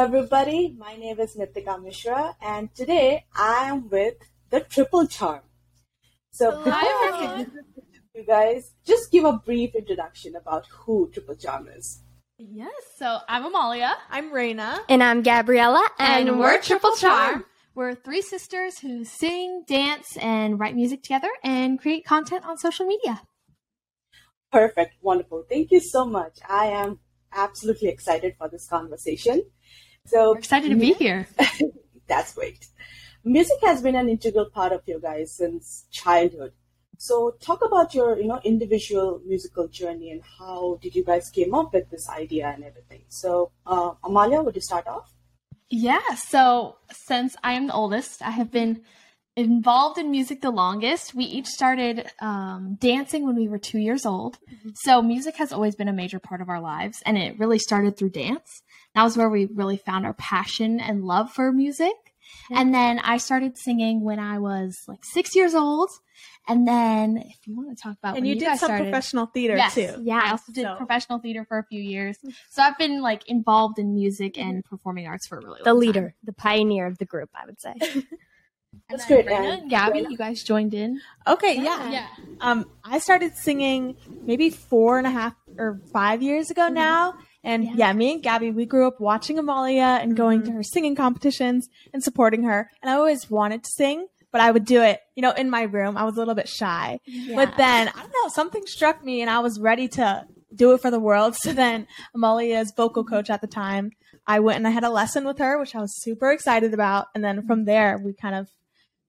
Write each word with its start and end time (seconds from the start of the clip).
Hello, 0.00 0.16
everybody. 0.16 0.74
My 0.78 0.96
name 0.96 1.20
is 1.20 1.36
Nitika 1.36 1.78
Mishra, 1.82 2.34
and 2.40 2.74
today 2.74 3.26
I 3.36 3.64
am 3.64 3.90
with 3.90 4.14
the 4.48 4.60
Triple 4.60 5.06
Charm. 5.06 5.42
So, 6.30 6.52
before 6.56 6.72
I 6.72 7.40
introduce 7.40 7.64
you 8.14 8.24
guys, 8.24 8.72
just 8.86 9.12
give 9.12 9.26
a 9.26 9.34
brief 9.34 9.74
introduction 9.74 10.36
about 10.36 10.64
who 10.68 11.10
Triple 11.12 11.34
Charm 11.34 11.68
is. 11.68 12.02
Yes, 12.38 12.72
so 12.96 13.18
I'm 13.28 13.44
Amalia. 13.44 13.92
I'm 14.08 14.30
Raina. 14.32 14.78
And 14.88 15.02
I'm 15.02 15.20
Gabriella. 15.20 15.86
And, 15.98 16.30
and 16.30 16.40
we're 16.40 16.62
Triple 16.62 16.96
Charm. 16.96 17.44
We're 17.74 17.94
three 17.94 18.22
sisters 18.22 18.78
who 18.78 19.04
sing, 19.04 19.64
dance, 19.66 20.16
and 20.16 20.58
write 20.58 20.74
music 20.74 21.02
together 21.02 21.28
and 21.44 21.78
create 21.78 22.06
content 22.06 22.46
on 22.46 22.56
social 22.56 22.86
media. 22.86 23.20
Perfect. 24.50 24.94
Wonderful. 25.02 25.44
Thank 25.46 25.70
you 25.70 25.80
so 25.80 26.06
much. 26.06 26.38
I 26.48 26.68
am 26.68 27.00
absolutely 27.32 27.88
excited 27.88 28.34
for 28.38 28.48
this 28.48 28.66
conversation. 28.66 29.42
So 30.06 30.32
We're 30.32 30.38
excited 30.38 30.70
to 30.70 30.76
be 30.76 30.92
here. 30.94 31.28
that's 32.06 32.34
great. 32.34 32.66
Music 33.24 33.58
has 33.62 33.82
been 33.82 33.94
an 33.94 34.08
integral 34.08 34.46
part 34.46 34.72
of 34.72 34.82
your 34.86 34.98
guys 34.98 35.32
since 35.32 35.86
childhood. 35.90 36.52
So 36.96 37.36
talk 37.40 37.64
about 37.64 37.94
your, 37.94 38.18
you 38.18 38.26
know, 38.26 38.40
individual 38.44 39.22
musical 39.26 39.68
journey 39.68 40.10
and 40.10 40.22
how 40.38 40.78
did 40.82 40.94
you 40.94 41.04
guys 41.04 41.30
came 41.30 41.54
up 41.54 41.72
with 41.72 41.90
this 41.90 42.08
idea 42.08 42.48
and 42.48 42.64
everything. 42.64 43.02
So 43.08 43.52
uh, 43.66 43.92
Amalia, 44.04 44.42
would 44.42 44.54
you 44.54 44.60
start 44.60 44.86
off? 44.86 45.12
Yeah. 45.70 46.14
So 46.16 46.76
since 46.90 47.36
I 47.42 47.54
am 47.54 47.68
the 47.68 47.74
oldest, 47.74 48.22
I 48.22 48.30
have 48.30 48.50
been 48.50 48.82
involved 49.36 49.98
in 49.98 50.10
music 50.10 50.40
the 50.42 50.50
longest. 50.50 51.14
We 51.14 51.24
each 51.24 51.46
started 51.46 52.10
um, 52.20 52.76
dancing 52.80 53.24
when 53.24 53.36
we 53.36 53.48
were 53.48 53.58
two 53.58 53.78
years 53.78 54.04
old. 54.04 54.38
Mm-hmm. 54.52 54.70
So 54.74 55.00
music 55.00 55.36
has 55.36 55.52
always 55.52 55.76
been 55.76 55.88
a 55.88 55.92
major 55.92 56.18
part 56.18 56.40
of 56.40 56.48
our 56.48 56.60
lives, 56.60 57.02
and 57.06 57.16
it 57.16 57.38
really 57.38 57.58
started 57.58 57.96
through 57.96 58.10
dance. 58.10 58.62
That 58.94 59.04
was 59.04 59.16
where 59.16 59.30
we 59.30 59.46
really 59.46 59.76
found 59.76 60.04
our 60.04 60.14
passion 60.14 60.80
and 60.80 61.04
love 61.04 61.32
for 61.32 61.52
music. 61.52 61.94
And 62.50 62.74
then 62.74 62.98
I 62.98 63.18
started 63.18 63.56
singing 63.56 64.02
when 64.02 64.18
I 64.18 64.38
was 64.38 64.82
like 64.88 65.04
six 65.04 65.34
years 65.34 65.54
old. 65.54 65.90
And 66.48 66.66
then, 66.66 67.18
if 67.18 67.46
you 67.46 67.56
want 67.56 67.76
to 67.76 67.80
talk 67.80 67.96
about, 67.98 68.16
and 68.16 68.26
you, 68.26 68.34
you 68.34 68.40
did 68.40 68.48
some 68.48 68.58
started, 68.58 68.84
professional 68.84 69.26
theater 69.26 69.56
yes, 69.56 69.74
too. 69.74 69.94
Yeah, 70.02 70.20
I 70.22 70.30
also 70.32 70.52
did 70.52 70.64
so. 70.64 70.74
professional 70.74 71.18
theater 71.18 71.44
for 71.46 71.58
a 71.58 71.64
few 71.64 71.80
years. 71.80 72.18
So 72.50 72.62
I've 72.62 72.76
been 72.76 73.02
like 73.02 73.28
involved 73.28 73.78
in 73.78 73.94
music 73.94 74.36
and 74.36 74.64
performing 74.64 75.06
arts 75.06 75.26
for 75.28 75.38
a 75.38 75.44
really 75.44 75.60
the 75.64 75.74
leader, 75.74 76.00
time. 76.00 76.14
the 76.24 76.32
pioneer 76.32 76.86
of 76.86 76.98
the 76.98 77.04
group, 77.04 77.30
I 77.34 77.46
would 77.46 77.60
say. 77.60 77.74
That's 78.88 79.06
good. 79.06 79.26
Raina 79.26 79.62
and 79.62 79.70
Gabby, 79.70 80.06
you 80.08 80.16
guys 80.16 80.42
joined 80.42 80.74
in. 80.74 81.00
Okay, 81.26 81.56
yeah. 81.56 81.90
yeah. 81.90 82.06
Um, 82.40 82.68
I 82.84 82.98
started 82.98 83.36
singing 83.36 83.96
maybe 84.24 84.50
four 84.50 84.98
and 84.98 85.06
a 85.06 85.10
half 85.10 85.34
or 85.58 85.80
five 85.92 86.22
years 86.22 86.50
ago 86.50 86.62
mm-hmm. 86.62 86.74
now. 86.74 87.14
And 87.42 87.64
yeah. 87.64 87.72
yeah. 87.76 87.92
me 87.92 88.12
and 88.12 88.22
Gabby, 88.22 88.50
we 88.50 88.66
grew 88.66 88.86
up 88.86 89.00
watching 89.00 89.38
Amalia 89.38 89.98
and 90.00 90.16
going 90.16 90.40
mm-hmm. 90.40 90.50
to 90.50 90.56
her 90.56 90.62
singing 90.62 90.94
competitions 90.94 91.68
and 91.92 92.02
supporting 92.02 92.42
her. 92.44 92.70
And 92.82 92.90
I 92.90 92.94
always 92.94 93.30
wanted 93.30 93.64
to 93.64 93.70
sing, 93.70 94.06
but 94.30 94.40
I 94.40 94.50
would 94.50 94.64
do 94.64 94.82
it, 94.82 95.00
you 95.14 95.22
know, 95.22 95.32
in 95.32 95.48
my 95.48 95.62
room. 95.62 95.96
I 95.96 96.04
was 96.04 96.16
a 96.16 96.18
little 96.18 96.34
bit 96.34 96.48
shy. 96.48 97.00
Yeah. 97.06 97.36
But 97.36 97.56
then, 97.56 97.88
I 97.88 98.00
don't 98.00 98.12
know, 98.12 98.28
something 98.28 98.62
struck 98.66 99.02
me 99.04 99.22
and 99.22 99.30
I 99.30 99.38
was 99.38 99.58
ready 99.58 99.88
to 99.88 100.26
do 100.54 100.72
it 100.72 100.82
for 100.82 100.90
the 100.90 101.00
world. 101.00 101.36
So 101.40 101.52
then 101.52 101.86
Amalia's 102.14 102.72
vocal 102.76 103.04
coach 103.04 103.30
at 103.30 103.40
the 103.40 103.46
time, 103.46 103.92
I 104.26 104.40
went 104.40 104.58
and 104.58 104.66
I 104.66 104.70
had 104.70 104.84
a 104.84 104.90
lesson 104.90 105.24
with 105.24 105.38
her, 105.38 105.58
which 105.58 105.74
I 105.74 105.80
was 105.80 106.00
super 106.02 106.30
excited 106.30 106.74
about. 106.74 107.06
And 107.14 107.24
then 107.24 107.46
from 107.46 107.64
there, 107.64 107.98
we 108.04 108.12
kind 108.12 108.34
of 108.34 108.48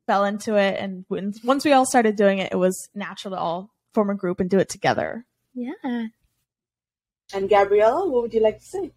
fell 0.08 0.24
into 0.24 0.56
it. 0.56 0.80
And 0.80 1.06
once 1.10 1.66
we 1.66 1.74
all 1.74 1.86
started 1.86 2.16
doing 2.16 2.40
it, 2.40 2.54
it 2.54 2.56
was 2.56 2.90
natural 2.96 3.34
to 3.34 3.40
all 3.40 3.70
form 3.94 4.10
a 4.10 4.16
group 4.16 4.40
and 4.40 4.50
do 4.50 4.60
it 4.60 4.70
together. 4.70 5.26
Yeah. 5.54 6.08
And 7.34 7.50
Gabriella, 7.50 8.08
what 8.10 8.24
would 8.24 8.34
you 8.34 8.42
like 8.42 8.60
to 8.60 8.66
say? 8.66 8.92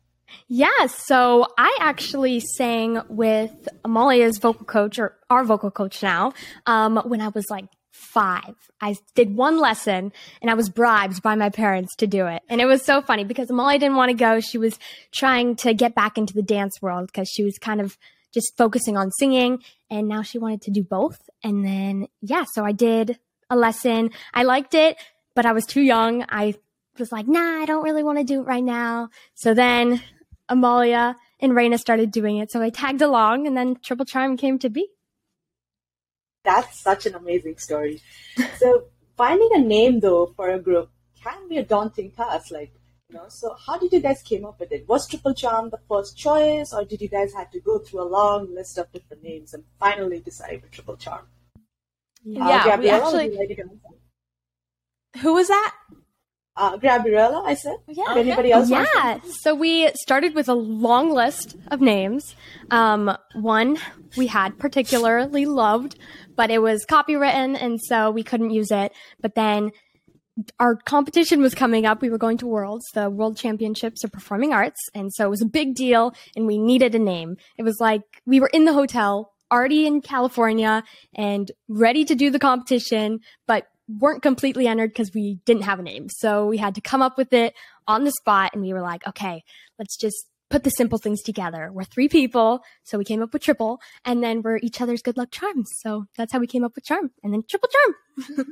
Yeah, 0.49 0.87
so 0.87 1.47
I 1.59 1.77
actually 1.81 2.41
sang 2.41 3.01
with 3.09 3.69
Amalia's 3.85 4.39
vocal 4.39 4.65
coach, 4.65 4.99
or 4.99 5.17
our 5.31 5.45
vocal 5.45 5.71
coach 5.71 6.03
now, 6.03 6.33
um, 6.67 6.97
when 7.05 7.21
I 7.21 7.29
was 7.29 7.51
like 7.51 7.67
five. 7.93 8.55
I 8.81 8.97
did 9.15 9.37
one 9.37 9.59
lesson 9.59 10.13
and 10.43 10.51
I 10.51 10.55
was 10.55 10.69
bribed 10.69 11.23
by 11.23 11.37
my 11.37 11.49
parents 11.49 11.95
to 11.97 12.07
do 12.07 12.27
it. 12.27 12.43
And 12.49 12.61
it 12.61 12.67
was 12.67 12.85
so 12.85 13.01
funny 13.01 13.25
because 13.25 13.51
Amalia 13.51 13.79
didn't 13.79 13.97
want 13.97 14.11
to 14.11 14.17
go. 14.17 14.41
She 14.41 14.59
was 14.59 14.79
trying 15.13 15.57
to 15.57 15.75
get 15.75 15.95
back 15.95 16.19
into 16.19 16.35
the 16.35 16.43
dance 16.43 16.83
world 16.83 17.07
because 17.07 17.29
she 17.29 17.45
was 17.45 17.57
kind 17.59 17.81
of 17.81 17.97
just 18.33 18.57
focusing 18.57 18.97
on 18.97 19.13
singing 19.13 19.63
and 19.91 20.09
now 20.09 20.23
she 20.23 20.39
wanted 20.39 20.63
to 20.63 20.71
do 20.73 20.83
both. 20.83 21.19
And 21.43 21.65
then, 21.65 22.09
yeah, 22.21 22.45
so 22.53 22.65
I 22.65 22.73
did 22.73 23.19
a 23.49 23.57
lesson. 23.57 24.11
I 24.33 24.43
liked 24.43 24.75
it, 24.75 24.97
but 25.37 25.47
I 25.47 25.53
was 25.53 25.65
too 25.65 25.83
young. 25.83 26.25
I 26.29 26.55
was 26.99 27.13
like, 27.13 27.27
nah, 27.27 27.63
I 27.63 27.65
don't 27.67 27.85
really 27.85 28.03
want 28.03 28.19
to 28.19 28.25
do 28.25 28.41
it 28.41 28.45
right 28.45 28.63
now. 28.63 29.09
So 29.35 29.55
then 29.55 30.03
Amalia 30.49 31.17
and 31.41 31.53
Raina 31.53 31.79
started 31.79 32.11
doing 32.11 32.39
it. 32.39 32.51
So 32.51 32.63
I 32.63 32.71
tagged 32.71 33.03
along 33.03 33.47
and 33.47 33.57
then 33.57 33.77
Triple 33.77 34.07
Charm 34.07 34.37
came 34.37 34.59
to 34.61 34.71
be. 34.71 34.89
That's 36.45 36.81
such 36.81 37.07
an 37.07 37.15
amazing 37.15 37.59
story. 37.59 38.03
so 38.59 38.85
finding 39.17 39.51
a 39.53 39.61
name 39.61 40.01
though 40.01 40.33
for 40.37 40.51
a 40.51 40.59
group 40.59 40.91
can 41.23 41.49
be 41.49 41.59
a 41.59 41.65
daunting 41.65 42.11
task. 42.11 42.51
Like, 42.51 42.73
you 43.09 43.17
know, 43.17 43.27
so 43.29 43.57
how 43.67 43.79
did 43.79 43.93
you 43.93 44.01
guys 44.01 44.23
came 44.23 44.45
up 44.45 44.61
with 44.61 44.71
it? 44.73 44.87
Was 44.89 45.09
Triple 45.09 45.35
Charm 45.35 45.71
the 45.71 45.81
first 45.89 46.17
choice 46.17 46.73
or 46.73 46.85
did 46.85 47.01
you 47.01 47.09
guys 47.09 47.33
have 47.33 47.51
to 47.53 47.61
go 47.61 47.79
through 47.79 48.03
a 48.03 48.09
long 48.09 48.55
list 48.55 48.79
of 48.79 48.93
different 48.93 49.23
names 49.23 49.55
and 49.55 49.65
finally 49.81 50.21
decide 50.21 50.61
with 50.63 50.71
Triple 50.71 50.97
Charm? 50.97 51.27
Yeah, 52.25 52.75
uh, 52.75 52.77
we 52.79 52.89
actually. 52.89 53.37
Who 55.21 55.35
was 55.35 55.49
that? 55.49 55.75
Uh, 56.57 56.77
Gabriella, 56.77 57.43
I 57.45 57.55
said. 57.55 57.77
Yeah. 57.89 58.13
If 58.13 58.17
anybody 58.19 58.53
else 58.53 58.71
Yeah. 58.71 59.19
So 59.41 59.55
we 59.55 59.91
started 59.97 60.35
with 60.35 60.49
a 60.49 60.55
long 60.55 61.11
list 61.11 61.57
of 61.71 61.81
names. 61.81 62.35
Um, 62.71 63.17
one 63.35 63.79
we 64.17 64.29
had 64.29 64.59
particularly 64.59 65.47
loved, 65.47 65.99
but 66.37 66.51
it 66.51 66.63
was 66.63 66.87
copywritten, 66.87 67.61
and 67.61 67.81
so 67.81 68.11
we 68.11 68.23
couldn't 68.23 68.51
use 68.51 68.71
it. 68.71 68.93
But 69.21 69.35
then 69.35 69.73
our 70.59 70.77
competition 70.77 71.41
was 71.41 71.55
coming 71.55 71.87
up. 71.87 72.03
We 72.03 72.11
were 72.11 72.19
going 72.19 72.39
to 72.39 72.47
Worlds, 72.47 72.87
the 72.95 73.11
World 73.11 73.37
Championships 73.37 74.05
of 74.05 74.13
Performing 74.13 74.53
Arts, 74.53 74.81
and 74.95 75.13
so 75.13 75.27
it 75.27 75.31
was 75.31 75.43
a 75.43 75.47
big 75.47 75.75
deal, 75.75 76.15
and 76.37 76.47
we 76.47 76.59
needed 76.59 76.95
a 76.95 76.99
name. 76.99 77.37
It 77.59 77.63
was 77.65 77.79
like 77.81 78.03
we 78.27 78.41
were 78.41 78.51
in 78.53 78.65
the 78.65 78.73
hotel, 78.73 79.33
already 79.51 79.87
in 79.87 80.01
California, 80.01 80.85
and 81.15 81.51
ready 81.69 82.05
to 82.05 82.15
do 82.15 82.31
the 82.31 82.39
competition, 82.39 83.21
but 83.47 83.67
weren't 83.89 84.23
completely 84.23 84.67
entered 84.67 84.91
because 84.91 85.13
we 85.15 85.41
didn't 85.45 85.63
have 85.63 85.79
a 85.79 85.83
name. 85.83 86.09
So 86.09 86.47
we 86.47 86.57
had 86.57 86.75
to 86.77 86.81
come 86.81 87.03
up 87.03 87.19
with 87.19 87.33
it 87.33 87.55
on 87.87 88.05
the 88.05 88.13
spot 88.13 88.53
and 88.55 88.63
we 88.63 88.73
were 88.73 88.81
like, 88.81 89.07
okay, 89.07 89.43
let's 89.79 89.97
just 89.97 90.27
put 90.51 90.65
the 90.65 90.71
simple 90.71 90.99
things 90.99 91.23
together. 91.23 91.71
We're 91.73 91.85
three 91.85 92.09
people, 92.09 92.63
so 92.85 92.99
we 92.99 93.05
came 93.05 93.23
up 93.23 93.33
with 93.33 93.43
triple, 93.43 93.81
and 94.05 94.23
then 94.23 94.43
we're 94.43 94.59
each 94.63 94.81
other's 94.81 95.03
good 95.03 95.17
luck 95.17 95.31
charms. 95.31 95.71
So 95.81 96.05
that's 96.17 96.33
how 96.33 96.39
we 96.39 96.47
came 96.47 96.65
up 96.65 96.75
with 96.75 96.85
charm, 96.85 97.11
and 97.23 97.33
then 97.33 97.43
triple 97.49 97.69
charm. 97.69 98.47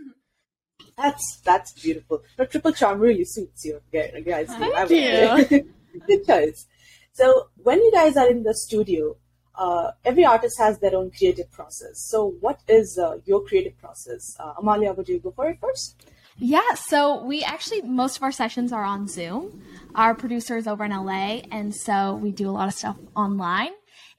that's 0.97 1.41
that's 1.45 1.73
beautiful. 1.73 2.23
The 2.37 2.47
triple 2.47 2.73
charm 2.73 2.99
really 2.99 3.25
suits 3.25 3.65
you, 3.65 3.81
guys. 3.93 4.49
Thank 4.49 4.75
I 4.75 4.85
you. 4.87 5.73
Good 6.07 6.27
choice. 6.27 6.67
So 7.13 7.51
when 7.57 7.79
you 7.79 7.93
guys 7.93 8.17
are 8.17 8.29
in 8.29 8.43
the 8.43 8.55
studio, 8.55 9.17
uh, 9.55 9.93
every 10.05 10.25
artist 10.25 10.59
has 10.59 10.79
their 10.79 10.95
own 10.97 11.11
creative 11.11 11.51
process. 11.51 12.03
So, 12.09 12.35
what 12.41 12.61
is 12.69 12.99
uh, 12.99 13.19
your 13.25 13.43
creative 13.45 13.79
process? 13.79 14.37
Uh, 14.39 14.55
Amalia, 14.59 14.93
would 14.93 15.09
you 15.09 15.19
go 15.19 15.31
for 15.31 15.49
it 15.49 15.59
first? 15.61 16.07
Yeah, 16.39 16.75
so 16.75 17.23
we 17.23 17.43
actually, 17.43 17.83
most 17.83 18.17
of 18.17 18.23
our 18.23 18.33
sessions 18.33 18.73
are 18.73 18.85
on 18.85 19.07
Zoom. 19.07 19.63
Our 19.95 20.15
producer 20.15 20.57
is 20.57 20.67
over 20.67 20.85
in 20.85 20.91
LA, 20.91 21.43
and 21.51 21.75
so 21.75 22.15
we 22.15 22.33
do 22.33 22.49
a 22.49 22.53
lot 22.53 22.69
of 22.69 22.75
stuff 22.75 22.97
online. 23.15 23.73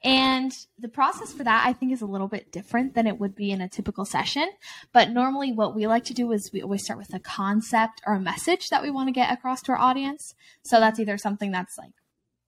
And 0.04 0.52
the 0.78 0.88
process 0.88 1.32
for 1.32 1.44
that, 1.44 1.66
I 1.66 1.72
think, 1.72 1.90
is 1.92 2.02
a 2.02 2.06
little 2.06 2.28
bit 2.28 2.52
different 2.52 2.94
than 2.94 3.06
it 3.06 3.18
would 3.18 3.34
be 3.34 3.50
in 3.50 3.62
a 3.62 3.68
typical 3.68 4.04
session. 4.04 4.50
But 4.92 5.10
normally, 5.10 5.50
what 5.50 5.74
we 5.74 5.86
like 5.86 6.04
to 6.04 6.14
do 6.14 6.30
is 6.30 6.50
we 6.52 6.62
always 6.62 6.84
start 6.84 6.98
with 6.98 7.14
a 7.14 7.18
concept 7.18 8.02
or 8.06 8.14
a 8.14 8.20
message 8.20 8.68
that 8.68 8.82
we 8.82 8.90
want 8.90 9.08
to 9.08 9.12
get 9.12 9.32
across 9.32 9.62
to 9.62 9.72
our 9.72 9.78
audience. 9.78 10.34
So 10.62 10.78
that's 10.78 11.00
either 11.00 11.16
something 11.16 11.50
that's 11.52 11.78
like 11.78 11.92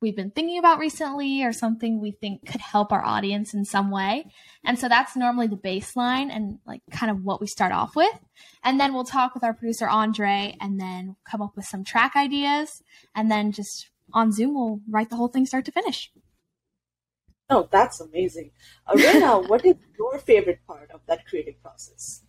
we've 0.01 0.17
been 0.17 0.31
thinking 0.31 0.59
about 0.59 0.79
recently 0.79 1.43
or 1.43 1.53
something 1.53 2.01
we 2.01 2.11
think 2.11 2.47
could 2.47 2.61
help 2.61 2.93
our 2.93 3.05
audience 3.05 3.55
in 3.55 3.65
some 3.65 3.91
way. 3.91 4.31
And 4.65 4.79
so 4.79 4.89
that's 4.89 5.17
normally 5.17 5.47
the 5.47 5.57
baseline 5.57 6.31
and 6.31 6.59
like 6.67 6.83
kind 6.91 7.11
of 7.11 7.25
what 7.25 7.41
we 7.41 7.47
start 7.47 7.73
off 7.73 7.97
with. 7.97 8.19
And 8.63 8.79
then 8.79 8.93
we'll 8.93 9.05
talk 9.05 9.35
with 9.35 9.45
our 9.45 9.55
producer 9.55 9.89
Andre 9.89 10.57
and 10.61 10.79
then 10.81 11.17
come 11.29 11.41
up 11.41 11.57
with 11.57 11.65
some 11.65 11.85
track 11.85 12.13
ideas 12.15 12.83
and 13.15 13.31
then 13.31 13.53
just 13.53 13.91
on 14.13 14.33
Zoom 14.33 14.55
we'll 14.55 14.81
write 14.89 15.11
the 15.11 15.17
whole 15.17 15.29
thing 15.29 15.47
start 15.47 15.65
to 15.65 15.73
finish. 15.73 16.11
Oh, 17.49 17.69
that's 17.71 18.01
amazing. 18.01 18.51
Arena, 18.89 19.39
what 19.47 19.65
is 19.65 19.77
your 19.99 20.19
favorite 20.19 20.61
part 20.67 20.91
of 20.91 21.01
that 21.07 21.27
creative 21.27 21.63
process? 21.63 22.23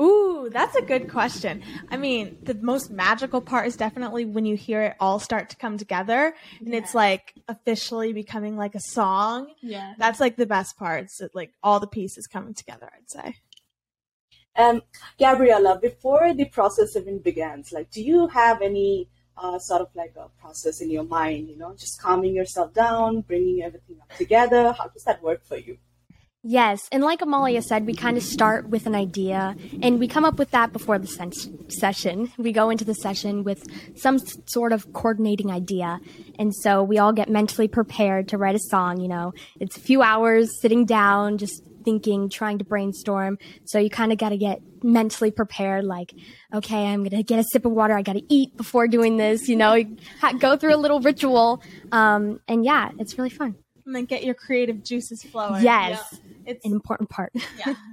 Ooh, 0.00 0.48
that's 0.50 0.76
a 0.76 0.82
good 0.82 1.10
question. 1.10 1.62
I 1.90 1.96
mean, 1.96 2.38
the 2.42 2.54
most 2.54 2.90
magical 2.90 3.40
part 3.40 3.66
is 3.66 3.76
definitely 3.76 4.24
when 4.24 4.46
you 4.46 4.56
hear 4.56 4.82
it 4.82 4.96
all 5.00 5.18
start 5.18 5.50
to 5.50 5.56
come 5.56 5.78
together 5.78 6.34
and 6.60 6.68
yeah. 6.68 6.78
it's 6.78 6.94
like 6.94 7.34
officially 7.48 8.12
becoming 8.12 8.56
like 8.56 8.74
a 8.74 8.80
song. 8.80 9.48
Yeah. 9.60 9.94
That's 9.98 10.20
like 10.20 10.36
the 10.36 10.46
best 10.46 10.76
parts, 10.76 11.20
like 11.34 11.52
all 11.62 11.80
the 11.80 11.86
pieces 11.86 12.26
coming 12.26 12.54
together, 12.54 12.88
I'd 12.94 13.10
say. 13.10 13.36
Um, 14.56 14.82
Gabriella, 15.18 15.78
before 15.80 16.32
the 16.32 16.46
process 16.46 16.96
even 16.96 17.18
begins, 17.18 17.72
like, 17.72 17.90
do 17.90 18.02
you 18.02 18.28
have 18.28 18.62
any 18.62 19.08
uh, 19.38 19.58
sort 19.58 19.82
of 19.82 19.88
like 19.94 20.14
a 20.16 20.28
process 20.40 20.80
in 20.80 20.90
your 20.90 21.04
mind, 21.04 21.48
you 21.48 21.56
know, 21.56 21.74
just 21.76 22.00
calming 22.00 22.34
yourself 22.34 22.72
down, 22.72 23.20
bringing 23.20 23.62
everything 23.62 23.98
up 24.00 24.16
together. 24.16 24.72
How 24.72 24.88
does 24.88 25.04
that 25.04 25.22
work 25.22 25.44
for 25.44 25.56
you? 25.56 25.78
Yes, 26.48 26.88
and 26.92 27.02
like 27.02 27.22
Amalia 27.22 27.60
said, 27.60 27.86
we 27.86 27.92
kind 27.92 28.16
of 28.16 28.22
start 28.22 28.68
with 28.68 28.86
an 28.86 28.94
idea 28.94 29.56
and 29.82 29.98
we 29.98 30.06
come 30.06 30.24
up 30.24 30.38
with 30.38 30.52
that 30.52 30.72
before 30.72 30.96
the 30.96 31.08
sen- 31.08 31.32
session. 31.68 32.30
We 32.38 32.52
go 32.52 32.70
into 32.70 32.84
the 32.84 32.94
session 32.94 33.42
with 33.42 33.64
some 33.96 34.20
sort 34.46 34.72
of 34.72 34.92
coordinating 34.92 35.50
idea. 35.50 35.98
And 36.38 36.54
so 36.54 36.84
we 36.84 36.98
all 36.98 37.12
get 37.12 37.28
mentally 37.28 37.66
prepared 37.66 38.28
to 38.28 38.38
write 38.38 38.54
a 38.54 38.60
song, 38.60 39.00
you 39.00 39.08
know. 39.08 39.34
It's 39.58 39.76
a 39.76 39.80
few 39.80 40.02
hours 40.02 40.60
sitting 40.60 40.84
down, 40.84 41.38
just 41.38 41.64
thinking, 41.84 42.30
trying 42.30 42.58
to 42.58 42.64
brainstorm. 42.64 43.38
So 43.64 43.80
you 43.80 43.90
kind 43.90 44.12
of 44.12 44.18
got 44.18 44.28
to 44.28 44.38
get 44.38 44.60
mentally 44.84 45.32
prepared 45.32 45.84
like, 45.84 46.14
okay, 46.54 46.86
I'm 46.86 47.00
going 47.00 47.10
to 47.10 47.24
get 47.24 47.40
a 47.40 47.44
sip 47.50 47.64
of 47.64 47.72
water. 47.72 47.94
I 47.94 48.02
got 48.02 48.12
to 48.12 48.22
eat 48.32 48.56
before 48.56 48.86
doing 48.86 49.16
this, 49.16 49.48
you 49.48 49.56
know, 49.56 49.82
go 50.38 50.56
through 50.56 50.76
a 50.76 50.78
little 50.78 51.00
ritual. 51.00 51.60
Um, 51.90 52.38
and 52.46 52.64
yeah, 52.64 52.90
it's 53.00 53.18
really 53.18 53.30
fun. 53.30 53.56
And 53.86 53.94
then 53.94 54.04
get 54.04 54.24
your 54.24 54.34
creative 54.34 54.82
juices 54.82 55.22
flowing. 55.22 55.62
Yes. 55.62 56.08
Yeah. 56.12 56.18
It's 56.46 56.66
An 56.66 56.72
important 56.72 57.08
part. 57.08 57.32
yeah. 57.58 57.74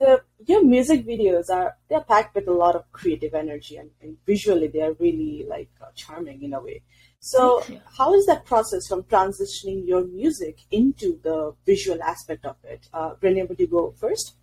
The, 0.00 0.22
your 0.46 0.64
music 0.64 1.04
videos 1.04 1.50
are 1.50 1.74
they're 1.90 2.02
packed 2.02 2.36
with 2.36 2.46
a 2.46 2.52
lot 2.52 2.76
of 2.76 2.84
creative 2.92 3.34
energy 3.34 3.76
and, 3.78 3.90
and 4.00 4.16
visually 4.24 4.68
they 4.68 4.80
are 4.80 4.92
really 4.92 5.44
like 5.48 5.70
uh, 5.82 5.86
charming 5.96 6.40
in 6.44 6.54
a 6.54 6.60
way. 6.60 6.82
So 7.18 7.64
how 7.96 8.14
is 8.14 8.24
that 8.26 8.44
process 8.44 8.86
from 8.86 9.02
transitioning 9.02 9.88
your 9.88 10.06
music 10.06 10.60
into 10.70 11.18
the 11.24 11.54
visual 11.66 12.00
aspect 12.00 12.44
of 12.46 12.54
it? 12.62 12.88
Uh, 12.92 13.14
Renee, 13.20 13.42
would 13.42 13.58
you 13.58 13.66
go 13.66 13.92
first? 13.98 14.34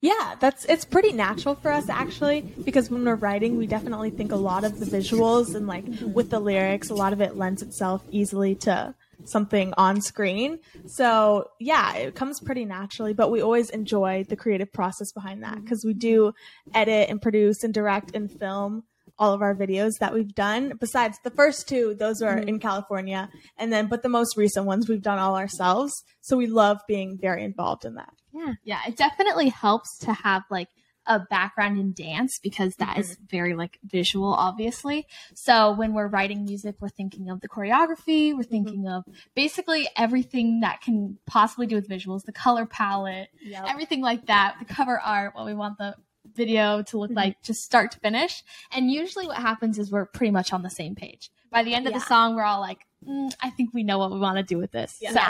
Yeah, 0.00 0.36
that's 0.38 0.64
it's 0.66 0.84
pretty 0.84 1.10
natural 1.12 1.56
for 1.56 1.72
us 1.72 1.88
actually 1.88 2.42
because 2.64 2.88
when 2.88 3.04
we're 3.04 3.16
writing, 3.16 3.56
we 3.56 3.66
definitely 3.66 4.10
think 4.10 4.30
a 4.30 4.36
lot 4.36 4.62
of 4.62 4.78
the 4.78 4.86
visuals 4.86 5.56
and 5.56 5.66
like 5.66 5.86
with 6.02 6.30
the 6.30 6.38
lyrics, 6.38 6.88
a 6.88 6.94
lot 6.94 7.12
of 7.12 7.20
it 7.20 7.36
lends 7.36 7.62
itself 7.62 8.04
easily 8.12 8.54
to 8.56 8.94
something 9.24 9.74
on 9.76 10.00
screen. 10.00 10.58
So, 10.86 11.50
yeah, 11.58 11.94
it 11.96 12.14
comes 12.14 12.40
pretty 12.40 12.64
naturally, 12.64 13.12
but 13.12 13.30
we 13.30 13.42
always 13.42 13.70
enjoy 13.70 14.24
the 14.28 14.36
creative 14.36 14.72
process 14.72 15.12
behind 15.12 15.42
that 15.42 15.54
mm-hmm. 15.54 15.64
because 15.64 15.84
we 15.84 15.94
do 15.94 16.32
edit 16.74 17.08
and 17.10 17.20
produce 17.20 17.62
and 17.62 17.72
direct 17.72 18.14
and 18.14 18.30
film 18.30 18.84
all 19.18 19.34
of 19.34 19.42
our 19.42 19.54
videos 19.54 19.92
that 20.00 20.14
we've 20.14 20.34
done. 20.34 20.72
Besides 20.80 21.18
the 21.22 21.30
first 21.30 21.68
two, 21.68 21.94
those 21.94 22.22
are 22.22 22.36
mm-hmm. 22.36 22.48
in 22.48 22.58
California, 22.58 23.28
and 23.58 23.72
then 23.72 23.86
but 23.86 24.02
the 24.02 24.08
most 24.08 24.36
recent 24.36 24.66
ones 24.66 24.88
we've 24.88 25.02
done 25.02 25.18
all 25.18 25.36
ourselves. 25.36 25.92
So 26.22 26.36
we 26.36 26.46
love 26.46 26.80
being 26.88 27.18
very 27.20 27.44
involved 27.44 27.84
in 27.84 27.94
that. 27.94 28.12
Yeah. 28.32 28.54
Yeah, 28.64 28.80
it 28.88 28.96
definitely 28.96 29.50
helps 29.50 29.98
to 29.98 30.12
have 30.12 30.42
like 30.50 30.68
a 31.10 31.18
background 31.18 31.76
in 31.76 31.92
dance 31.92 32.38
because 32.40 32.76
that 32.76 32.96
is 32.96 33.18
very 33.28 33.54
like 33.54 33.80
visual, 33.82 34.32
obviously. 34.32 35.08
So 35.34 35.72
when 35.72 35.92
we're 35.92 36.06
writing 36.06 36.44
music, 36.44 36.76
we're 36.78 36.88
thinking 36.88 37.28
of 37.30 37.40
the 37.40 37.48
choreography, 37.48 38.32
we're 38.32 38.44
thinking 38.44 38.86
of 38.86 39.02
basically 39.34 39.88
everything 39.96 40.60
that 40.60 40.82
can 40.82 41.18
possibly 41.26 41.66
do 41.66 41.74
with 41.74 41.88
visuals, 41.88 42.24
the 42.24 42.32
color 42.32 42.64
palette, 42.64 43.28
everything 43.66 44.00
like 44.00 44.26
that, 44.26 44.54
the 44.60 44.72
cover 44.72 45.00
art, 45.00 45.34
what 45.34 45.46
we 45.46 45.52
want 45.52 45.78
the 45.78 45.96
video 46.36 46.82
to 46.82 46.98
look 46.98 47.10
like, 47.10 47.42
just 47.42 47.62
start 47.62 47.90
to 47.90 47.98
finish. 47.98 48.44
And 48.70 48.88
usually 48.88 49.26
what 49.26 49.38
happens 49.38 49.80
is 49.80 49.90
we're 49.90 50.06
pretty 50.06 50.30
much 50.30 50.52
on 50.52 50.62
the 50.62 50.70
same 50.70 50.94
page. 50.94 51.28
By 51.50 51.64
the 51.64 51.74
end 51.74 51.88
of 51.88 51.92
the 51.92 52.00
song, 52.00 52.36
we're 52.36 52.44
all 52.44 52.60
like, 52.60 52.86
mm, 53.04 53.34
I 53.40 53.50
think 53.50 53.74
we 53.74 53.82
know 53.82 53.98
what 53.98 54.12
we 54.12 54.20
want 54.20 54.36
to 54.36 54.44
do 54.44 54.58
with 54.58 54.70
this. 54.70 54.98
Yeah. 55.00 55.12
So 55.12 55.20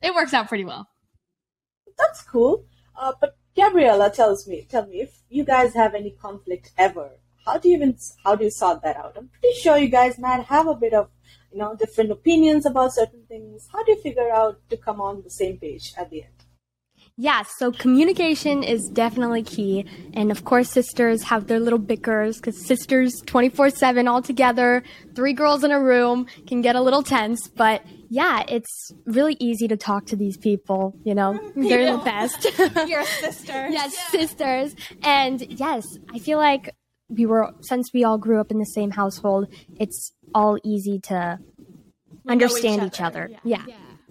it 0.00 0.14
works 0.14 0.32
out 0.32 0.46
pretty 0.46 0.64
well. 0.64 0.86
That's 1.98 2.22
cool. 2.22 2.66
Uh, 2.96 3.12
but 3.20 3.36
Gabriella 3.56 4.10
tells 4.10 4.48
me, 4.48 4.66
tell 4.68 4.86
me 4.86 5.00
if 5.00 5.20
you 5.28 5.44
guys 5.44 5.74
have 5.74 5.94
any 5.94 6.10
conflict 6.10 6.72
ever. 6.76 7.10
How 7.46 7.58
do 7.58 7.68
you 7.68 7.76
even 7.76 7.96
how 8.24 8.34
do 8.34 8.44
you 8.44 8.50
sort 8.50 8.82
that 8.82 8.96
out? 8.96 9.16
I'm 9.16 9.28
pretty 9.28 9.54
sure 9.58 9.76
you 9.76 9.88
guys 9.88 10.18
might 10.18 10.44
have 10.46 10.66
a 10.66 10.74
bit 10.74 10.94
of 10.94 11.10
you 11.52 11.58
know 11.58 11.76
different 11.76 12.10
opinions 12.10 12.66
about 12.66 12.94
certain 12.94 13.24
things. 13.28 13.68
How 13.70 13.84
do 13.84 13.92
you 13.92 14.00
figure 14.02 14.30
out 14.30 14.58
to 14.70 14.76
come 14.76 15.00
on 15.00 15.22
the 15.22 15.30
same 15.30 15.58
page 15.58 15.92
at 15.96 16.10
the 16.10 16.22
end? 16.22 16.34
Yeah, 17.16 17.42
so 17.42 17.70
communication 17.70 18.64
is 18.64 18.88
definitely 18.88 19.44
key. 19.44 19.86
And 20.14 20.32
of 20.32 20.44
course, 20.44 20.68
sisters 20.68 21.22
have 21.22 21.46
their 21.46 21.60
little 21.60 21.78
bickers 21.78 22.36
because 22.38 22.66
sisters 22.66 23.22
24 23.26 23.70
7 23.70 24.08
all 24.08 24.20
together, 24.20 24.82
three 25.14 25.32
girls 25.32 25.62
in 25.62 25.70
a 25.70 25.80
room 25.80 26.26
can 26.48 26.60
get 26.60 26.74
a 26.74 26.80
little 26.80 27.04
tense. 27.04 27.46
But 27.46 27.82
yeah, 28.14 28.44
it's 28.46 28.92
really 29.06 29.36
easy 29.40 29.66
to 29.66 29.76
talk 29.76 30.06
to 30.06 30.16
these 30.16 30.36
people. 30.36 30.94
You 31.04 31.16
know, 31.16 31.32
they're 31.56 31.96
the 31.96 31.98
best. 32.04 32.44
Your 32.86 33.02
sisters. 33.04 33.24
a 33.24 33.32
sister. 33.32 33.68
yes, 33.70 33.98
sisters. 34.10 34.76
And 35.02 35.40
yes, 35.40 35.98
I 36.14 36.20
feel 36.20 36.38
like 36.38 36.70
we 37.08 37.26
were, 37.26 37.52
since 37.62 37.92
we 37.92 38.04
all 38.04 38.18
grew 38.18 38.40
up 38.40 38.52
in 38.52 38.60
the 38.60 38.66
same 38.66 38.92
household, 38.92 39.52
it's 39.80 40.12
all 40.32 40.58
easy 40.62 41.00
to 41.08 41.40
understand 42.28 42.82
each 42.82 42.94
each 42.94 43.00
other, 43.00 43.24
other. 43.24 43.40
Yeah. 43.42 43.64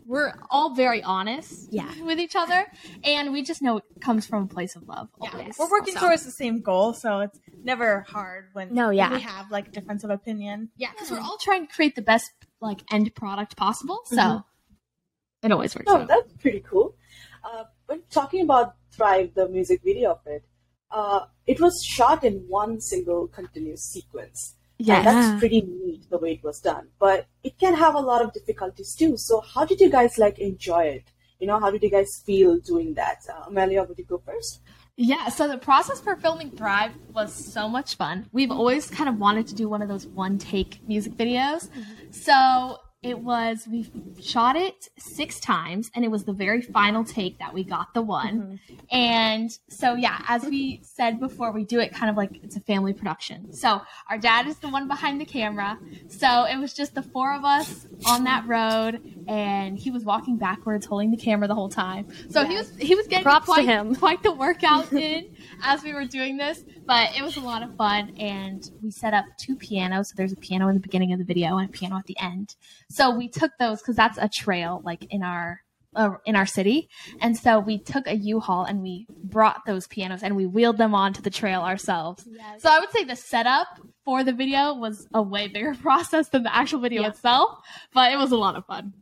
We're 0.06 0.34
all 0.52 0.76
very 0.76 1.02
honest 1.02 1.72
Yeah. 1.72 1.90
with 2.04 2.20
each 2.20 2.36
other, 2.36 2.66
and 3.06 3.32
we 3.32 3.42
just 3.42 3.62
know 3.62 3.78
it 3.78 3.86
comes 4.02 4.26
from 4.28 4.44
a 4.44 4.48
place 4.48 4.76
of 4.76 4.86
love. 4.86 5.08
always. 5.18 5.58
We're 5.58 5.72
working 5.72 5.94
So- 5.94 6.02
towards 6.02 6.26
the 6.26 6.32
same 6.32 6.60
goal, 6.60 6.92
so 6.94 7.22
it's 7.22 7.40
never 7.64 8.02
hard 8.02 8.50
when 8.52 8.74
No, 8.74 8.90
yeah. 8.90 9.14
we 9.14 9.22
have 9.22 9.50
like 9.50 9.72
difference 9.72 10.04
of 10.04 10.10
opinion. 10.10 10.72
Yeah, 10.76 10.92
because 10.92 11.10
we're 11.10 11.20
mm. 11.20 11.24
all 11.24 11.38
trying 11.38 11.68
to 11.68 11.74
create 11.74 11.96
the 11.96 12.02
best 12.02 12.32
like 12.64 12.82
end 12.92 13.14
product 13.16 13.56
possible. 13.58 14.00
So 14.06 14.16
Mm-hmm. 14.18 15.46
it 15.46 15.52
always 15.52 15.76
works 15.76 15.92
Oh, 15.92 15.98
out. 16.02 16.08
that's 16.08 16.34
pretty 16.42 16.62
cool. 16.62 16.96
Uh, 17.44 17.66
when 17.88 18.02
talking 18.10 18.42
about 18.48 18.76
Thrive, 18.92 19.30
the 19.36 19.48
music 19.50 19.82
video 19.84 20.12
of 20.12 20.20
it, 20.26 20.44
uh, 20.92 21.22
it 21.46 21.60
was 21.60 21.74
shot 21.96 22.24
in 22.24 22.36
one 22.48 22.80
single 22.80 23.28
continuous 23.28 23.84
sequence. 23.96 24.56
And 24.80 25.06
that's 25.08 25.40
pretty 25.40 25.62
neat 25.62 26.10
the 26.10 26.18
way 26.18 26.32
it 26.34 26.44
was 26.44 26.60
done. 26.60 26.86
But 27.00 27.28
it 27.44 27.58
can 27.58 27.74
have 27.76 27.96
a 27.96 28.00
lot 28.00 28.22
of 28.22 28.34
difficulties 28.34 28.96
too. 28.96 29.14
So 29.18 29.40
how 29.42 29.64
did 29.66 29.80
you 29.80 29.90
guys 29.90 30.18
like 30.18 30.40
enjoy 30.40 30.84
it? 30.98 31.06
You 31.40 31.48
know, 31.48 31.60
how 31.60 31.72
did 31.72 31.84
you 31.84 31.90
guys 31.98 32.10
feel 32.26 32.58
doing 32.60 32.94
that? 32.96 33.20
Uh, 33.34 33.44
Amelia, 33.48 33.84
would 33.84 33.98
you 33.98 34.06
go 34.06 34.20
first? 34.26 34.62
Yeah, 34.96 35.30
so 35.30 35.48
the 35.48 35.58
process 35.58 36.00
for 36.00 36.16
filming 36.16 36.52
Thrive 36.52 36.92
was 37.14 37.34
so 37.34 37.68
much 37.68 37.96
fun. 37.96 38.28
We've 38.32 38.52
always 38.52 38.90
kind 38.90 39.10
of 39.10 39.18
wanted 39.18 39.48
to 39.48 39.56
do 39.56 39.68
one 39.68 39.82
of 39.82 39.88
those 39.88 40.06
one 40.06 40.38
take 40.38 40.88
music 40.88 41.14
videos. 41.14 41.70
Mm-hmm. 41.70 42.12
So 42.12 42.78
it 43.04 43.20
was, 43.20 43.68
we 43.70 43.92
shot 44.22 44.56
it 44.56 44.90
six 44.98 45.40
times, 45.40 45.92
and 45.94 46.06
it 46.06 46.08
was 46.08 46.24
the 46.24 46.32
very 46.32 46.62
final 46.62 47.04
take 47.04 47.38
that 47.40 47.54
we 47.54 47.66
got 47.66 47.94
the 47.94 48.02
one. 48.02 48.60
Mm-hmm. 48.70 48.86
And 48.92 49.58
so, 49.68 49.96
yeah, 49.96 50.24
as 50.28 50.46
we 50.46 50.80
said 50.84 51.20
before, 51.20 51.52
we 51.52 51.66
do 51.66 51.82
it 51.82 51.94
kind 51.94 52.10
of 52.10 52.16
like 52.16 52.42
it's 52.42 52.56
a 52.56 52.62
family 52.62 52.94
production. 52.94 53.52
So 53.52 53.82
our 54.10 54.18
dad 54.18 54.48
is 54.48 54.58
the 54.60 54.70
one 54.70 54.88
behind 54.88 55.20
the 55.20 55.26
camera. 55.26 55.78
So 56.08 56.46
it 56.46 56.58
was 56.58 56.74
just 56.74 56.96
the 56.96 57.04
four 57.04 57.34
of 57.34 57.44
us 57.44 57.88
on 58.06 58.24
that 58.24 58.48
road, 58.48 59.02
and 59.28 59.78
he 59.78 59.92
was 59.92 60.06
walking 60.06 60.38
backwards, 60.38 60.86
holding 60.86 61.12
the 61.12 61.18
camera 61.18 61.50
the 61.50 61.56
whole 61.56 61.70
time. 61.70 62.08
So 62.30 62.46
he 62.46 62.56
was 62.56 62.74
he 62.78 62.96
was 62.96 63.08
getting 63.08 63.24
Props 63.24 63.48
to 63.48 63.52
quite, 63.52 63.66
him. 63.66 63.96
quite 63.96 64.24
the 64.24 64.32
workout 64.32 64.94
in 64.94 65.36
as 65.62 65.84
we 65.84 65.94
were 65.94 66.06
doing 66.06 66.38
this, 66.38 66.64
but 66.86 67.16
it 67.18 67.24
was 67.24 67.38
a 67.38 67.42
lot 67.42 67.64
of 67.64 67.76
fun. 67.76 68.14
And 68.18 68.64
we 68.82 68.92
set 68.92 69.14
up 69.14 69.26
two 69.40 69.56
pianos. 69.56 70.10
So 70.10 70.14
there's 70.18 70.34
a 70.34 70.38
piano 70.38 70.68
in 70.68 70.76
the 70.76 70.82
beginning 70.82 71.14
of 71.14 71.20
the 71.20 71.26
video 71.26 71.58
and 71.58 71.70
a 71.70 71.72
piano 71.72 71.98
at 71.98 72.06
the 72.06 72.18
end. 72.20 72.56
So 72.90 73.16
we 73.16 73.28
took 73.30 73.52
those 73.60 73.82
because 73.82 73.96
that's 73.96 74.18
a 74.18 74.30
trail 74.30 74.82
like 74.84 75.06
in 75.10 75.24
our 75.24 75.62
uh, 75.96 76.10
in 76.26 76.36
our 76.36 76.48
city, 76.48 76.90
and 77.22 77.38
so 77.38 77.60
we 77.60 77.78
took 77.78 78.08
a 78.08 78.16
U-Haul 78.16 78.66
and 78.66 78.82
we 78.82 79.06
brought 79.24 79.62
those 79.68 79.86
pianos 79.86 80.24
and 80.24 80.36
we 80.36 80.48
wheeled 80.48 80.80
them 80.80 80.96
onto 80.96 81.22
the 81.22 81.30
trail 81.30 81.62
ourselves. 81.62 82.28
So 82.58 82.68
I 82.70 82.80
would 82.80 82.90
say 82.90 83.04
the 83.04 83.16
setup 83.16 83.68
for 84.04 84.24
the 84.24 84.34
video 84.34 84.74
was 84.74 85.08
a 85.14 85.22
way 85.22 85.48
bigger 85.50 85.76
process 85.82 86.30
than 86.30 86.42
the 86.42 86.56
actual 86.56 86.80
video 86.80 87.04
Yeah. 87.04 87.10
itself, 87.10 87.60
but 87.94 88.12
it 88.12 88.16
was 88.18 88.32
a 88.32 88.38
lot 88.38 88.56
of 88.56 88.66
fun. 88.66 88.94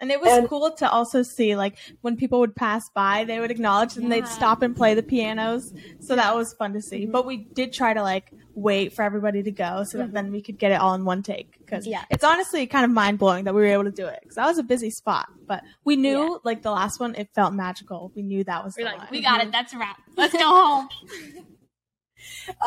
And 0.00 0.12
it 0.12 0.20
was 0.20 0.30
And- 0.30 0.48
cool 0.48 0.70
to 0.70 0.88
also 0.90 1.22
see 1.22 1.56
like 1.56 1.76
when 2.02 2.16
people 2.16 2.38
would 2.38 2.54
pass 2.54 2.88
by, 2.90 3.24
they 3.24 3.40
would 3.40 3.50
acknowledge 3.50 3.96
and 3.96 4.12
they'd 4.12 4.28
stop 4.28 4.62
and 4.62 4.76
play 4.76 4.94
the 4.94 5.02
pianos. 5.02 5.72
So 6.00 6.14
that 6.14 6.36
was 6.36 6.52
fun 6.54 6.72
to 6.74 6.80
see. 6.80 7.04
But 7.06 7.26
we 7.26 7.38
did 7.38 7.72
try 7.72 7.94
to 7.94 8.02
like 8.02 8.32
wait 8.54 8.92
for 8.92 9.02
everybody 9.02 9.42
to 9.42 9.50
go 9.50 9.82
so 9.84 9.98
that 9.98 10.12
then 10.12 10.30
we 10.30 10.40
could 10.40 10.56
get 10.58 10.70
it 10.70 10.76
all 10.80 10.94
in 10.94 11.04
one 11.04 11.22
take. 11.24 11.58
Because 11.58 11.84
Yeah. 11.86 12.04
it's 12.10 12.22
honestly 12.22 12.66
kind 12.68 12.84
of 12.84 12.92
mind 12.92 13.18
blowing 13.18 13.44
that 13.44 13.54
we 13.54 13.60
were 13.62 13.66
able 13.66 13.84
to 13.84 13.90
do 13.90 14.06
it. 14.06 14.20
Because 14.22 14.36
that 14.36 14.46
was 14.46 14.58
a 14.58 14.62
busy 14.62 14.90
spot, 14.90 15.28
but 15.46 15.64
we 15.84 15.96
knew 15.96 16.40
like 16.44 16.62
the 16.62 16.70
last 16.70 17.00
one, 17.00 17.16
it 17.16 17.28
felt 17.34 17.52
magical. 17.52 18.12
We 18.14 18.22
knew 18.22 18.44
that 18.44 18.64
was 18.64 18.76
We're 18.76 18.84
the 18.84 18.90
like, 18.90 18.98
one. 18.98 19.08
we 19.10 19.20
got 19.20 19.42
it. 19.42 19.50
That's 19.50 19.72
a 19.72 19.78
wrap. 19.78 19.96
Let's 20.16 20.32
go 20.32 20.40
home. 20.48 20.88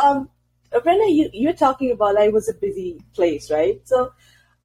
Um, 0.02 0.30
Brenna, 0.74 1.14
you, 1.14 1.30
you're 1.34 1.52
talking 1.54 1.92
about 1.92 2.16
like 2.16 2.28
it 2.30 2.34
was 2.34 2.48
a 2.48 2.54
busy 2.54 3.00
place, 3.14 3.52
right? 3.52 3.82
So, 3.84 4.12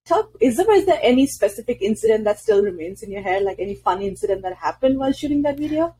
talk, 0.06 0.30
is 0.40 0.56
there, 0.56 0.70
is 0.72 0.86
there 0.86 1.00
any 1.02 1.26
specific 1.26 1.82
incident 1.82 2.24
that 2.24 2.38
still 2.38 2.62
remains 2.62 3.02
in 3.02 3.10
your 3.10 3.22
head, 3.22 3.42
like 3.42 3.58
any 3.58 3.74
funny 3.74 4.06
incident 4.06 4.42
that 4.42 4.54
happened 4.54 4.98
while 4.98 5.12
shooting 5.12 5.42
that 5.42 5.58
video? 5.58 5.94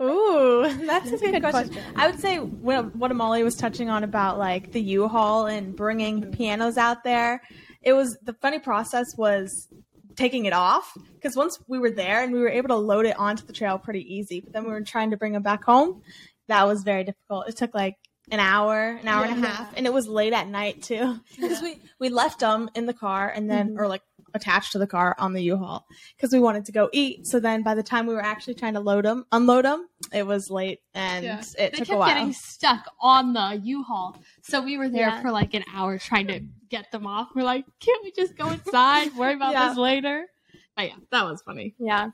Ooh, 0.00 0.68
that's 0.86 1.12
a 1.12 1.18
good, 1.18 1.40
question. 1.40 1.82
I 1.96 2.10
would 2.10 2.20
say 2.20 2.38
what, 2.38 2.94
what 2.96 3.10
Amali 3.10 3.44
was 3.44 3.56
touching 3.56 3.90
on 3.90 4.04
about 4.04 4.38
like 4.38 4.72
the 4.72 4.80
U-Haul 4.80 5.46
and 5.46 5.74
bringing 5.74 6.20
the 6.20 6.26
pianos 6.26 6.76
out 6.76 7.04
there. 7.04 7.42
It 7.82 7.92
was 7.92 8.16
the 8.22 8.32
funny 8.34 8.58
process 8.58 9.16
was 9.16 9.68
taking 10.16 10.46
it 10.46 10.52
off 10.52 10.96
because 11.14 11.36
once 11.36 11.58
we 11.68 11.78
were 11.78 11.90
there 11.90 12.22
and 12.22 12.32
we 12.32 12.40
were 12.40 12.48
able 12.48 12.68
to 12.68 12.76
load 12.76 13.06
it 13.06 13.18
onto 13.18 13.44
the 13.46 13.52
trail 13.52 13.78
pretty 13.78 14.02
easy, 14.14 14.40
but 14.40 14.52
then 14.52 14.64
we 14.64 14.70
were 14.70 14.82
trying 14.82 15.10
to 15.10 15.16
bring 15.16 15.32
them 15.32 15.42
back 15.42 15.64
home. 15.64 16.02
That 16.48 16.66
was 16.66 16.82
very 16.82 17.04
difficult. 17.04 17.48
It 17.48 17.56
took 17.56 17.74
like 17.74 17.96
an 18.30 18.40
hour, 18.40 18.98
an 19.00 19.06
hour 19.08 19.24
and 19.24 19.44
a 19.44 19.46
half, 19.46 19.72
and 19.76 19.86
it 19.86 19.92
was 19.92 20.06
late 20.08 20.32
at 20.32 20.48
night 20.48 20.82
too 20.82 21.20
because 21.36 21.60
we 21.62 21.80
we 22.00 22.08
left 22.08 22.40
them 22.40 22.70
in 22.74 22.86
the 22.86 22.94
car 22.94 23.28
and 23.28 23.50
then 23.50 23.68
Mm-hmm. 23.70 23.80
or 23.80 23.88
like 23.88 24.02
attached 24.36 24.72
to 24.72 24.78
the 24.78 24.86
car 24.86 25.14
on 25.18 25.32
the 25.32 25.40
U-Haul 25.42 25.86
because 26.16 26.32
we 26.32 26.40
wanted 26.40 26.64
to 26.64 26.72
go 26.72 26.88
eat. 26.92 27.24
So 27.24 27.38
then 27.38 27.62
by 27.62 27.76
the 27.76 27.84
time 27.84 28.06
we 28.08 28.14
were 28.14 28.24
actually 28.24 28.54
trying 28.54 28.74
to 28.74 28.80
load 28.80 29.04
them, 29.04 29.24
unload 29.30 29.64
them, 29.64 29.86
it 30.12 30.26
was 30.26 30.50
late 30.50 30.80
and 30.92 31.24
Yeah. 31.24 31.40
it 31.40 31.54
they 31.56 31.68
took 31.70 31.78
kept 31.86 31.90
a 31.90 31.96
while. 31.98 32.08
getting 32.08 32.32
stuck 32.32 32.84
on 33.00 33.32
the 33.32 33.60
U-Haul. 33.62 34.16
So 34.42 34.60
we 34.60 34.76
were 34.76 34.88
there 34.88 35.06
Yeah. 35.08 35.22
for 35.22 35.30
like 35.30 35.54
an 35.54 35.62
hour 35.72 35.98
trying 35.98 36.26
to 36.28 36.40
get 36.68 36.90
them 36.90 37.06
off. 37.06 37.28
We're 37.36 37.44
like, 37.44 37.64
can't 37.78 38.02
we 38.02 38.10
just 38.10 38.36
go 38.36 38.48
inside? 38.50 39.14
Worry 39.14 39.34
about 39.34 39.52
Yeah. 39.52 39.68
this 39.68 39.78
later. 39.78 40.26
But 40.76 40.86
yeah, 40.88 40.96
that 41.12 41.22
was 41.26 41.40
funny. 41.42 41.76
Yeah. 41.78 42.08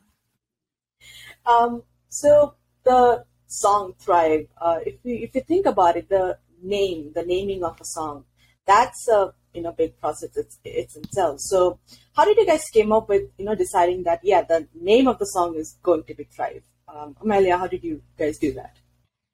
Um, 1.46 1.82
so 2.10 2.54
the 2.84 3.24
song 3.50 3.94
"Thrive," 3.98 4.46
uh, 4.60 4.78
if 4.86 4.96
you 5.04 5.16
if 5.16 5.34
you 5.34 5.42
think 5.42 5.66
about 5.66 5.96
it, 5.96 6.08
the 6.08 6.38
name, 6.62 7.12
the 7.14 7.24
naming 7.24 7.64
of 7.64 7.80
a 7.80 7.84
song, 7.84 8.24
that's 8.66 9.08
a 9.08 9.34
you 9.52 9.62
know 9.62 9.72
big 9.72 9.98
process 10.00 10.36
it's, 10.36 10.58
it's 10.64 10.96
itself. 10.96 11.40
So 11.40 11.80
how 12.16 12.24
did 12.24 12.36
you 12.36 12.46
guys 12.46 12.64
came 12.72 12.92
up 12.92 13.08
with 13.08 13.24
you 13.38 13.44
know 13.44 13.54
deciding 13.54 14.04
that 14.04 14.20
yeah 14.22 14.42
the 14.42 14.68
name 14.74 15.08
of 15.08 15.18
the 15.18 15.26
song 15.26 15.56
is 15.56 15.76
going 15.82 16.04
to 16.04 16.14
be 16.14 16.24
"Thrive"? 16.24 16.62
Um, 16.88 17.16
Amelia, 17.20 17.56
how 17.58 17.66
did 17.66 17.84
you 17.84 18.02
guys 18.18 18.38
do 18.38 18.52
that? 18.54 18.76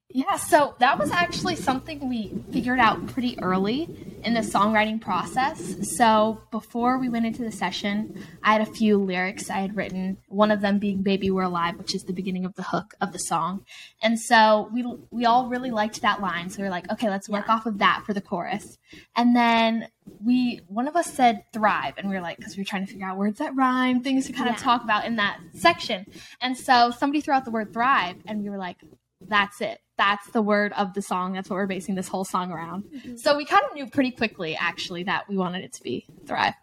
Yeah, 0.09 0.37
so 0.37 0.77
that 0.79 0.99
was 0.99 1.11
actually 1.11 1.57
something 1.57 2.09
we 2.09 2.33
figured 2.53 2.79
out 2.79 3.07
pretty 3.09 3.39
early 3.43 3.89
in 4.23 4.35
the 4.35 4.41
songwriting 4.41 5.01
process. 5.01 5.77
So 5.97 6.41
before 6.51 6.99
we 6.99 7.09
went 7.09 7.27
into 7.27 7.43
the 7.43 7.51
session, 7.51 8.25
I 8.43 8.53
had 8.53 8.63
a 8.63 8.73
few 8.73 8.99
lyrics 8.99 9.51
I 9.51 9.59
had 9.59 9.77
written, 9.77 10.17
one 10.29 10.51
of 10.51 10.61
them 10.61 10.79
being 10.79 11.03
Baby 11.03 11.31
We're 11.31 11.43
Alive, 11.43 11.77
which 11.77 11.95
is 11.95 12.05
the 12.05 12.13
beginning 12.13 12.45
of 12.45 12.55
the 12.55 12.63
hook 12.63 12.95
of 13.01 13.13
the 13.13 13.19
song. 13.19 13.67
And 14.01 14.19
so 14.19 14.71
we 14.73 14.87
we 15.11 15.27
all 15.27 15.49
really 15.49 15.71
liked 15.71 16.01
that 16.03 16.23
line. 16.23 16.51
So 16.51 16.59
we 16.59 16.65
were 16.65 16.71
like, 16.71 16.91
okay, 16.91 17.11
let's 17.11 17.29
work 17.29 17.49
off 17.49 17.67
of 17.67 17.79
that 17.79 18.05
for 18.07 18.15
the 18.15 18.23
chorus. 18.23 18.79
And 19.17 19.35
then 19.37 19.89
we 20.25 20.61
one 20.69 20.89
of 20.89 20.97
us 20.97 21.13
said 21.13 21.45
thrive 21.53 21.95
and 21.99 22.09
we 22.09 22.15
were 22.15 22.23
like 22.23 22.37
because 22.37 22.57
we 22.57 22.61
were 22.61 22.67
trying 22.67 22.87
to 22.87 22.91
figure 22.91 23.07
out 23.07 23.17
words 23.17 23.39
that 23.39 23.55
rhyme 23.57 24.03
things 24.03 24.27
to 24.27 24.33
kind 24.33 24.49
of 24.49 24.57
talk 24.57 24.83
about 24.83 25.05
in 25.05 25.17
that 25.17 25.39
section 25.55 26.07
and 26.41 26.57
so 26.57 26.91
somebody 26.91 27.21
threw 27.21 27.35
out 27.35 27.45
the 27.45 27.51
word 27.51 27.73
thrive 27.73 28.17
and 28.27 28.41
we 28.41 28.49
were 28.49 28.57
like 28.57 28.77
that's 29.21 29.61
it 29.61 29.81
that's 29.99 30.29
the 30.31 30.43
word 30.43 30.73
of 30.75 30.95
the 30.95 31.03
song 31.03 31.33
that's 31.33 31.49
what 31.51 31.57
we're 31.57 31.67
basing 31.67 31.95
this 31.95 32.09
whole 32.09 32.25
song 32.25 32.51
around 32.51 32.85
so 33.17 33.37
we 33.37 33.45
kind 33.45 33.65
of 33.69 33.75
knew 33.75 33.87
pretty 33.89 34.11
quickly 34.11 34.57
actually 34.57 35.03
that 35.05 35.29
we 35.29 35.37
wanted 35.37 35.65
it 35.65 35.73
to 35.73 35.83
be 35.83 36.07
thrive 36.27 36.55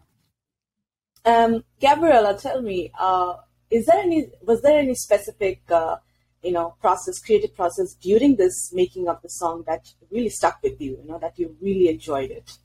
Um, 1.25 1.63
Gabriella, 1.79 2.37
tell 2.37 2.61
me, 2.61 2.91
uh, 2.99 3.35
is 3.69 3.85
there 3.85 4.01
any 4.01 4.27
was 4.41 4.61
there 4.61 4.77
any 4.77 4.93
specific 4.93 5.61
uh, 5.71 5.95
you 6.41 6.51
know 6.51 6.75
process, 6.81 7.19
creative 7.19 7.55
process 7.55 7.95
during 8.01 8.35
this 8.35 8.71
making 8.73 9.07
of 9.07 9.21
the 9.21 9.29
song 9.29 9.63
that 9.65 9.87
really 10.11 10.29
stuck 10.29 10.59
with 10.61 10.81
you? 10.81 10.97
You 11.01 11.07
know 11.07 11.19
that 11.19 11.39
you 11.39 11.55
really 11.61 11.87
enjoyed 11.87 12.29
it. 12.29 12.57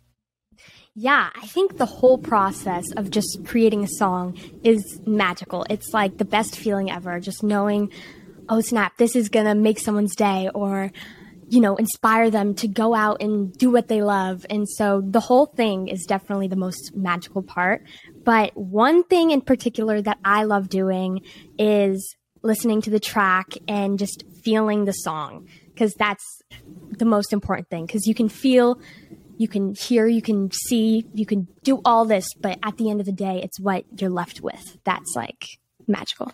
Yeah, 0.94 1.30
I 1.42 1.46
think 1.46 1.76
the 1.78 1.86
whole 1.86 2.18
process 2.18 2.84
of 2.96 3.10
just 3.10 3.46
creating 3.46 3.84
a 3.84 3.88
song 3.88 4.36
is 4.64 5.00
magical. 5.06 5.64
It's 5.70 5.90
like 5.94 6.18
the 6.18 6.24
best 6.24 6.56
feeling 6.56 6.90
ever, 6.90 7.20
just 7.20 7.44
knowing, 7.44 7.92
oh 8.48 8.60
snap, 8.60 8.96
this 8.96 9.16
is 9.16 9.28
gonna 9.28 9.54
make 9.54 9.78
someone's 9.78 10.14
day 10.14 10.50
or, 10.54 10.90
you 11.48 11.60
know, 11.60 11.76
inspire 11.76 12.30
them 12.30 12.54
to 12.54 12.68
go 12.68 12.94
out 12.94 13.22
and 13.22 13.52
do 13.52 13.70
what 13.70 13.88
they 13.88 14.02
love. 14.02 14.44
And 14.50 14.68
so 14.68 15.02
the 15.04 15.20
whole 15.20 15.46
thing 15.46 15.88
is 15.88 16.04
definitely 16.06 16.48
the 16.48 16.56
most 16.56 16.92
magical 16.94 17.42
part. 17.42 17.84
But 18.24 18.56
one 18.56 19.04
thing 19.04 19.30
in 19.30 19.40
particular 19.40 20.00
that 20.02 20.18
I 20.24 20.44
love 20.44 20.68
doing 20.68 21.22
is 21.58 22.16
listening 22.42 22.82
to 22.82 22.90
the 22.90 23.00
track 23.00 23.54
and 23.66 23.98
just 23.98 24.24
feeling 24.44 24.84
the 24.84 24.92
song 24.92 25.48
because 25.66 25.94
that's 25.94 26.24
the 26.90 27.04
most 27.04 27.32
important 27.32 27.68
thing 27.68 27.86
because 27.86 28.06
you 28.06 28.14
can 28.14 28.28
feel 28.28 28.80
you 29.38 29.46
can 29.46 29.74
hear, 29.74 30.06
you 30.06 30.20
can 30.20 30.50
see, 30.50 31.06
you 31.14 31.24
can 31.24 31.46
do 31.62 31.80
all 31.84 32.04
this, 32.04 32.26
but 32.40 32.58
at 32.62 32.76
the 32.76 32.90
end 32.90 33.00
of 33.00 33.06
the 33.06 33.12
day, 33.12 33.40
it's 33.42 33.58
what 33.60 33.84
you're 33.96 34.10
left 34.10 34.40
with. 34.40 34.78
That's 34.84 35.14
like 35.14 35.44
magical. 35.86 36.32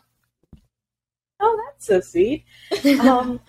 Oh, 1.44 1.60
that's 1.64 1.86
so 1.86 2.00
sweet. 2.00 2.44
um, 3.00 3.40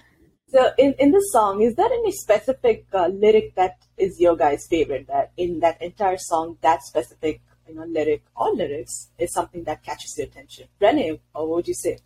so 0.50 0.72
in 0.78 0.94
in 1.00 1.12
the 1.12 1.22
song, 1.32 1.62
is 1.62 1.76
there 1.76 1.92
any 2.00 2.12
specific 2.12 2.86
uh, 2.94 3.08
lyric 3.08 3.56
that 3.56 3.78
is 3.98 4.20
your 4.20 4.36
guys' 4.36 4.68
favorite? 4.68 5.08
That 5.08 5.32
in 5.38 5.62
that 5.62 5.82
entire 5.82 6.18
song, 6.18 6.58
that 6.62 6.84
specific 6.84 7.42
you 7.68 7.76
know 7.76 7.86
lyric 7.86 8.24
or 8.36 8.54
lyrics 8.54 9.10
is 9.18 9.34
something 9.34 9.64
that 9.64 9.84
catches 9.84 10.14
your 10.18 10.28
attention. 10.28 10.68
Renee, 10.82 11.22
or 11.34 11.48
what 11.48 11.56
would 11.56 11.68
you 11.68 11.74
say? 11.74 12.00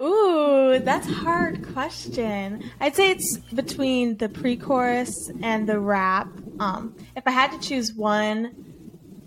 Ooh, 0.00 0.78
that's 0.78 1.08
a 1.08 1.12
hard 1.12 1.66
question. 1.72 2.70
I'd 2.80 2.94
say 2.94 3.10
it's 3.10 3.38
between 3.54 4.16
the 4.18 4.28
pre-chorus 4.28 5.30
and 5.42 5.66
the 5.66 5.80
rap. 5.80 6.28
Um, 6.60 6.94
if 7.16 7.26
I 7.26 7.30
had 7.30 7.50
to 7.52 7.58
choose 7.58 7.94
one, 7.94 8.65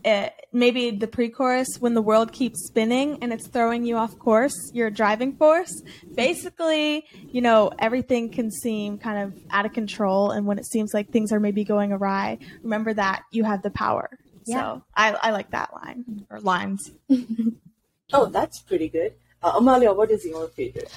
it, 0.04 0.34
maybe 0.52 0.92
the 0.92 1.08
pre-chorus 1.08 1.68
when 1.80 1.94
the 1.94 2.02
world 2.02 2.32
keeps 2.32 2.68
spinning 2.68 3.18
and 3.22 3.34
it's 3.34 3.48
throwing 3.48 3.86
you 3.86 3.98
off 3.98 4.18
course, 4.18 4.56
your 4.74 4.90
driving 4.90 5.36
force. 5.36 5.82
Basically, 6.16 7.06
you 7.32 7.42
know, 7.42 7.72
everything 7.80 8.30
can 8.30 8.52
seem 8.52 8.98
kind 8.98 9.24
of 9.24 9.40
out 9.52 9.66
of 9.66 9.74
control, 9.74 10.32
and 10.32 10.46
when 10.46 10.58
it 10.58 10.66
seems 10.66 10.94
like 10.94 11.10
things 11.12 11.32
are 11.32 11.40
maybe 11.40 11.64
going 11.64 11.92
awry, 11.92 12.38
remember 12.64 12.94
that 12.94 13.24
you 13.32 13.44
have 13.44 13.62
the 13.62 13.72
power. 13.72 14.10
Yeah. 14.46 14.56
So 14.56 14.84
I, 14.96 15.12
I 15.14 15.32
like 15.32 15.52
that 15.52 15.74
line 15.74 16.26
or 16.30 16.40
lines. 16.40 16.92
Oh, 18.12 18.26
that's 18.26 18.60
pretty 18.62 18.90
good. 18.90 19.14
Uh, 19.42 19.54
Amalia, 19.56 19.94
what 19.94 20.12
is 20.12 20.26
your 20.26 20.48
favorite? 20.50 20.92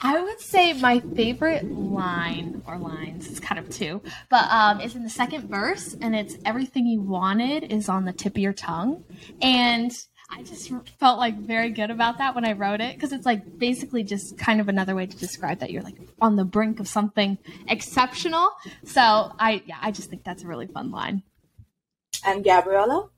I 0.00 0.20
would 0.20 0.40
say 0.40 0.72
my 0.72 1.00
favorite 1.00 1.70
line 1.70 2.62
or 2.66 2.78
lines, 2.78 3.28
it's 3.28 3.38
kind 3.38 3.58
of 3.58 3.68
two, 3.68 4.00
but 4.28 4.50
um, 4.50 4.80
is 4.80 4.96
in 4.96 5.04
the 5.04 5.10
second 5.10 5.48
verse, 5.48 5.94
and 6.00 6.16
it's 6.16 6.36
everything 6.44 6.86
you 6.86 7.00
wanted 7.00 7.70
is 7.70 7.88
on 7.88 8.04
the 8.04 8.12
tip 8.12 8.34
of 8.34 8.38
your 8.38 8.54
tongue. 8.54 9.04
And 9.40 9.92
I 10.30 10.42
just 10.42 10.72
felt 10.98 11.18
like 11.18 11.38
very 11.38 11.70
good 11.70 11.90
about 11.90 12.18
that 12.18 12.34
when 12.34 12.44
I 12.44 12.52
wrote 12.52 12.80
it 12.80 12.96
because 12.96 13.12
it's 13.12 13.26
like 13.26 13.58
basically 13.58 14.02
just 14.02 14.36
kind 14.36 14.60
of 14.60 14.68
another 14.68 14.94
way 14.94 15.06
to 15.06 15.16
describe 15.16 15.60
that 15.60 15.70
you're 15.70 15.82
like 15.82 15.96
on 16.20 16.36
the 16.36 16.44
brink 16.44 16.80
of 16.80 16.88
something 16.88 17.38
exceptional. 17.68 18.48
So 18.84 19.00
I, 19.02 19.62
yeah, 19.66 19.78
I 19.80 19.92
just 19.92 20.10
think 20.10 20.24
that's 20.24 20.42
a 20.42 20.48
really 20.48 20.66
fun 20.66 20.90
line. 20.90 21.22
And 22.24 22.42
Gabriella, 22.42 23.10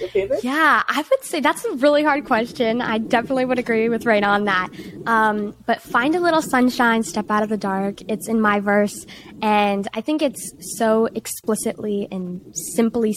your 0.00 0.08
favorite? 0.08 0.42
Yeah, 0.42 0.82
I 0.86 1.04
would 1.10 1.24
say 1.24 1.40
that's 1.40 1.64
a 1.64 1.74
really 1.74 2.02
hard 2.02 2.24
question. 2.24 2.80
I 2.80 2.98
definitely 2.98 3.44
would 3.44 3.58
agree 3.58 3.88
with 3.88 4.06
Rain 4.06 4.24
on 4.24 4.44
that. 4.44 4.70
Um, 5.06 5.54
but 5.66 5.80
find 5.80 6.14
a 6.14 6.20
little 6.20 6.42
sunshine, 6.42 7.02
step 7.02 7.30
out 7.30 7.42
of 7.42 7.48
the 7.48 7.56
dark. 7.56 8.00
It's 8.08 8.28
in 8.28 8.40
my 8.40 8.60
verse, 8.60 9.06
and 9.42 9.86
I 9.94 10.00
think 10.00 10.22
it's 10.22 10.52
so 10.78 11.06
explicitly 11.14 12.08
and 12.10 12.40
simply 12.54 13.14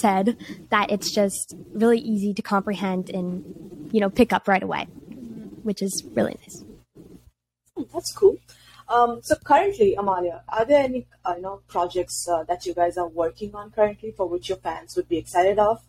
said 0.00 0.36
that 0.70 0.90
it's 0.90 1.10
just 1.10 1.54
really 1.72 1.98
easy 1.98 2.34
to 2.34 2.42
comprehend 2.42 3.10
and 3.10 3.90
you 3.92 4.00
know 4.00 4.10
pick 4.10 4.32
up 4.32 4.48
right 4.48 4.62
away, 4.62 4.84
which 5.62 5.82
is 5.82 6.04
really 6.14 6.36
nice. 6.40 6.64
Hmm, 7.76 7.82
That's 7.92 8.12
cool. 8.12 8.36
Um, 8.88 9.20
so 9.22 9.34
currently, 9.36 9.94
Amalia, 9.94 10.42
are 10.48 10.64
there 10.64 10.84
any 10.84 11.06
uh, 11.24 11.34
you 11.36 11.42
know 11.42 11.62
projects 11.68 12.28
uh, 12.28 12.44
that 12.44 12.66
you 12.66 12.74
guys 12.74 12.96
are 12.98 13.08
working 13.08 13.54
on 13.54 13.70
currently 13.70 14.12
for 14.12 14.28
which 14.28 14.48
your 14.48 14.58
fans 14.58 14.94
would 14.96 15.08
be 15.08 15.16
excited 15.16 15.58
of? 15.58 15.82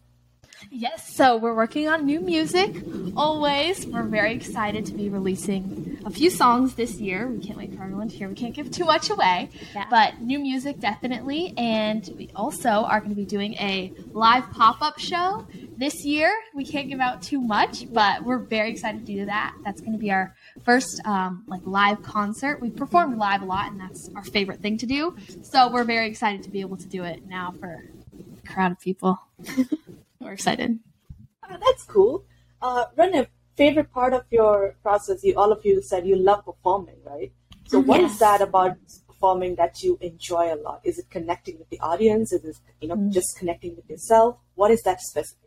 Yes, 0.71 1.13
so 1.15 1.37
we're 1.37 1.53
working 1.53 1.87
on 1.87 2.05
new 2.05 2.19
music 2.21 2.75
always. 3.15 3.85
We're 3.85 4.03
very 4.03 4.33
excited 4.33 4.85
to 4.87 4.93
be 4.93 5.09
releasing 5.09 5.99
a 6.05 6.09
few 6.09 6.29
songs 6.29 6.75
this 6.75 6.95
year. 6.99 7.27
We 7.27 7.39
can't 7.45 7.57
wait 7.57 7.75
for 7.75 7.83
everyone 7.83 8.09
to 8.09 8.15
hear. 8.15 8.29
We 8.29 8.35
can't 8.35 8.53
give 8.53 8.71
too 8.71 8.85
much 8.85 9.09
away, 9.09 9.49
Yeah. 9.73 9.85
but 9.89 10.21
new 10.21 10.39
music 10.39 10.79
definitely. 10.79 11.53
And 11.57 12.09
we 12.17 12.29
also 12.35 12.69
are 12.69 12.99
going 12.99 13.09
to 13.11 13.15
be 13.15 13.25
doing 13.25 13.53
a 13.55 13.91
live 14.13 14.49
pop 14.51 14.81
up 14.81 14.97
show 14.97 15.45
this 15.77 16.05
year. 16.05 16.31
We 16.53 16.63
can't 16.65 16.87
give 16.89 16.99
out 16.99 17.21
too 17.21 17.41
much, 17.41 17.91
but 17.91 18.23
we're 18.23 18.39
very 18.39 18.71
excited 18.71 19.05
to 19.05 19.13
do 19.13 19.25
that. 19.25 19.53
That's 19.63 19.81
going 19.81 19.93
to 19.93 19.99
be 19.99 20.11
our 20.11 20.35
first 20.63 21.01
um, 21.05 21.43
like 21.47 21.61
live 21.65 22.01
concert. 22.01 22.61
We've 22.61 22.75
performed 22.75 23.17
live 23.17 23.41
a 23.41 23.45
lot, 23.45 23.71
and 23.71 23.79
that's 23.79 24.09
our 24.15 24.23
favorite 24.23 24.61
thing 24.61 24.77
to 24.79 24.85
do. 24.85 25.15
So 25.43 25.69
we're 25.71 25.83
very 25.83 26.07
excited 26.07 26.43
to 26.43 26.49
be 26.49 26.61
able 26.61 26.77
to 26.77 26.87
do 26.87 27.03
it 27.03 27.27
now 27.27 27.53
for 27.59 27.83
a 28.43 28.47
crowd 28.47 28.71
of 28.71 28.79
people. 28.79 29.19
we're 30.25 30.33
excited. 30.33 30.79
Uh, 31.43 31.57
that's 31.65 31.83
cool. 31.83 32.25
Uh, 32.61 32.85
Renee, 32.97 33.27
favorite 33.55 33.91
part 33.91 34.13
of 34.13 34.23
your 34.31 34.75
process? 34.81 35.23
You 35.23 35.35
all 35.37 35.51
of 35.51 35.63
you 35.65 35.81
said 35.81 36.05
you 36.07 36.15
love 36.15 36.43
performing, 36.45 36.97
right? 37.05 37.31
So 37.67 37.79
what 37.79 37.99
is 38.01 38.11
Yes. 38.11 38.19
that 38.19 38.41
about 38.41 38.77
performing 39.07 39.55
that 39.55 39.81
you 39.83 39.97
enjoy 40.01 40.53
a 40.53 40.57
lot? 40.67 40.81
Is 40.83 40.97
it 40.99 41.09
connecting 41.09 41.57
with 41.59 41.69
the 41.69 41.79
audience? 41.79 42.33
Is 42.33 42.43
it 42.43 42.57
you 42.81 42.87
know 42.89 42.97
just 43.11 43.37
connecting 43.37 43.75
with 43.75 43.89
yourself? 43.89 44.37
What 44.55 44.71
is 44.71 44.81
that 44.83 44.99
specific 45.01 45.44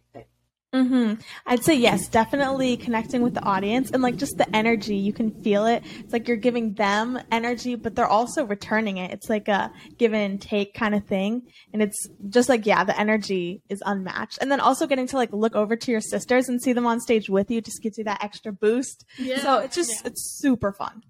thing? 0.72 0.86
hmm 0.86 1.14
I'd 1.46 1.64
say 1.64 1.74
yes, 1.74 2.08
definitely 2.08 2.76
connecting 2.76 3.22
with 3.22 3.34
the 3.34 3.42
audience 3.42 3.90
and 3.90 4.02
like 4.02 4.16
just 4.16 4.36
the 4.38 4.54
energy. 4.54 4.96
You 4.96 5.12
can 5.12 5.30
feel 5.42 5.66
it. 5.66 5.82
It's 6.00 6.12
like 6.12 6.28
you're 6.28 6.36
giving 6.36 6.74
them 6.74 7.18
energy, 7.32 7.74
but 7.74 7.94
they're 7.94 8.06
also 8.06 8.44
returning 8.44 8.98
it. 8.98 9.10
It's 9.10 9.28
like 9.28 9.48
a 9.48 9.72
give 9.96 10.12
and 10.12 10.40
take 10.40 10.74
kind 10.74 10.94
of 10.94 11.04
thing. 11.04 11.42
And 11.72 11.82
it's 11.82 12.08
just 12.28 12.48
like, 12.48 12.66
yeah, 12.66 12.84
the 12.84 12.98
energy 12.98 13.62
is 13.68 13.82
unmatched. 13.84 14.38
And 14.40 14.50
then 14.50 14.60
also 14.60 14.86
getting 14.86 15.06
to 15.08 15.16
like 15.16 15.32
look 15.32 15.54
over 15.54 15.76
to 15.76 15.90
your 15.90 16.00
sisters 16.00 16.48
and 16.48 16.60
see 16.60 16.72
them 16.72 16.86
on 16.86 17.00
stage 17.00 17.30
with 17.30 17.50
you 17.50 17.60
just 17.60 17.82
gives 17.82 17.98
you 17.98 18.04
that 18.04 18.22
extra 18.22 18.52
boost. 18.52 19.04
So 19.42 19.58
it's 19.58 19.76
just, 19.76 20.06
it's 20.06 20.38
super 20.38 20.72
fun. 20.72 21.02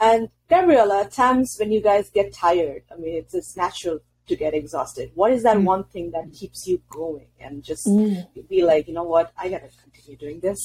And 0.00 0.28
Gabriella, 0.48 1.08
times 1.10 1.56
when 1.58 1.72
you 1.72 1.82
guys 1.82 2.08
get 2.10 2.32
tired, 2.32 2.82
I 2.92 2.96
mean, 2.96 3.16
it's, 3.16 3.34
it's 3.34 3.56
natural 3.56 3.98
to 4.28 4.36
get 4.36 4.54
exhausted. 4.54 5.10
What 5.14 5.32
is 5.32 5.42
that 5.42 5.56
mm. 5.56 5.64
one 5.64 5.84
thing 5.84 6.12
that 6.12 6.32
keeps 6.32 6.66
you 6.66 6.80
going 6.90 7.28
and 7.40 7.62
just 7.62 7.86
mm. 7.86 8.26
be 8.48 8.62
like, 8.62 8.88
you 8.88 8.94
know 8.94 9.04
what, 9.04 9.32
I 9.36 9.48
gotta 9.48 9.68
continue 9.82 10.16
doing 10.16 10.40
this? 10.40 10.58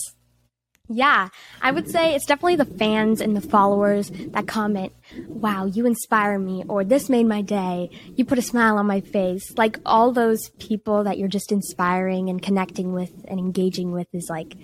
Yeah, 0.89 1.29
I 1.62 1.72
would 1.72 1.89
say 1.89 2.13
it's 2.13 2.25
definitely 2.25 2.58
the 2.58 2.65
fans 2.65 3.22
and 3.22 3.38
the 3.38 3.41
followers 3.41 4.12
that 4.32 4.48
comment, 4.48 4.91
wow, 5.27 5.65
you 5.65 5.86
inspire 5.86 6.38
me, 6.38 6.65
or 6.67 6.84
this 6.84 7.08
made 7.08 7.25
my 7.25 7.41
day, 7.41 7.89
you 8.15 8.25
put 8.25 8.38
a 8.38 8.41
smile 8.41 8.77
on 8.77 8.86
my 8.86 9.00
face. 9.00 9.53
Like 9.58 9.79
all 9.86 10.12
those 10.12 10.50
people 10.60 11.05
that 11.05 11.17
you're 11.17 11.29
just 11.29 11.53
inspiring 11.53 12.29
and 12.29 12.41
connecting 12.41 12.91
with 12.91 13.13
and 13.29 13.39
engaging 13.39 13.93
with 13.93 14.08
is 14.12 14.27
like 14.29 14.58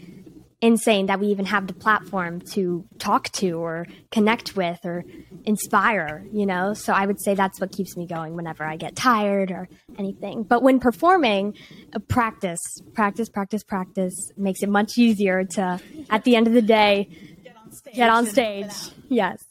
insane 0.62 1.06
that 1.06 1.22
we 1.22 1.28
even 1.28 1.46
have 1.46 1.68
the 1.68 1.74
platform 1.74 2.42
to 2.42 2.86
talk 2.98 3.30
to 3.30 3.52
or 3.54 3.88
connect 4.12 4.58
with 4.58 4.80
or 4.84 5.06
inspire, 5.46 6.26
you 6.32 6.46
know? 6.46 6.74
So 6.74 6.94
I 6.94 7.06
would 7.06 7.22
say 7.22 7.36
that's 7.36 7.60
what 7.60 7.72
keeps 7.72 7.96
me 7.98 8.06
going 8.06 8.36
whenever 8.36 8.64
I 8.64 8.78
get 8.78 8.96
tired 8.96 9.52
or 9.52 9.70
anything. 9.98 10.44
But 10.44 10.64
when 10.64 10.80
performing, 10.80 11.56
uh, 11.94 12.00
practice, 12.00 12.60
practice, 12.94 13.30
practice, 13.30 13.64
practice 13.64 14.32
makes 14.38 14.64
it 14.64 14.70
much 14.70 14.98
easier 14.98 15.44
to, 15.44 15.80
at 16.10 16.24
the 16.24 16.36
end 16.36 16.48
of 16.48 16.54
the 16.54 16.62
day, 16.62 17.10
get 17.44 17.56
on 17.58 17.72
stage. 17.72 17.96
Get 17.96 18.10
on 18.10 18.26
stage. 18.26 18.94
Yes. 19.10 19.44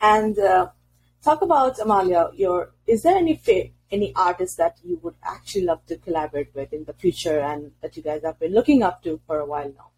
And 0.00 0.38
uh, 0.38 0.68
talk 1.22 1.42
about 1.42 1.78
Amalia. 1.78 2.30
Your 2.34 2.72
is 2.86 3.02
there 3.02 3.16
any 3.16 3.36
fa- 3.36 3.70
any 3.90 4.12
artists 4.14 4.56
that 4.56 4.78
you 4.82 4.98
would 5.02 5.16
actually 5.22 5.64
love 5.64 5.84
to 5.86 5.96
collaborate 5.98 6.54
with 6.54 6.72
in 6.72 6.84
the 6.84 6.94
future 6.94 7.40
and 7.40 7.72
that 7.82 7.96
you 7.96 8.02
guys 8.02 8.22
have 8.24 8.38
been 8.38 8.52
looking 8.52 8.82
up 8.82 9.02
to 9.02 9.20
for 9.26 9.38
a 9.38 9.46
while 9.46 9.72
now? 9.76 9.89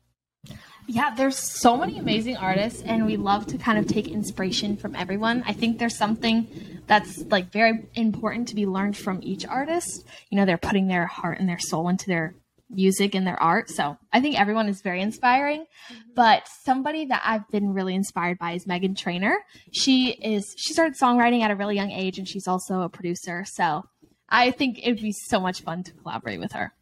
Yeah, 0.86 1.14
there's 1.14 1.38
so 1.38 1.76
many 1.76 1.98
amazing 1.98 2.36
artists, 2.36 2.82
and 2.82 3.06
we 3.06 3.16
love 3.16 3.46
to 3.46 3.58
kind 3.58 3.78
of 3.78 3.86
take 3.86 4.08
inspiration 4.08 4.76
from 4.76 4.96
everyone. 4.96 5.44
I 5.46 5.52
think 5.52 5.78
there's 5.78 5.96
something 5.96 6.48
that's 6.86 7.18
like 7.30 7.52
very 7.52 7.86
important 7.94 8.48
to 8.48 8.54
be 8.54 8.66
learned 8.66 8.96
from 8.96 9.20
each 9.22 9.46
artist. 9.46 10.04
You 10.30 10.38
know, 10.38 10.44
they're 10.44 10.58
putting 10.58 10.88
their 10.88 11.06
heart 11.06 11.38
and 11.38 11.48
their 11.48 11.60
soul 11.60 11.88
into 11.88 12.06
their 12.06 12.34
music 12.72 13.14
and 13.14 13.26
their 13.26 13.40
art. 13.40 13.70
So 13.70 13.96
I 14.12 14.20
think 14.20 14.38
everyone 14.38 14.68
is 14.68 14.80
very 14.80 15.00
inspiring. 15.00 15.60
Mm-hmm. 15.62 16.00
But 16.14 16.48
somebody 16.64 17.06
that 17.06 17.22
I've 17.24 17.48
been 17.50 17.72
really 17.72 17.94
inspired 17.94 18.38
by 18.38 18.52
is 18.52 18.64
Meghan 18.64 18.96
Trainor. 18.96 19.36
She 19.70 20.10
is 20.10 20.54
she 20.58 20.72
started 20.72 20.96
songwriting 20.98 21.42
at 21.42 21.50
a 21.50 21.56
really 21.56 21.76
young 21.76 21.90
age 21.90 22.18
and 22.18 22.28
she's 22.28 22.48
also 22.48 22.80
a 22.82 22.88
producer. 22.88 23.44
So 23.46 23.84
I 24.28 24.50
think 24.50 24.78
it'd 24.82 25.00
be 25.00 25.12
so 25.12 25.40
much 25.40 25.62
fun 25.62 25.82
to 25.84 25.92
collaborate 25.92 26.40
with 26.40 26.52
her. 26.52 26.72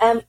Um 0.00 0.22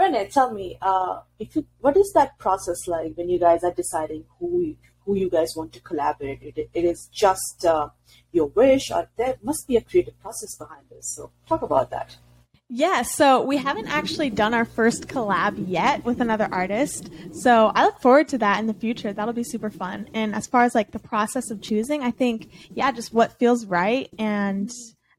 Renee, 0.00 0.28
tell 0.28 0.52
me, 0.52 0.78
uh, 0.80 1.20
if 1.38 1.54
you, 1.54 1.66
what 1.80 1.96
is 1.96 2.10
that 2.14 2.38
process 2.38 2.88
like 2.88 3.12
when 3.16 3.28
you 3.28 3.38
guys 3.38 3.62
are 3.62 3.72
deciding 3.72 4.24
who 4.38 4.60
you, 4.60 4.76
who 5.04 5.14
you 5.14 5.28
guys 5.28 5.52
want 5.56 5.72
to 5.74 5.80
collaborate? 5.80 6.42
It, 6.42 6.70
it 6.72 6.84
is 6.84 7.08
just 7.12 7.64
uh, 7.66 7.88
your 8.32 8.46
wish, 8.46 8.90
or 8.90 9.10
there 9.18 9.36
must 9.42 9.68
be 9.68 9.76
a 9.76 9.82
creative 9.82 10.18
process 10.20 10.56
behind 10.56 10.86
this. 10.90 11.14
So 11.14 11.30
talk 11.46 11.62
about 11.62 11.90
that. 11.90 12.16
Yeah, 12.72 13.02
so 13.02 13.42
we 13.42 13.56
haven't 13.56 13.88
actually 13.88 14.30
done 14.30 14.54
our 14.54 14.64
first 14.64 15.08
collab 15.08 15.64
yet 15.66 16.04
with 16.04 16.20
another 16.20 16.48
artist. 16.52 17.10
So 17.32 17.72
I 17.74 17.84
look 17.84 18.00
forward 18.00 18.28
to 18.28 18.38
that 18.38 18.60
in 18.60 18.68
the 18.68 18.74
future. 18.74 19.12
That'll 19.12 19.34
be 19.34 19.42
super 19.42 19.70
fun. 19.70 20.08
And 20.14 20.36
as 20.36 20.46
far 20.46 20.62
as 20.62 20.72
like 20.72 20.92
the 20.92 21.00
process 21.00 21.50
of 21.50 21.60
choosing, 21.60 22.04
I 22.04 22.12
think, 22.12 22.48
yeah, 22.72 22.92
just 22.92 23.12
what 23.12 23.40
feels 23.40 23.66
right. 23.66 24.08
And 24.20 24.70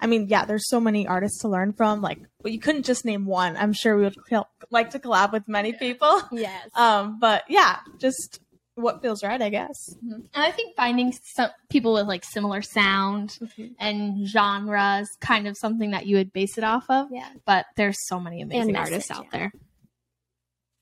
I 0.02 0.08
mean, 0.08 0.28
yeah, 0.28 0.46
there's 0.46 0.68
so 0.68 0.80
many 0.80 1.08
artists 1.08 1.42
to 1.42 1.48
learn 1.48 1.74
from. 1.74 2.02
Like, 2.02 2.20
well, 2.44 2.52
you 2.52 2.60
couldn't 2.60 2.84
just 2.84 3.06
name 3.06 3.26
one. 3.26 3.56
I'm 3.56 3.72
sure 3.72 3.96
we 3.96 4.04
would 4.04 4.16
feel, 4.28 4.48
like 4.72 4.90
to 4.92 5.00
collab 5.00 5.32
with 5.32 5.48
many 5.48 5.74
people. 5.74 6.22
Yes. 6.32 6.70
Um, 6.76 7.20
but 7.20 7.44
yeah, 7.48 7.78
just 8.00 8.40
what 8.76 9.02
feels 9.02 9.24
right, 9.24 9.42
I 9.42 9.50
guess. 9.50 9.94
Mm-hmm. 9.98 10.14
And 10.14 10.26
I 10.34 10.52
think 10.52 10.76
finding 10.76 11.14
some 11.36 11.52
people 11.70 11.94
with 11.94 12.08
like 12.08 12.24
similar 12.24 12.62
sound 12.62 13.38
mm-hmm. 13.42 13.74
and 13.80 14.28
genres 14.28 15.08
kind 15.20 15.48
of 15.48 15.58
something 15.58 15.92
that 15.92 16.08
you 16.08 16.16
would 16.16 16.34
base 16.34 16.58
it 16.58 16.64
off 16.64 16.86
of. 16.90 17.08
Yeah. 17.12 17.30
But 17.46 17.66
there's 17.76 17.98
so 18.08 18.20
many 18.20 18.42
amazing 18.42 18.74
message, 18.74 18.94
artists 18.94 19.12
out 19.12 19.26
yeah. 19.26 19.38
there. 19.38 19.52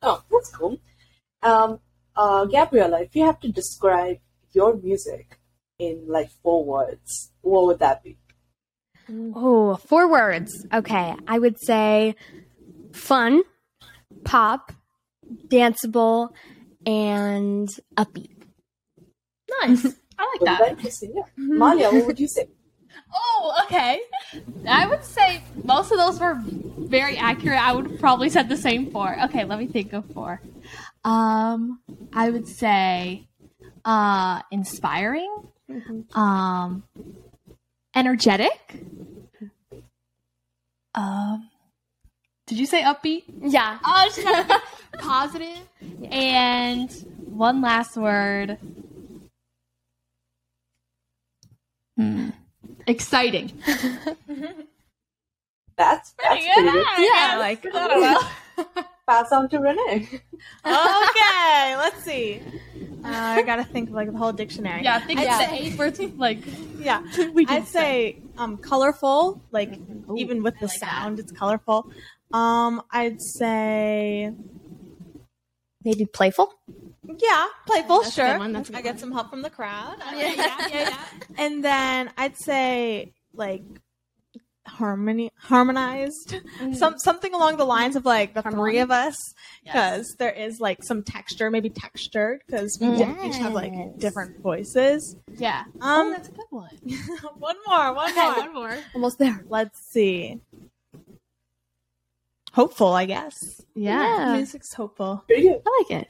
Oh, 0.01 0.23
that's 0.31 0.51
cool. 0.51 0.77
Um, 1.43 1.79
uh, 2.15 2.45
Gabriella, 2.45 3.01
if 3.01 3.15
you 3.15 3.25
have 3.25 3.39
to 3.41 3.51
describe 3.51 4.19
your 4.53 4.77
music 4.77 5.39
in 5.77 6.05
like 6.07 6.29
four 6.43 6.63
words, 6.63 7.31
what 7.41 7.65
would 7.65 7.79
that 7.79 8.03
be? 8.03 8.17
Oh, 9.35 9.75
four 9.75 10.09
words. 10.09 10.65
Okay. 10.73 11.15
I 11.27 11.39
would 11.39 11.59
say 11.59 12.15
fun, 12.93 13.41
pop, 14.23 14.71
danceable, 15.47 16.29
and 16.85 17.67
upbeat. 17.97 18.31
Nice. 19.61 19.85
I 20.17 20.37
like 20.41 20.59
that. 20.59 20.69
Interesting. 20.69 21.13
Yeah. 21.15 21.23
Malia, 21.37 21.91
what 21.91 22.05
would 22.07 22.19
you 22.19 22.27
say? 22.27 22.47
Oh, 23.11 23.63
okay. 23.65 23.99
I 24.67 24.85
would 24.85 25.03
say 25.03 25.41
most 25.63 25.91
of 25.91 25.97
those 25.97 26.19
were 26.19 26.37
very 26.43 27.17
accurate. 27.17 27.59
I 27.59 27.73
would 27.73 27.99
probably 27.99 28.29
said 28.29 28.49
the 28.49 28.57
same 28.57 28.91
four. 28.91 29.19
Okay, 29.25 29.45
let 29.45 29.57
me 29.57 29.65
think 29.65 29.93
of 29.93 30.05
four. 30.13 30.41
Um, 31.03 31.79
I 32.13 32.29
would 32.29 32.47
say 32.47 33.27
uh 33.85 34.41
inspiring. 34.51 35.33
Mm-hmm. 35.71 36.19
Um 36.19 36.83
energetic. 37.99 38.59
Um 40.95 41.49
did 42.47 42.57
you 42.57 42.65
say 42.65 42.81
upbeat? 42.81 43.23
Yeah. 43.41 43.77
Oh, 43.85 44.59
positive. 44.99 45.59
Yeah. 45.99 46.09
And 46.09 46.91
one 47.27 47.61
last 47.61 47.95
word. 47.95 48.57
Hmm. 51.95 52.29
Exciting. 52.87 53.51
that's 53.65 53.85
that's 55.77 56.13
pretty 56.17 56.41
good. 56.55 56.85
Yeah, 56.97 57.37
like 57.39 57.65
I 57.65 57.87
don't 57.87 58.01
know. 58.01 58.83
Pass 59.09 59.31
on 59.31 59.49
to 59.49 59.57
Renee. 59.57 60.07
okay, 60.63 61.75
let's 61.77 62.03
see. 62.03 62.39
Uh, 63.03 63.07
I 63.07 63.41
gotta 63.41 63.63
think 63.63 63.89
of 63.89 63.95
like 63.95 64.11
the 64.11 64.17
whole 64.19 64.31
dictionary. 64.31 64.83
Yeah, 64.83 64.99
think 64.99 65.19
I'd 65.19 65.49
say, 65.49 65.57
eight 65.57 65.79
words. 65.79 65.99
Like, 65.99 66.37
yeah, 66.77 67.01
I'd 67.47 67.67
say 67.67 68.21
um, 68.37 68.57
colorful. 68.57 69.41
Like 69.49 69.79
Ooh, 70.09 70.15
even 70.15 70.43
with 70.43 70.59
the 70.59 70.67
like 70.67 70.77
sound, 70.77 71.17
that. 71.17 71.23
it's 71.23 71.31
colorful. 71.31 71.91
Um, 72.31 72.83
I'd 72.91 73.19
say 73.19 74.31
maybe 75.83 76.05
playful. 76.05 76.53
Yeah, 77.17 77.47
playful. 77.65 78.03
That's 78.03 78.13
sure. 78.13 78.37
One, 78.37 78.55
I 78.55 78.81
get 78.83 78.99
some 78.99 79.11
help 79.11 79.31
from 79.31 79.41
the 79.41 79.49
crowd. 79.49 79.95
yeah, 80.13 80.33
yeah, 80.33 80.67
yeah. 80.69 80.97
And 81.39 81.63
then 81.63 82.11
I'd 82.15 82.37
say 82.37 83.13
like 83.33 83.63
harmony 84.69 85.31
harmonized 85.37 86.35
mm-hmm. 86.35 86.73
some 86.73 86.97
something 86.97 87.33
along 87.33 87.57
the 87.57 87.65
lines 87.65 87.95
of 87.95 88.05
like 88.05 88.33
the 88.33 88.41
Harmony. 88.41 88.61
three 88.61 88.79
of 88.79 88.91
us 88.91 89.15
because 89.63 90.07
yes. 90.09 90.15
there 90.17 90.31
is 90.31 90.59
like 90.59 90.83
some 90.83 91.03
texture 91.03 91.49
maybe 91.51 91.69
textured 91.69 92.41
because 92.45 92.77
we 92.79 92.87
yes. 92.87 93.25
each 93.25 93.41
have 93.41 93.53
like 93.53 93.73
different 93.97 94.39
voices 94.41 95.15
yeah 95.37 95.63
um 95.81 96.07
oh, 96.07 96.11
that's 96.11 96.29
a 96.29 96.31
good 96.31 96.45
one 96.49 96.69
one 97.37 97.55
more 97.67 97.93
one 97.93 98.15
more 98.15 98.33
one 98.37 98.53
more 98.53 98.77
almost 98.93 99.19
there 99.19 99.43
let's 99.49 99.79
see 99.91 100.39
hopeful, 102.53 102.93
I 102.93 103.05
guess. 103.05 103.61
Yeah. 103.75 104.03
yeah. 104.03 104.35
Music's 104.35 104.73
hopeful. 104.73 105.23
Pretty 105.27 105.43
good. 105.43 105.61
I 105.65 105.83
like 105.83 106.01
it. 106.01 106.07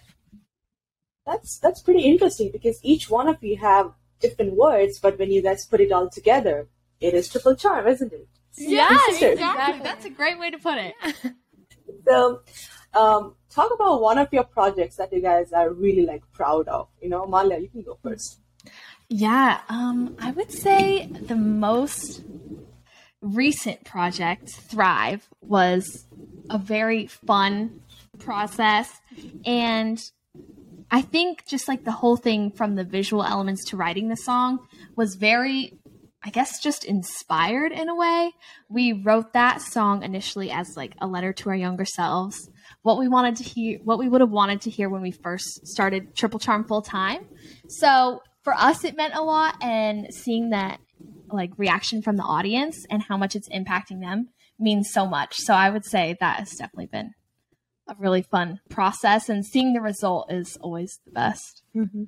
That's 1.26 1.60
that's 1.60 1.82
pretty 1.82 2.04
interesting 2.06 2.50
because 2.52 2.80
each 2.82 3.10
one 3.10 3.28
of 3.28 3.44
you 3.44 3.58
have 3.58 3.94
different 4.20 4.54
words, 4.56 5.00
but 5.00 5.20
when 5.20 5.32
you 5.32 5.42
guys 5.44 5.66
put 5.66 5.80
it 5.80 5.92
all 5.92 6.10
together, 6.10 6.68
it 7.00 7.14
is 7.14 7.30
triple 7.30 7.56
charm, 7.56 7.88
isn't 7.88 8.12
it? 8.12 8.28
Yeah, 8.58 8.98
exactly. 9.10 9.80
That's 9.84 10.06
a 10.06 10.10
great 10.10 10.40
way 10.40 10.52
to 10.52 10.58
put 10.58 10.78
it. 10.78 10.94
so, 12.08 12.42
um, 12.94 13.36
talk 13.50 13.72
about 13.74 14.02
one 14.02 14.18
of 14.18 14.30
your 14.32 14.44
projects 14.44 14.98
that 14.98 15.14
you 15.14 15.22
guys 15.22 15.52
are 15.52 15.72
really 15.72 16.06
like 16.06 16.24
proud 16.34 16.68
of. 16.68 16.88
You 17.02 17.10
know, 17.10 17.26
Malia, 17.26 17.60
you 17.60 17.70
can 17.70 17.84
go 17.84 17.98
first. 18.04 18.40
Yeah, 19.08 19.62
um, 19.70 20.16
I 20.20 20.32
would 20.32 20.52
say 20.52 21.08
the 21.08 21.36
most 21.36 22.24
recent 23.22 23.84
project, 23.84 24.50
Thrive, 24.52 25.28
was 25.42 26.06
a 26.50 26.58
very 26.58 27.08
fun 27.08 27.82
process. 28.20 29.02
And 29.46 30.00
I 30.92 31.02
think 31.02 31.46
just 31.48 31.68
like 31.68 31.84
the 31.84 31.92
whole 31.92 32.18
thing 32.18 32.52
from 32.52 32.76
the 32.76 32.84
visual 32.84 33.24
elements 33.24 33.66
to 33.70 33.78
writing 33.78 34.10
the 34.10 34.16
song 34.16 34.68
was 34.96 35.16
very, 35.16 35.79
I 36.24 36.32
guess, 36.32 36.62
just 36.62 36.84
inspired 36.84 37.72
in 37.72 37.88
a 37.88 37.96
way. 37.96 38.34
We 38.68 38.92
wrote 38.92 39.34
that 39.34 39.62
song 39.62 40.04
initially 40.04 40.52
as 40.52 40.76
like 40.76 40.94
a 41.00 41.08
letter 41.08 41.32
to 41.34 41.50
our 41.50 41.56
younger 41.56 41.86
selves, 41.86 42.50
what 42.82 43.00
we 43.00 43.08
wanted 43.08 43.38
to 43.38 43.44
hear, 43.44 43.80
what 43.84 44.00
we 44.00 44.10
would 44.10 44.22
have 44.22 44.30
wanted 44.30 44.62
to 44.62 44.70
hear 44.70 44.90
when 44.90 45.02
we 45.02 45.12
first 45.12 45.66
started 45.66 46.16
Triple 46.16 46.40
Charm 46.40 46.66
full 46.66 46.82
time. 46.82 47.26
So 47.70 48.22
for 48.44 48.54
us, 48.54 48.84
it 48.84 48.98
meant 48.98 49.16
a 49.16 49.22
lot. 49.22 49.56
And 49.62 50.14
seeing 50.14 50.50
that 50.50 50.82
like 51.32 51.52
reaction 51.58 52.02
from 52.02 52.18
the 52.18 52.24
audience 52.24 52.86
and 52.90 53.04
how 53.04 53.16
much 53.16 53.36
it's 53.36 53.50
impacting 53.50 54.02
them 54.02 54.30
means 54.60 54.92
so 54.92 55.06
much. 55.06 55.38
So 55.38 55.54
I 55.54 55.70
would 55.70 55.86
say 55.86 56.18
that 56.20 56.40
has 56.40 56.52
definitely 56.52 56.88
been 56.88 57.14
a 57.88 57.96
really 57.98 58.22
fun 58.22 58.60
process, 58.70 59.30
and 59.30 59.46
seeing 59.46 59.74
the 59.74 59.82
result 59.82 60.32
is 60.32 60.58
always 60.62 61.00
the 61.06 61.12
best. 61.12 61.64
Mm-hmm. 61.76 62.04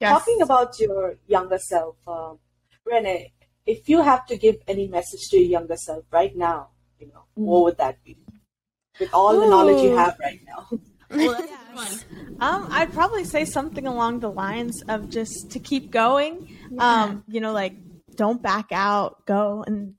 Yes. 0.00 0.10
Talking 0.10 0.42
about 0.42 0.78
your 0.78 1.16
younger 1.26 1.58
self, 1.58 1.96
um, 2.06 2.38
Renee, 2.86 3.32
if 3.66 3.88
you 3.88 4.00
have 4.02 4.24
to 4.26 4.36
give 4.36 4.56
any 4.68 4.86
message 4.88 5.20
to 5.30 5.38
your 5.38 5.48
younger 5.50 5.76
self 5.76 6.04
right 6.10 6.34
now, 6.36 6.68
you 6.98 7.08
know, 7.08 7.24
what 7.34 7.64
would 7.64 7.78
that 7.78 8.02
be? 8.04 8.16
With 9.00 9.12
all 9.12 9.38
the 9.38 9.46
knowledge 9.46 9.82
you 9.82 9.96
have 9.96 10.16
right 10.20 10.40
now. 10.46 10.78
Yes. 11.14 12.04
Um, 12.40 12.68
I'd 12.70 12.92
probably 12.92 13.24
say 13.24 13.44
something 13.44 13.86
along 13.86 14.20
the 14.20 14.30
lines 14.30 14.82
of 14.88 15.08
just 15.10 15.50
to 15.52 15.58
keep 15.58 15.90
going. 15.90 16.56
Um, 16.78 17.22
you 17.28 17.40
know, 17.40 17.52
like 17.52 17.74
don't 18.14 18.42
back 18.42 18.72
out, 18.72 19.24
go 19.26 19.62
and 19.66 19.94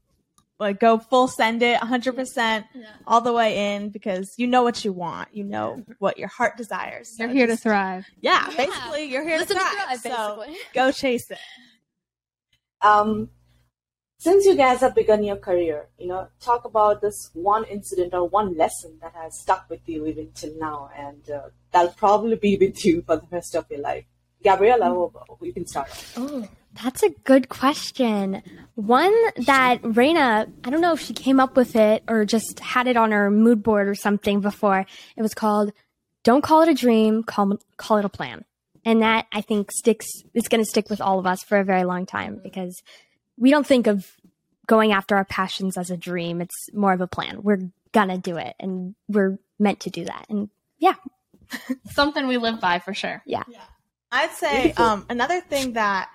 like 0.60 0.80
go 0.80 0.98
full 0.98 1.28
send 1.28 1.62
it 1.64 1.80
100% 1.80 2.66
all 3.06 3.22
the 3.22 3.32
way 3.34 3.76
in 3.76 3.90
because 3.90 4.34
you 4.38 4.48
know 4.48 4.64
what 4.64 4.84
you 4.86 4.92
want. 4.92 5.30
You 5.34 5.44
know 5.46 5.84
what 6.00 6.18
your 6.18 6.28
heart 6.30 6.58
desires. 6.58 7.16
So 7.16 7.24
You're 7.26 7.34
here 7.34 7.48
to 7.48 7.58
thrive. 7.58 8.06
Yeah, 8.22 8.48
basically, 8.58 9.06
you're 9.06 9.24
here 9.24 9.38
Listen 9.38 9.58
to 9.58 9.64
to 9.64 9.70
thrive. 9.70 10.02
thrive, 10.02 10.14
so 10.16 10.46
go 10.74 10.92
chase 10.92 11.30
it. 11.32 11.40
Um, 12.82 13.30
since 14.20 14.46
you 14.46 14.56
guys 14.56 14.80
have 14.82 14.96
begun 14.96 15.24
your 15.24 15.38
career, 15.38 15.90
you 16.00 16.08
know, 16.08 16.28
talk 16.40 16.66
about 16.66 17.02
this 17.02 17.30
one 17.34 17.66
incident 17.66 18.14
or 18.14 18.28
one 18.28 18.58
lesson 18.58 18.98
that 19.02 19.14
has 19.14 19.38
stuck 19.38 19.70
with 19.70 19.82
you 19.88 20.08
even 20.08 20.32
till 20.34 20.58
now, 20.58 20.90
and 20.98 21.30
uh, 21.30 21.50
that'll 21.72 21.94
probably 21.94 22.36
be 22.36 22.58
with 22.62 22.84
you 22.84 23.04
for 23.04 23.18
the 23.18 23.28
rest 23.32 23.56
of 23.56 23.66
your 23.70 23.82
life. 23.82 24.06
Gabriella, 24.44 24.90
oh, 24.90 25.38
you 25.42 25.54
can 25.54 25.66
start. 25.66 25.90
Oh, 26.16 26.48
that's 26.84 27.04
a 27.04 27.10
good 27.10 27.50
question. 27.50 28.42
One 28.76 29.14
that 29.46 29.82
Raina, 29.82 30.52
I 30.64 30.70
don't 30.70 30.82
know 30.82 30.94
if 30.94 31.02
she 31.02 31.14
came 31.14 31.40
up 31.40 31.56
with 31.56 31.76
it 31.76 32.04
or 32.08 32.24
just 32.26 32.60
had 32.60 32.88
it 32.88 32.98
on 32.98 33.12
her 33.12 33.32
mood 33.32 33.64
board 33.64 33.88
or 33.88 33.96
something 33.96 34.42
before. 34.42 34.86
It 35.16 35.22
was 35.22 35.34
called 35.34 35.74
"Don't 36.24 36.42
Call 36.42 36.62
It 36.62 36.70
a 36.70 36.74
Dream, 36.74 37.24
Call 37.24 37.58
Call 37.78 37.98
It 37.98 38.06
a 38.06 38.10
Plan," 38.10 38.46
and 38.88 39.02
that 39.02 39.28
I 39.34 39.42
think 39.42 39.72
sticks. 39.72 40.08
It's 40.34 40.48
going 40.48 40.64
to 40.64 40.70
stick 40.70 40.90
with 40.90 41.02
all 41.02 41.20
of 41.20 41.28
us 41.28 41.44
for 41.44 41.58
a 41.58 41.64
very 41.66 41.84
long 41.84 42.06
time 42.06 42.40
because 42.42 42.82
we 43.38 43.52
don't 43.52 43.68
think 43.68 43.86
of 43.86 44.16
going 44.66 44.94
after 44.94 45.18
our 45.18 45.26
passions 45.26 45.78
as 45.78 45.92
a 45.92 45.98
dream. 45.98 46.40
It's 46.40 46.74
more 46.74 46.94
of 46.94 47.02
a 47.02 47.08
plan. 47.08 47.44
We're 47.44 47.70
gonna 47.92 48.18
do 48.18 48.38
it, 48.38 48.56
and 48.60 48.96
we're 49.08 49.40
meant 49.60 49.82
to 49.82 49.90
do 49.90 50.06
that. 50.06 50.26
And 50.30 50.50
yeah, 50.80 50.96
Something 51.92 52.28
we 52.28 52.38
live 52.38 52.60
by 52.60 52.80
for 52.80 52.94
sure. 52.94 53.22
Yeah. 53.26 53.44
I'd 54.12 54.32
say 54.32 54.72
um, 54.74 55.06
another 55.10 55.42
thing 55.42 55.74
that 55.74 56.10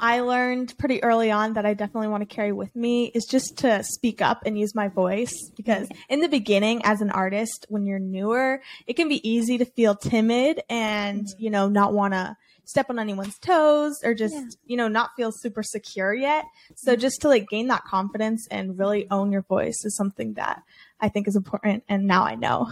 I 0.00 0.20
learned 0.20 0.76
pretty 0.78 1.02
early 1.02 1.30
on 1.30 1.54
that 1.54 1.66
I 1.66 1.74
definitely 1.74 2.08
want 2.08 2.28
to 2.28 2.34
carry 2.34 2.52
with 2.52 2.74
me 2.74 3.06
is 3.14 3.24
just 3.24 3.58
to 3.58 3.82
speak 3.84 4.20
up 4.20 4.42
and 4.44 4.58
use 4.58 4.74
my 4.74 4.88
voice 4.88 5.50
because 5.56 5.88
mm-hmm. 5.88 6.00
in 6.08 6.20
the 6.20 6.28
beginning 6.28 6.82
as 6.84 7.00
an 7.00 7.10
artist 7.10 7.66
when 7.68 7.86
you're 7.86 7.98
newer 7.98 8.60
it 8.86 8.94
can 8.94 9.08
be 9.08 9.26
easy 9.28 9.58
to 9.58 9.64
feel 9.64 9.94
timid 9.94 10.60
and 10.68 11.22
mm-hmm. 11.22 11.42
you 11.42 11.50
know 11.50 11.68
not 11.68 11.92
want 11.92 12.14
to 12.14 12.36
step 12.64 12.90
on 12.90 12.98
anyone's 12.98 13.38
toes 13.38 14.00
or 14.04 14.14
just 14.14 14.34
Yeah. 14.34 14.44
you 14.64 14.76
know 14.76 14.88
not 14.88 15.10
feel 15.16 15.32
super 15.32 15.62
secure 15.62 16.14
yet. 16.14 16.44
So 16.76 16.92
mm-hmm. 16.92 17.00
just 17.00 17.20
to 17.22 17.28
like 17.28 17.48
gain 17.48 17.68
that 17.68 17.84
confidence 17.84 18.46
and 18.50 18.78
really 18.78 19.08
own 19.10 19.32
your 19.32 19.42
voice 19.42 19.84
is 19.84 19.96
something 19.96 20.34
that 20.34 20.62
I 21.00 21.08
think 21.08 21.28
is 21.28 21.36
important 21.36 21.84
and 21.88 22.06
now 22.06 22.24
I 22.24 22.34
know. 22.34 22.70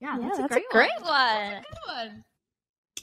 Yeah, 0.00 0.16
yeah, 0.16 0.28
that's, 0.28 0.38
that's 0.38 0.56
a 0.56 0.62
great, 0.70 0.90
one. 1.00 1.64
one. 1.86 2.24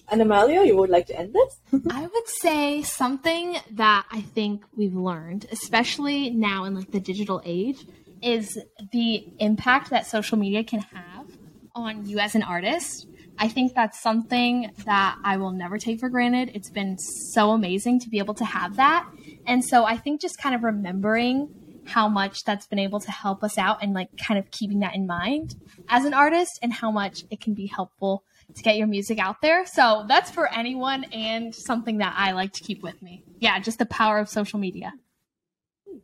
And 0.09 0.21
Amalia, 0.21 0.63
you 0.63 0.77
would 0.77 0.89
like 0.89 1.07
to 1.07 1.19
end 1.19 1.33
this? 1.33 1.59
I 1.91 2.01
would 2.01 2.27
say 2.27 2.83
something 2.83 3.57
that 3.71 4.05
I 4.11 4.21
think 4.21 4.63
we've 4.75 4.95
learned, 4.95 5.47
especially 5.51 6.29
now 6.29 6.65
in 6.65 6.75
like 6.75 6.91
the 6.91 6.99
digital 6.99 7.41
age, 7.43 7.85
is 8.21 8.57
the 8.91 9.27
impact 9.39 9.89
that 9.89 10.05
social 10.05 10.37
media 10.37 10.63
can 10.63 10.79
have 10.79 11.27
on 11.73 12.05
you 12.05 12.19
as 12.19 12.35
an 12.35 12.43
artist. 12.43 13.07
I 13.37 13.49
think 13.49 13.73
that's 13.73 14.01
something 14.01 14.71
that 14.85 15.17
I 15.23 15.37
will 15.37 15.51
never 15.51 15.77
take 15.77 15.99
for 15.99 16.09
granted. 16.09 16.51
It's 16.53 16.69
been 16.69 16.97
so 16.97 17.51
amazing 17.51 17.99
to 18.01 18.09
be 18.09 18.19
able 18.19 18.33
to 18.35 18.45
have 18.45 18.77
that. 18.77 19.07
And 19.45 19.63
so 19.63 19.83
I 19.83 19.97
think 19.97 20.21
just 20.21 20.37
kind 20.37 20.55
of 20.55 20.63
remembering 20.63 21.49
how 21.85 22.07
much 22.07 22.43
that's 22.43 22.65
been 22.65 22.79
able 22.79 22.99
to 22.99 23.11
help 23.11 23.43
us 23.43 23.57
out 23.57 23.81
and 23.81 23.93
like 23.93 24.09
kind 24.17 24.39
of 24.39 24.49
keeping 24.51 24.79
that 24.79 24.95
in 24.95 25.05
mind 25.05 25.55
as 25.87 26.05
an 26.05 26.13
artist 26.13 26.57
and 26.61 26.73
how 26.73 26.89
much 26.89 27.23
it 27.29 27.39
can 27.39 27.53
be 27.53 27.67
helpful 27.67 28.23
to 28.53 28.63
get 28.63 28.77
your 28.77 28.87
music 28.87 29.19
out 29.19 29.41
there. 29.41 29.65
So 29.65 30.05
that's 30.07 30.31
for 30.31 30.51
anyone 30.53 31.05
and 31.05 31.53
something 31.53 31.97
that 31.97 32.13
I 32.17 32.31
like 32.31 32.53
to 32.53 32.63
keep 32.63 32.83
with 32.83 33.01
me. 33.01 33.23
Yeah, 33.39 33.59
just 33.59 33.79
the 33.79 33.85
power 33.85 34.19
of 34.19 34.29
social 34.29 34.59
media. 34.59 34.93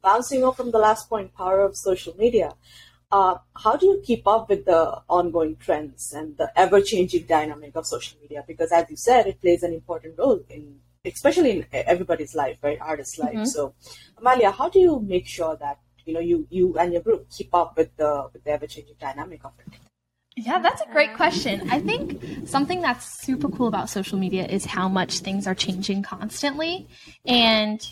Bouncing 0.02 0.44
off 0.44 0.58
from 0.58 0.72
the 0.72 0.80
last 0.80 1.10
point, 1.10 1.34
power 1.36 1.62
of 1.62 1.76
social 1.76 2.16
media. 2.18 2.54
Uh, 3.12 3.36
how 3.58 3.76
do 3.76 3.86
you 3.86 4.02
keep 4.04 4.26
up 4.26 4.50
with 4.50 4.66
the 4.66 5.02
ongoing 5.10 5.58
trends 5.58 6.14
and 6.14 6.38
the 6.38 6.50
ever-changing 6.56 7.26
dynamic 7.26 7.76
of 7.76 7.86
social 7.86 8.18
media? 8.22 8.44
Because, 8.48 8.72
as 8.72 8.90
you 8.90 8.96
said, 8.96 9.28
it 9.28 9.42
plays 9.42 9.64
an 9.64 9.74
important 9.74 10.18
role 10.18 10.40
in, 10.50 10.80
especially 11.04 11.52
in 11.52 11.66
everybody's 11.74 12.34
life, 12.34 12.58
right, 12.64 12.80
artist's 12.80 13.20
life. 13.20 13.36
Mhm. 13.36 13.48
So, 13.48 13.74
Amalia, 14.18 14.52
how 14.52 14.70
do 14.70 14.80
you 14.80 15.02
make 15.02 15.28
sure 15.28 15.58
that 15.58 15.80
you 16.06 16.14
know 16.14 16.22
you 16.22 16.48
you 16.50 16.78
and 16.80 16.94
your 16.94 17.02
group 17.02 17.30
keep 17.30 17.54
up 17.54 17.76
with 17.76 17.96
the 17.98 18.30
with 18.32 18.44
the 18.46 18.52
ever-changing 18.52 18.96
dynamic 18.98 19.44
of 19.44 19.52
it? 19.60 19.91
Yeah, 20.44 20.58
that's 20.60 20.82
a 20.82 20.88
great 20.92 21.14
question. 21.14 21.70
I 21.70 21.80
think 21.80 22.48
something 22.48 22.82
that's 22.82 23.22
super 23.24 23.48
cool 23.50 23.68
about 23.68 23.90
social 23.90 24.18
media 24.18 24.46
is 24.48 24.66
how 24.66 24.90
much 24.90 25.20
things 25.20 25.46
are 25.46 25.54
changing 25.54 26.02
constantly. 26.02 26.88
And 27.26 27.88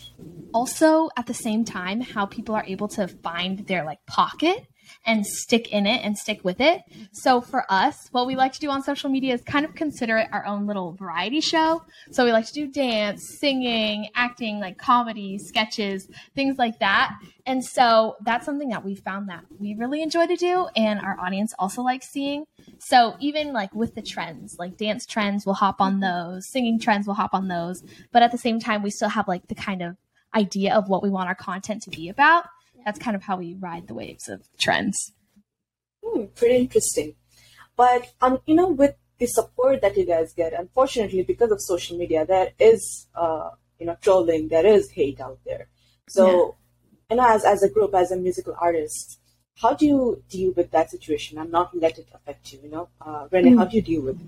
also 0.52 1.10
at 1.16 1.26
the 1.26 1.34
same 1.34 1.64
time, 1.64 2.00
how 2.00 2.26
people 2.26 2.56
are 2.56 2.64
able 2.66 2.88
to 2.88 3.06
find 3.06 3.66
their 3.68 3.84
like 3.84 4.04
pocket 4.06 4.66
and 5.06 5.26
stick 5.26 5.72
in 5.72 5.86
it 5.86 6.04
and 6.04 6.16
stick 6.16 6.44
with 6.44 6.60
it. 6.60 6.82
So 7.12 7.40
for 7.40 7.64
us, 7.68 8.08
what 8.12 8.26
we 8.26 8.36
like 8.36 8.52
to 8.52 8.60
do 8.60 8.70
on 8.70 8.82
social 8.82 9.10
media 9.10 9.34
is 9.34 9.42
kind 9.42 9.64
of 9.64 9.74
consider 9.74 10.18
it 10.18 10.28
our 10.32 10.44
own 10.46 10.66
little 10.66 10.92
variety 10.92 11.40
show. 11.40 11.82
So 12.10 12.24
we 12.24 12.32
like 12.32 12.46
to 12.46 12.52
do 12.52 12.66
dance, 12.66 13.38
singing, 13.38 14.08
acting, 14.14 14.60
like 14.60 14.78
comedy, 14.78 15.38
sketches, 15.38 16.08
things 16.34 16.58
like 16.58 16.78
that. 16.80 17.12
And 17.46 17.64
so 17.64 18.16
that's 18.24 18.44
something 18.44 18.68
that 18.68 18.84
we 18.84 18.94
found 18.94 19.28
that 19.28 19.44
we 19.58 19.74
really 19.74 20.02
enjoy 20.02 20.26
to 20.26 20.36
do 20.36 20.68
and 20.76 21.00
our 21.00 21.18
audience 21.18 21.54
also 21.58 21.82
likes 21.82 22.08
seeing. 22.08 22.44
So 22.78 23.16
even 23.20 23.52
like 23.52 23.74
with 23.74 23.94
the 23.94 24.02
trends, 24.02 24.56
like 24.58 24.76
dance 24.76 25.06
trends, 25.06 25.46
we'll 25.46 25.54
hop 25.54 25.80
on 25.80 26.00
those, 26.00 26.48
singing 26.48 26.78
trends, 26.78 27.06
we'll 27.06 27.16
hop 27.16 27.34
on 27.34 27.48
those. 27.48 27.82
But 28.12 28.22
at 28.22 28.32
the 28.32 28.38
same 28.38 28.60
time, 28.60 28.82
we 28.82 28.90
still 28.90 29.08
have 29.08 29.28
like 29.28 29.48
the 29.48 29.54
kind 29.54 29.82
of 29.82 29.96
idea 30.34 30.74
of 30.74 30.88
what 30.88 31.02
we 31.02 31.10
want 31.10 31.28
our 31.28 31.34
content 31.34 31.82
to 31.82 31.90
be 31.90 32.08
about. 32.08 32.46
That's 32.84 32.98
kind 32.98 33.16
of 33.16 33.22
how 33.22 33.36
we 33.36 33.54
ride 33.54 33.86
the 33.86 33.94
waves 33.94 34.28
of 34.28 34.42
trends. 34.58 35.12
Hmm, 36.04 36.24
pretty 36.34 36.56
interesting. 36.56 37.14
But 37.76 38.12
um, 38.20 38.38
you 38.46 38.54
know, 38.54 38.68
with 38.68 38.94
the 39.18 39.26
support 39.26 39.82
that 39.82 39.96
you 39.96 40.06
guys 40.06 40.32
get, 40.34 40.52
unfortunately, 40.52 41.22
because 41.22 41.50
of 41.50 41.60
social 41.60 41.96
media, 41.96 42.24
there 42.26 42.52
is 42.58 43.08
uh, 43.14 43.50
you 43.80 43.86
know, 43.86 43.96
trolling, 44.00 44.48
there 44.48 44.66
is 44.66 44.90
hate 44.90 45.20
out 45.20 45.38
there. 45.44 45.68
So, 46.08 46.56
you 47.10 47.16
know, 47.16 47.26
as 47.26 47.44
as 47.44 47.62
a 47.62 47.68
group, 47.68 47.94
as 47.94 48.12
a 48.12 48.16
musical 48.16 48.54
artist, 48.60 49.18
how 49.56 49.74
do 49.74 49.86
you 49.86 50.22
deal 50.28 50.52
with 50.52 50.70
that 50.70 50.90
situation 50.90 51.38
and 51.38 51.50
not 51.50 51.76
let 51.76 51.98
it 51.98 52.08
affect 52.14 52.52
you? 52.52 52.60
You 52.62 52.70
know, 52.70 52.88
uh, 53.00 53.26
Renee, 53.30 53.56
how 53.56 53.64
do 53.64 53.76
you 53.76 53.82
deal 53.82 54.02
with 54.02 54.20
it? 54.20 54.26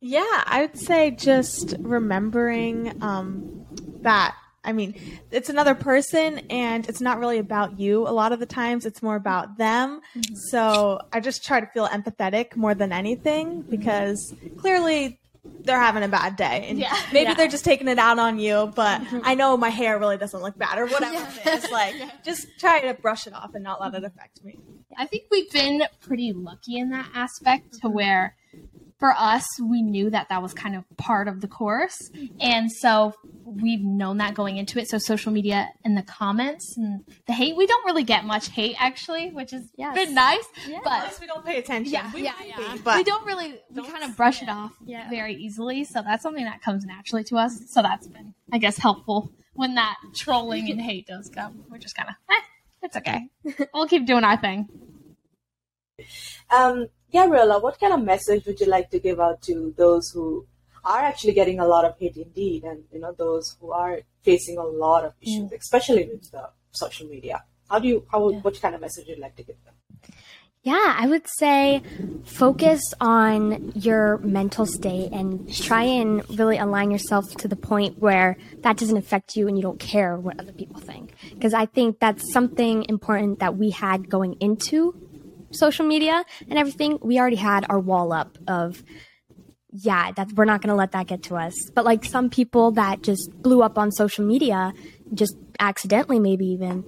Yeah, 0.00 0.42
I 0.46 0.62
would 0.62 0.78
say 0.78 1.10
just 1.10 1.74
remembering 1.80 3.02
um, 3.02 3.66
that. 4.02 4.36
I 4.64 4.72
mean, 4.72 4.94
it's 5.30 5.48
another 5.48 5.74
person 5.74 6.38
and 6.50 6.88
it's 6.88 7.00
not 7.00 7.18
really 7.18 7.38
about 7.38 7.80
you. 7.80 8.06
A 8.06 8.10
lot 8.10 8.32
of 8.32 8.38
the 8.38 8.46
times 8.46 8.86
it's 8.86 9.02
more 9.02 9.16
about 9.16 9.58
them. 9.58 10.00
Mm-hmm. 10.16 10.34
So 10.50 11.00
I 11.12 11.20
just 11.20 11.44
try 11.44 11.60
to 11.60 11.66
feel 11.66 11.88
empathetic 11.88 12.54
more 12.54 12.74
than 12.74 12.92
anything 12.92 13.62
mm-hmm. 13.62 13.70
because 13.70 14.34
clearly 14.58 15.18
they're 15.64 15.80
having 15.80 16.04
a 16.04 16.08
bad 16.08 16.36
day. 16.36 16.66
And 16.68 16.78
Yeah. 16.78 16.96
maybe 17.12 17.30
Yeah. 17.30 17.34
they're 17.34 17.48
just 17.48 17.64
taking 17.64 17.88
it 17.88 17.98
out 17.98 18.18
on 18.20 18.38
you, 18.38 18.72
but 18.76 19.00
mm-hmm. 19.00 19.20
I 19.24 19.34
know 19.34 19.56
my 19.56 19.70
hair 19.70 19.98
really 19.98 20.16
doesn't 20.16 20.40
look 20.40 20.56
bad 20.56 20.78
or 20.78 20.86
whatever 20.86 21.16
it 21.44 21.46
is. 21.64 21.70
Like, 21.70 21.94
just 22.24 22.46
try 22.58 22.80
to 22.82 22.94
brush 22.94 23.26
it 23.26 23.34
off 23.34 23.54
and 23.54 23.64
not 23.64 23.80
let 23.80 23.94
it 23.94 24.04
affect 24.04 24.44
me. 24.44 24.58
I 24.96 25.06
think 25.06 25.24
we've 25.30 25.50
been 25.50 25.82
pretty 26.00 26.32
lucky 26.32 26.78
in 26.78 26.90
that 26.90 27.08
aspect 27.14 27.80
to 27.80 27.88
where 27.88 28.36
for 29.02 29.12
us, 29.18 29.44
we 29.60 29.82
knew 29.82 30.10
that 30.10 30.28
that 30.28 30.40
was 30.40 30.54
kind 30.54 30.76
of 30.76 30.84
part 30.96 31.26
of 31.26 31.40
the 31.40 31.48
course. 31.48 32.08
And 32.38 32.70
so 32.70 33.12
we've 33.44 33.80
known 33.82 34.18
that 34.18 34.32
going 34.34 34.58
into 34.58 34.78
it. 34.78 34.88
So 34.88 34.98
social 34.98 35.32
media 35.32 35.70
and 35.84 35.96
the 35.96 36.02
comments 36.04 36.76
and 36.76 37.02
the 37.26 37.32
hate, 37.32 37.56
we 37.56 37.66
don't 37.66 37.84
really 37.84 38.04
get 38.04 38.24
much 38.24 38.50
hate 38.50 38.76
actually, 38.78 39.30
which 39.32 39.50
has 39.50 39.68
Yes. 39.76 39.96
been 39.96 40.14
nice. 40.14 40.44
At 40.72 40.84
But 40.84 41.02
least 41.06 41.20
we 41.20 41.26
don't 41.26 41.44
pay 41.44 41.58
attention. 41.58 41.92
Yeah, 41.92 42.12
we 42.14 42.22
yeah, 42.22 42.32
might 42.38 42.48
yeah. 42.48 42.74
be, 42.74 42.78
but 42.80 42.96
we 42.98 43.02
don't 43.02 43.26
really, 43.26 43.58
we 43.70 43.74
Don't- 43.82 43.90
kind 43.90 44.04
of 44.04 44.16
brush 44.16 44.40
it 44.40 44.48
off 44.48 44.70
Yeah. 44.86 45.10
very 45.10 45.34
easily. 45.34 45.82
So 45.82 46.00
that's 46.00 46.22
something 46.22 46.44
that 46.44 46.62
comes 46.62 46.84
naturally 46.84 47.24
to 47.24 47.38
us. 47.38 47.58
So 47.72 47.82
that's 47.82 48.06
been, 48.06 48.34
I 48.52 48.58
guess, 48.58 48.78
helpful 48.78 49.32
when 49.54 49.74
that 49.74 49.96
trolling 50.14 50.70
and 50.70 50.80
hate 50.80 51.08
does 51.08 51.28
come. 51.28 51.64
We're 51.68 51.78
just 51.78 51.96
kind 51.96 52.08
of, 52.08 52.14
eh, 52.30 52.40
it's 52.84 52.96
okay. 52.96 53.28
we'll 53.74 53.88
keep 53.88 54.06
doing 54.06 54.22
our 54.22 54.36
thing. 54.36 54.68
Um, 56.50 56.86
Gabriella, 57.12 57.60
what 57.60 57.78
kind 57.78 57.92
of 57.92 58.02
message 58.02 58.46
would 58.46 58.60
you 58.60 58.66
like 58.66 58.90
to 58.90 58.98
give 58.98 59.20
out 59.20 59.42
to 59.42 59.74
those 59.76 60.10
who 60.14 60.46
are 60.84 61.00
actually 61.00 61.34
getting 61.34 61.60
a 61.60 61.66
lot 61.66 61.84
of 61.84 61.96
hate 61.98 62.16
indeed, 62.16 62.64
and 62.64 62.84
you 62.92 63.00
know 63.00 63.12
those 63.12 63.56
who 63.60 63.70
are 63.70 64.00
facing 64.22 64.58
a 64.58 64.64
lot 64.64 65.04
of 65.04 65.12
issues, 65.20 65.50
mm. 65.50 65.60
especially 65.60 66.08
with 66.08 66.30
the 66.30 66.48
social 66.72 67.06
media? 67.06 67.44
How 67.68 67.78
do 67.78 67.88
you 67.88 68.06
how 68.10 68.24
would 68.24 68.42
what 68.42 68.60
kind 68.60 68.74
of 68.74 68.80
message 68.80 69.06
would 69.06 69.16
you 69.16 69.22
like 69.22 69.36
to 69.36 69.42
give 69.42 69.56
them? 69.64 69.74
Yeah, 70.64 70.94
I 70.96 71.08
would 71.08 71.26
say 71.38 71.82
focus 72.24 72.80
on 73.00 73.72
your 73.74 74.18
mental 74.18 74.64
state 74.64 75.10
and 75.10 75.52
try 75.52 75.82
and 75.82 76.22
really 76.38 76.56
align 76.56 76.92
yourself 76.92 77.34
to 77.38 77.48
the 77.48 77.56
point 77.56 77.98
where 77.98 78.36
that 78.58 78.76
doesn't 78.76 78.96
affect 78.96 79.34
you 79.34 79.48
and 79.48 79.56
you 79.56 79.62
don't 79.62 79.80
care 79.80 80.16
what 80.16 80.38
other 80.38 80.52
people 80.52 80.80
think. 80.80 81.14
Because 81.30 81.52
I 81.52 81.66
think 81.66 81.98
that's 81.98 82.32
something 82.32 82.86
important 82.88 83.40
that 83.40 83.56
we 83.56 83.70
had 83.70 84.08
going 84.08 84.34
into 84.34 84.94
social 85.52 85.86
media 85.86 86.24
and 86.48 86.58
everything. 86.58 86.98
We 87.00 87.18
already 87.18 87.36
had 87.36 87.66
our 87.68 87.78
wall 87.78 88.12
up 88.12 88.38
of, 88.48 88.82
yeah, 89.70 90.12
that 90.12 90.32
we're 90.32 90.44
not 90.44 90.60
going 90.60 90.70
to 90.70 90.74
let 90.74 90.92
that 90.92 91.06
get 91.06 91.22
to 91.24 91.36
us. 91.36 91.54
But 91.74 91.84
like 91.84 92.04
some 92.04 92.30
people 92.30 92.72
that 92.72 93.02
just 93.02 93.30
blew 93.40 93.62
up 93.62 93.78
on 93.78 93.90
social 93.92 94.24
media, 94.24 94.72
just 95.14 95.36
accidentally, 95.58 96.18
maybe 96.18 96.46
even 96.46 96.84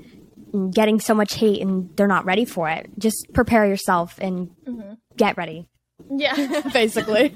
getting 0.71 1.01
so 1.01 1.15
much 1.15 1.35
hate 1.35 1.61
and 1.61 1.95
they're 1.97 2.07
not 2.07 2.25
ready 2.25 2.45
for 2.45 2.69
it. 2.69 2.91
Just 2.99 3.27
prepare 3.33 3.67
yourself 3.67 4.19
and 4.19 4.51
mm-hmm. 4.67 4.95
get 5.17 5.37
ready. 5.37 5.67
Yeah, 6.11 6.63
basically. 6.73 7.35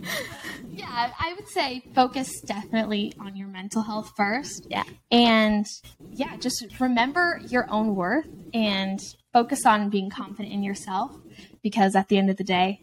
yeah, 0.70 1.12
I 1.18 1.34
would 1.34 1.48
say 1.48 1.82
focus 1.94 2.40
definitely 2.42 3.12
on 3.18 3.36
your 3.36 3.48
mental 3.48 3.82
health 3.82 4.12
first. 4.16 4.66
Yeah. 4.70 4.84
And 5.10 5.66
yeah, 6.12 6.36
just 6.36 6.64
remember 6.80 7.40
your 7.48 7.66
own 7.70 7.94
worth 7.94 8.28
and 8.54 9.00
focus 9.32 9.66
on 9.66 9.90
being 9.90 10.10
confident 10.10 10.52
in 10.52 10.62
yourself 10.62 11.16
because 11.62 11.94
at 11.94 12.08
the 12.08 12.18
end 12.18 12.30
of 12.30 12.36
the 12.36 12.44
day, 12.44 12.80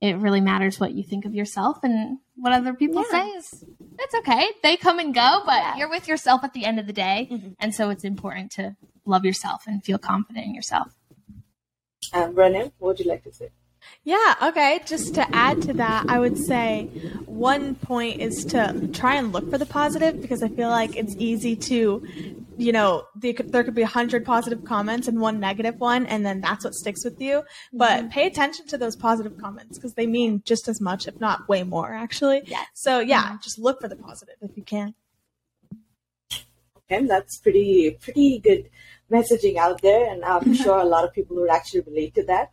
it 0.00 0.16
really 0.16 0.40
matters 0.40 0.78
what 0.78 0.92
you 0.92 1.02
think 1.02 1.24
of 1.24 1.34
yourself 1.34 1.78
and 1.82 2.18
what 2.36 2.52
other 2.52 2.74
people 2.74 3.02
yeah. 3.10 3.20
say 3.20 3.28
is 3.28 3.64
it's 3.98 4.14
okay. 4.14 4.46
They 4.62 4.76
come 4.76 4.98
and 4.98 5.14
go, 5.14 5.42
but 5.46 5.54
yeah. 5.54 5.76
you're 5.76 5.88
with 5.88 6.06
yourself 6.06 6.44
at 6.44 6.52
the 6.52 6.64
end 6.64 6.78
of 6.78 6.86
the 6.86 6.92
day. 6.92 7.28
Mm-hmm. 7.30 7.48
And 7.58 7.74
so 7.74 7.90
it's 7.90 8.04
important 8.04 8.52
to 8.52 8.76
love 9.06 9.24
yourself 9.24 9.64
and 9.66 9.82
feel 9.82 9.98
confident 9.98 10.46
in 10.46 10.54
yourself. 10.54 10.88
Um, 12.12 12.34
Brennan, 12.34 12.72
what 12.78 12.88
would 12.88 13.00
you 13.00 13.10
like 13.10 13.24
to 13.24 13.32
say? 13.32 13.50
Yeah, 14.04 14.34
okay. 14.42 14.80
Just 14.84 15.14
to 15.14 15.26
add 15.34 15.62
to 15.62 15.72
that, 15.74 16.06
I 16.08 16.18
would 16.18 16.38
say 16.38 16.84
one 17.24 17.74
point 17.74 18.20
is 18.20 18.44
to 18.46 18.88
try 18.92 19.14
and 19.14 19.32
look 19.32 19.50
for 19.50 19.58
the 19.58 19.66
positive 19.66 20.20
because 20.20 20.42
I 20.42 20.48
feel 20.48 20.68
like 20.68 20.96
it's 20.96 21.14
easy 21.18 21.56
to, 21.56 22.06
you 22.58 22.72
know, 22.72 23.04
could, 23.20 23.52
there 23.52 23.64
could 23.64 23.74
be 23.74 23.82
a 23.82 23.86
hundred 23.86 24.24
positive 24.24 24.64
comments 24.64 25.08
and 25.08 25.20
one 25.20 25.38
negative 25.40 25.78
one, 25.78 26.06
and 26.06 26.24
then 26.24 26.40
that's 26.40 26.64
what 26.64 26.74
sticks 26.74 27.04
with 27.04 27.20
you. 27.20 27.42
But 27.72 28.00
mm-hmm. 28.00 28.08
pay 28.08 28.26
attention 28.26 28.66
to 28.68 28.78
those 28.78 28.96
positive 28.96 29.38
comments 29.38 29.78
because 29.78 29.94
they 29.94 30.06
mean 30.06 30.42
just 30.44 30.68
as 30.68 30.80
much, 30.80 31.06
if 31.06 31.20
not 31.20 31.48
way 31.48 31.62
more, 31.62 31.92
actually. 31.92 32.42
Yeah. 32.46 32.64
So 32.74 33.00
yeah, 33.00 33.24
mm-hmm. 33.24 33.36
just 33.42 33.58
look 33.58 33.80
for 33.80 33.88
the 33.88 33.96
positive 33.96 34.36
if 34.40 34.56
you 34.56 34.62
can. 34.62 34.94
Okay, 36.90 37.04
that's 37.06 37.38
pretty 37.38 37.96
pretty 38.00 38.38
good 38.38 38.70
messaging 39.10 39.56
out 39.56 39.82
there, 39.82 40.10
and 40.10 40.24
I'm 40.24 40.54
sure 40.62 40.78
a 40.78 40.84
lot 40.84 41.04
of 41.04 41.12
people 41.12 41.36
would 41.36 41.50
actually 41.50 41.80
relate 41.80 42.14
to 42.14 42.24
that. 42.24 42.52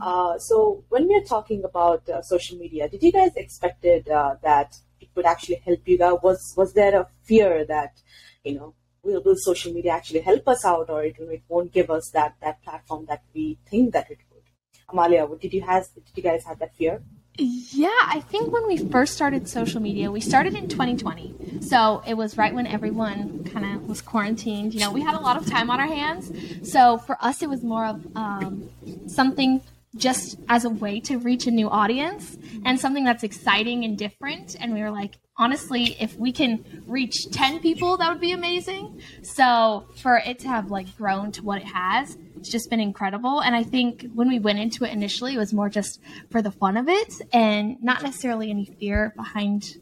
Uh, 0.00 0.38
so 0.38 0.84
when 0.88 1.06
we 1.06 1.14
are 1.16 1.24
talking 1.24 1.64
about 1.64 2.08
uh, 2.08 2.22
social 2.22 2.58
media, 2.58 2.88
did 2.88 3.02
you 3.02 3.12
guys 3.12 3.32
expected 3.36 4.08
uh, 4.08 4.36
that 4.42 4.76
it 5.00 5.08
would 5.14 5.26
actually 5.26 5.56
help 5.64 5.80
you 5.86 5.98
guys? 5.98 6.18
Was 6.22 6.54
was 6.56 6.72
there 6.74 7.00
a 7.00 7.08
fear 7.22 7.64
that 7.66 8.00
you 8.44 8.54
know 8.54 8.74
will, 9.04 9.22
will 9.22 9.36
social 9.36 9.72
media 9.72 9.92
actually 9.92 10.20
help 10.20 10.48
us 10.48 10.64
out, 10.64 10.90
or 10.90 11.04
it, 11.04 11.16
it 11.18 11.42
won't 11.48 11.72
give 11.72 11.90
us 11.90 12.10
that 12.10 12.34
that 12.40 12.62
platform 12.62 13.06
that 13.08 13.22
we 13.34 13.58
think 13.68 13.92
that 13.92 14.10
it 14.10 14.18
would? 14.32 14.42
Amalia, 14.88 15.26
did 15.40 15.52
you 15.52 15.60
did 15.60 16.04
you 16.14 16.22
guys 16.22 16.44
have 16.44 16.58
that 16.58 16.74
fear? 16.74 17.02
Yeah, 17.36 17.88
I 17.88 18.20
think 18.20 18.52
when 18.52 18.68
we 18.68 18.76
first 18.76 19.14
started 19.14 19.48
social 19.48 19.80
media, 19.80 20.08
we 20.10 20.20
started 20.20 20.54
in 20.54 20.68
2020. 20.68 21.62
So 21.62 22.00
it 22.06 22.14
was 22.14 22.38
right 22.38 22.54
when 22.54 22.66
everyone 22.66 23.42
kind 23.44 23.74
of 23.74 23.88
was 23.88 24.00
quarantined. 24.00 24.72
You 24.72 24.80
know, 24.80 24.92
we 24.92 25.02
had 25.02 25.16
a 25.16 25.20
lot 25.20 25.36
of 25.36 25.44
time 25.44 25.68
on 25.68 25.80
our 25.80 25.86
hands. 25.86 26.30
So 26.70 26.98
for 26.98 27.16
us, 27.20 27.42
it 27.42 27.48
was 27.48 27.64
more 27.64 27.86
of 27.86 28.06
um, 28.14 28.70
something 29.08 29.62
just 29.96 30.38
as 30.48 30.64
a 30.64 30.70
way 30.70 31.00
to 31.00 31.18
reach 31.18 31.48
a 31.48 31.50
new 31.50 31.68
audience 31.68 32.36
and 32.64 32.78
something 32.78 33.04
that's 33.04 33.24
exciting 33.24 33.84
and 33.84 33.98
different. 33.98 34.56
And 34.60 34.72
we 34.72 34.80
were 34.80 34.92
like, 34.92 35.16
honestly, 35.36 35.96
if 36.00 36.16
we 36.16 36.32
can 36.32 36.84
reach 36.86 37.30
10 37.30 37.60
people, 37.60 37.96
that 37.96 38.10
would 38.10 38.20
be 38.20 38.32
amazing. 38.32 39.00
So 39.22 39.86
for 39.96 40.16
it 40.16 40.38
to 40.40 40.48
have 40.48 40.70
like 40.70 40.96
grown 40.96 41.32
to 41.32 41.42
what 41.42 41.60
it 41.60 41.66
has, 41.66 42.16
it's 42.36 42.50
just 42.50 42.70
been 42.70 42.80
incredible. 42.80 43.40
And 43.40 43.54
I 43.54 43.62
think 43.62 44.06
when 44.14 44.28
we 44.28 44.38
went 44.38 44.58
into 44.58 44.84
it 44.84 44.92
initially, 44.92 45.34
it 45.34 45.38
was 45.38 45.52
more 45.52 45.68
just 45.68 46.00
for 46.30 46.42
the 46.42 46.50
fun 46.50 46.76
of 46.76 46.88
it 46.88 47.14
and 47.32 47.82
not 47.82 48.02
necessarily 48.02 48.50
any 48.50 48.66
fear 48.66 49.12
behind 49.16 49.76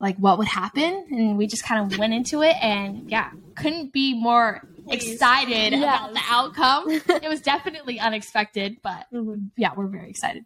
like 0.00 0.16
what 0.16 0.38
would 0.38 0.48
happen. 0.48 1.06
And 1.10 1.36
we 1.36 1.46
just 1.46 1.64
kind 1.64 1.92
of 1.92 1.98
went 1.98 2.14
into 2.14 2.42
it 2.42 2.56
and 2.62 3.10
yeah, 3.10 3.30
couldn't 3.56 3.92
be 3.92 4.14
more 4.14 4.62
excited 4.88 5.72
yes. 5.72 5.82
about 5.82 6.14
the 6.14 6.20
outcome. 6.28 6.84
it 7.22 7.28
was 7.28 7.40
definitely 7.40 8.00
unexpected, 8.00 8.78
but 8.82 9.06
mm-hmm. 9.12 9.46
yeah, 9.56 9.72
we're 9.76 9.86
very 9.86 10.10
excited. 10.10 10.44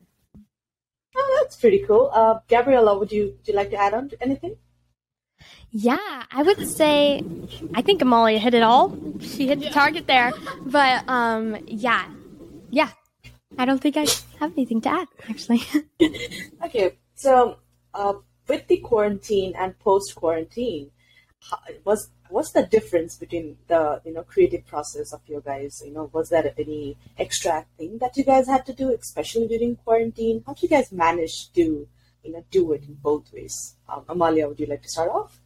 Oh, 1.17 1.39
that's 1.41 1.57
pretty 1.57 1.81
cool. 1.81 2.11
Uh, 2.13 2.41
Gabriella, 2.49 2.99
would 2.99 3.13
you 3.13 3.37
would 3.37 3.49
you 3.49 3.55
like 3.55 3.71
to 3.71 3.77
add 3.77 3.95
on 3.95 4.09
to 4.09 4.23
anything? 4.23 4.57
Yeah, 5.71 6.25
I 6.31 6.43
would 6.43 6.69
say 6.69 7.25
I 7.75 7.83
think 7.83 8.03
Amalia 8.03 8.39
hit 8.39 8.55
it 8.55 8.63
all. 8.63 8.97
She 9.21 9.47
hit 9.47 9.61
the 9.61 9.71
target 9.71 10.07
there. 10.07 10.33
But 10.65 11.09
um 11.09 11.57
yeah. 11.67 12.07
Yeah. 12.71 12.91
I 13.59 13.65
don't 13.65 13.81
think 13.81 13.97
I 13.97 14.07
have 14.41 14.53
anything 14.57 14.81
to 14.83 14.89
add, 14.89 15.09
actually. 15.29 15.63
okay. 16.65 16.97
So 17.15 17.59
uh, 17.95 18.15
with 18.49 18.67
the 18.67 18.79
quarantine 18.79 19.55
and 19.59 19.79
post 19.79 20.15
quarantine, 20.15 20.91
was 21.85 22.09
what's 22.33 22.53
the 22.53 22.65
difference 22.65 23.17
between 23.17 23.59
the 23.69 24.01
you 24.05 24.13
know 24.15 24.23
creative 24.23 24.67
process 24.67 25.13
of 25.13 25.21
your 25.27 25.41
guys? 25.41 25.83
You 25.85 25.93
know, 25.93 26.11
was 26.13 26.31
there 26.31 26.53
any 26.59 26.97
extra 27.19 27.67
thing 27.79 27.99
that 27.99 28.17
you 28.17 28.25
guys 28.25 28.47
had 28.47 28.67
to 28.67 28.73
do, 28.73 28.93
especially 28.93 29.47
during 29.49 29.77
quarantine? 29.77 30.43
How 30.47 30.55
did 30.55 30.63
you 30.65 30.69
guys 30.69 30.91
manage 30.91 31.53
to 31.53 31.87
you 32.25 32.33
know 32.33 32.45
do 32.51 32.73
it 32.73 32.85
in 32.85 32.95
both 32.95 33.33
ways? 33.33 33.77
Um, 33.89 34.05
Amalia, 34.09 34.49
would 34.49 34.59
you 34.59 34.67
like 34.67 34.83
to 34.83 34.89
start 34.89 35.11
off? 35.11 35.41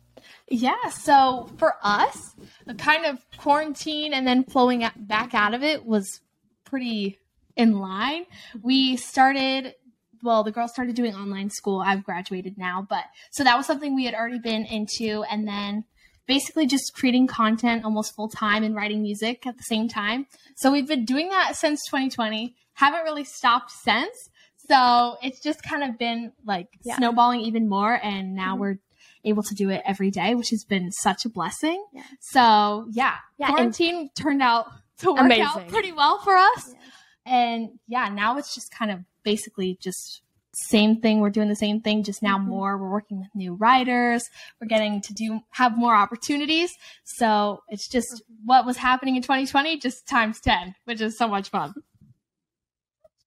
Yeah, 0.49 0.89
so 0.91 1.51
for 1.59 1.75
us, 1.83 2.35
the 2.67 2.75
kind 2.75 3.05
of 3.05 3.25
quarantine 3.37 4.15
and 4.15 4.27
then 4.27 4.45
flowing 4.45 4.89
back 4.97 5.35
out 5.35 5.55
of 5.55 5.63
it 5.63 5.85
was 5.85 6.21
pretty 6.65 7.19
in 7.57 7.79
line. 7.79 8.27
We 8.63 8.97
started 8.97 9.75
well, 10.23 10.43
the 10.43 10.51
girls 10.51 10.73
started 10.73 10.97
doing 10.97 11.15
online 11.15 11.51
school. 11.51 11.83
I've 11.85 12.03
graduated 12.03 12.59
now, 12.59 12.87
but 12.89 13.05
so 13.31 13.45
that 13.45 13.57
was 13.57 13.67
something 13.67 13.95
we 13.95 14.07
had 14.07 14.15
already 14.15 14.39
been 14.39 14.65
into 14.65 15.25
and 15.31 15.47
then 15.47 15.85
basically 16.27 16.67
just 16.67 16.93
creating 16.95 17.27
content 17.27 17.85
almost 17.85 18.15
full 18.15 18.29
time 18.29 18.63
and 18.65 18.75
writing 18.75 19.03
music 19.03 19.47
at 19.47 19.57
the 19.57 19.63
same 19.63 19.89
time. 19.89 20.27
So 20.57 20.71
we've 20.71 20.89
been 20.89 21.05
doing 21.05 21.29
that 21.31 21.57
since 21.57 21.85
2020. 21.87 22.55
Haven't 22.75 23.05
really 23.05 23.25
stopped 23.25 23.71
since. 23.71 24.31
So 24.69 25.17
it's 25.23 25.41
just 25.41 25.63
kind 25.63 25.85
of 25.85 25.99
been 25.99 26.33
like 26.45 26.69
yeah. 26.83 26.97
snowballing 26.97 27.41
even 27.41 27.69
more. 27.69 27.99
And 28.03 28.35
now 28.35 28.53
mm-hmm. 28.53 28.61
we're 28.61 28.79
able 29.25 29.43
to 29.45 29.55
do 29.55 29.71
it 29.71 29.83
every 29.85 30.11
day, 30.11 30.35
which 30.35 30.51
has 30.51 30.65
been 30.65 30.91
such 30.93 31.25
a 31.25 31.29
blessing. 31.29 31.85
Yeah. 31.93 32.03
So 32.21 32.87
yeah, 32.91 33.15
yeah 33.39 33.49
quarantine 33.49 33.95
and- 33.97 34.15
turned 34.15 34.43
out 34.43 34.67
to 34.99 35.13
work 35.13 35.21
Amazing. 35.21 35.45
out 35.45 35.69
pretty 35.69 35.93
well 35.93 36.19
for 36.19 36.35
us. 36.35 36.73
Yeah. 36.73 36.79
And 37.27 37.69
yeah, 37.89 38.09
now 38.09 38.39
it's 38.39 38.55
just 38.55 38.71
kind 38.71 38.91
of 38.91 39.01
basically 39.25 39.77
just 39.81 40.23
same 40.57 41.01
thing. 41.01 41.21
We're 41.21 41.31
doing 41.31 41.49
the 41.49 41.57
same 41.57 41.81
thing, 41.81 42.03
just 42.03 42.23
now 42.23 42.39
mm-hmm. 42.39 42.49
more. 42.49 42.79
We're 42.79 42.91
working 42.91 43.19
with 43.19 43.29
new 43.35 43.55
writers. 43.55 44.25
We're 44.61 44.69
getting 44.69 45.03
to 45.03 45.13
do 45.13 45.41
have 45.51 45.77
more 45.77 45.95
opportunities. 45.95 46.73
So 47.05 47.61
it's 47.69 47.89
just 47.89 48.09
mm-hmm. 48.15 48.47
what 48.47 48.65
was 48.65 48.79
happening 48.79 49.17
in 49.17 49.23
2020, 49.23 49.79
just 49.79 50.09
times 50.09 50.41
10, 50.41 50.75
which 50.85 51.01
is 51.01 51.19
so 51.19 51.29
much 51.29 51.51
fun. 51.51 51.75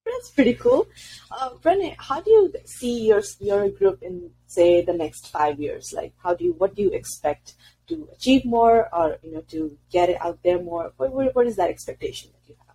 That's 0.05 0.31
pretty 0.31 0.55
cool. 0.55 0.87
Uh, 1.29 1.51
Brené, 1.61 1.95
how 1.99 2.19
do 2.19 2.31
you 2.31 2.53
see 2.65 3.05
your 3.07 3.21
your 3.39 3.69
group 3.69 4.01
in 4.01 4.31
say 4.47 4.81
the 4.81 4.93
next 4.93 5.27
five 5.27 5.59
years? 5.59 5.93
Like, 5.95 6.13
how 6.23 6.33
do 6.33 6.45
you 6.45 6.53
what 6.53 6.73
do 6.73 6.81
you 6.81 6.89
expect 6.89 7.53
to 7.89 8.09
achieve 8.11 8.43
more, 8.43 8.89
or 8.91 9.19
you 9.21 9.33
know, 9.33 9.41
to 9.49 9.77
get 9.91 10.09
it 10.09 10.19
out 10.19 10.39
there 10.43 10.59
more? 10.59 10.93
What, 10.97 11.35
what 11.35 11.45
is 11.45 11.57
that 11.57 11.69
expectation 11.69 12.31
that 12.33 12.49
you 12.49 12.55
have? 12.67 12.68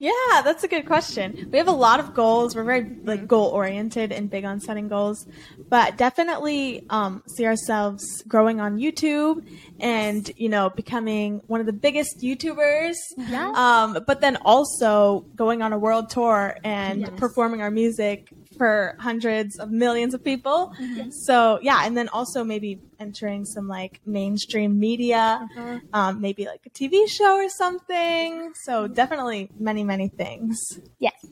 Yeah, 0.00 0.42
that's 0.42 0.64
a 0.64 0.68
good 0.68 0.86
question. 0.86 1.48
We 1.52 1.58
have 1.58 1.68
a 1.68 1.72
lot 1.72 2.00
of 2.00 2.14
goals. 2.14 2.56
We're 2.56 2.64
very 2.64 2.96
like 3.04 3.28
goal 3.28 3.46
oriented 3.50 4.10
and 4.10 4.28
big 4.28 4.44
on 4.44 4.60
setting 4.60 4.88
goals, 4.88 5.24
but 5.68 5.96
definitely 5.96 6.84
um, 6.90 7.22
see 7.36 7.46
ourselves 7.46 8.04
growing 8.26 8.60
on 8.60 8.78
YouTube 8.78 9.46
and 9.78 10.28
you 10.36 10.48
know 10.48 10.68
becoming 10.68 11.42
one 11.46 11.60
of 11.60 11.66
the 11.66 11.72
biggest 11.72 12.20
YouTubers. 12.22 12.96
Yeah. 13.16 13.52
Um, 13.54 13.98
but 14.04 14.20
then 14.20 14.36
also 14.38 15.20
going 15.36 15.62
on 15.62 15.72
a 15.72 15.78
world 15.78 16.10
tour 16.10 16.58
and 16.64 17.02
yes. 17.02 17.10
performing 17.16 17.62
our 17.62 17.70
music 17.70 18.28
for 18.56 18.96
hundreds 18.98 19.58
of 19.58 19.70
millions 19.70 20.14
of 20.14 20.24
people. 20.24 20.72
Mm-hmm. 20.80 21.10
So 21.10 21.58
yeah, 21.62 21.82
and 21.84 21.96
then 21.96 22.08
also 22.08 22.44
maybe 22.44 22.80
entering 22.98 23.44
some 23.44 23.68
like 23.68 24.00
mainstream 24.06 24.78
media, 24.78 25.40
uh-huh. 25.42 25.80
um, 25.92 26.20
maybe 26.20 26.46
like 26.46 26.60
a 26.66 26.70
TV 26.70 27.08
show 27.08 27.36
or 27.36 27.48
something. 27.48 28.52
So 28.54 28.86
definitely 28.88 29.50
many 29.58 29.84
many 29.84 30.08
things. 30.08 30.80
Yes. 30.98 31.26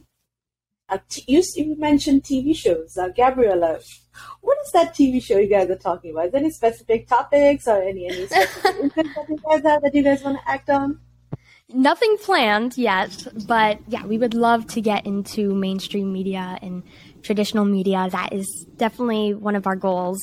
Uh, 0.88 0.98
t- 1.08 1.24
you, 1.26 1.42
you 1.56 1.74
mentioned 1.78 2.22
TV 2.22 2.54
shows, 2.54 2.98
uh, 2.98 3.08
Gabriella. 3.08 3.78
What 4.42 4.58
is 4.66 4.72
that 4.72 4.94
TV 4.94 5.22
show 5.22 5.38
you 5.38 5.48
guys 5.48 5.70
are 5.70 5.76
talking 5.76 6.10
about? 6.10 6.26
Is 6.26 6.32
there 6.32 6.40
any 6.40 6.50
specific 6.50 7.08
topics 7.08 7.66
or 7.66 7.82
any 7.82 8.08
any 8.08 8.26
specific 8.26 8.94
that 8.94 9.26
you 9.28 9.38
guys 9.48 9.62
have 9.62 9.82
that 9.82 9.94
you 9.94 10.02
guys 10.02 10.22
want 10.22 10.38
to 10.38 10.50
act 10.50 10.68
on? 10.68 11.00
nothing 11.74 12.16
planned 12.18 12.76
yet, 12.76 13.26
but 13.46 13.78
yeah, 13.88 14.04
we 14.06 14.18
would 14.18 14.34
love 14.34 14.66
to 14.68 14.80
get 14.80 15.06
into 15.06 15.54
mainstream 15.54 16.12
media 16.12 16.58
and 16.62 16.82
traditional 17.22 17.64
media. 17.64 18.08
That 18.10 18.32
is 18.32 18.66
definitely 18.76 19.34
one 19.34 19.56
of 19.56 19.66
our 19.66 19.76
goals. 19.76 20.18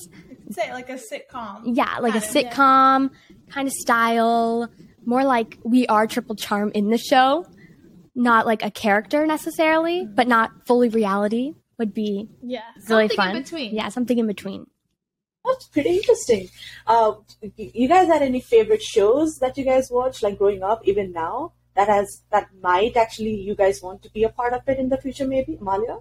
Say 0.51 0.71
like 0.73 0.89
a 0.89 0.93
sitcom. 0.95 1.61
Yeah, 1.75 1.97
like 1.99 2.15
a 2.15 2.19
Kind 2.19 2.23
of, 2.35 2.35
yeah. 2.35 2.51
sitcom 2.51 3.09
kind 3.49 3.67
of 3.67 3.73
style, 3.73 4.69
more 5.05 5.23
like 5.23 5.57
we 5.63 5.85
are 5.87 6.07
Triple 6.07 6.35
Charm 6.35 6.71
in 6.73 6.89
the 6.89 6.97
show, 6.97 7.45
not 8.15 8.45
like 8.45 8.63
a 8.63 8.71
character 8.71 9.25
necessarily, 9.27 10.05
but 10.05 10.27
not 10.27 10.51
fully 10.67 10.89
reality 10.89 11.53
would 11.77 11.93
be 11.93 12.29
Yeah. 12.43 12.61
really 12.89 13.07
Something 13.07 13.09
in 13.11 13.15
fun. 13.33 13.41
between. 13.43 13.75
Yeah, 13.75 13.89
something 13.89 14.17
in 14.17 14.27
between. 14.27 14.65
That's 15.45 15.67
pretty 15.67 15.95
interesting. 15.97 16.49
Uh, 16.85 17.13
you 17.55 17.87
guys 17.87 18.07
had 18.07 18.21
any 18.21 18.41
favorite 18.41 18.81
shows 18.83 19.37
that 19.39 19.57
you 19.57 19.63
guys 19.63 19.89
watched, 19.89 20.21
like 20.21 20.37
growing 20.37 20.61
up, 20.63 20.81
even 20.85 21.11
now, 21.13 21.53
that 21.75 21.87
has 21.87 22.23
that 22.31 22.47
might 22.61 22.97
actually 22.97 23.35
you 23.35 23.55
guys 23.55 23.81
want 23.81 24.03
to 24.03 24.11
be 24.11 24.23
a 24.23 24.29
part 24.29 24.53
of 24.53 24.61
it 24.67 24.77
in 24.79 24.89
the 24.89 24.97
future, 24.97 25.25
maybe, 25.27 25.55
Amalia? 25.61 25.99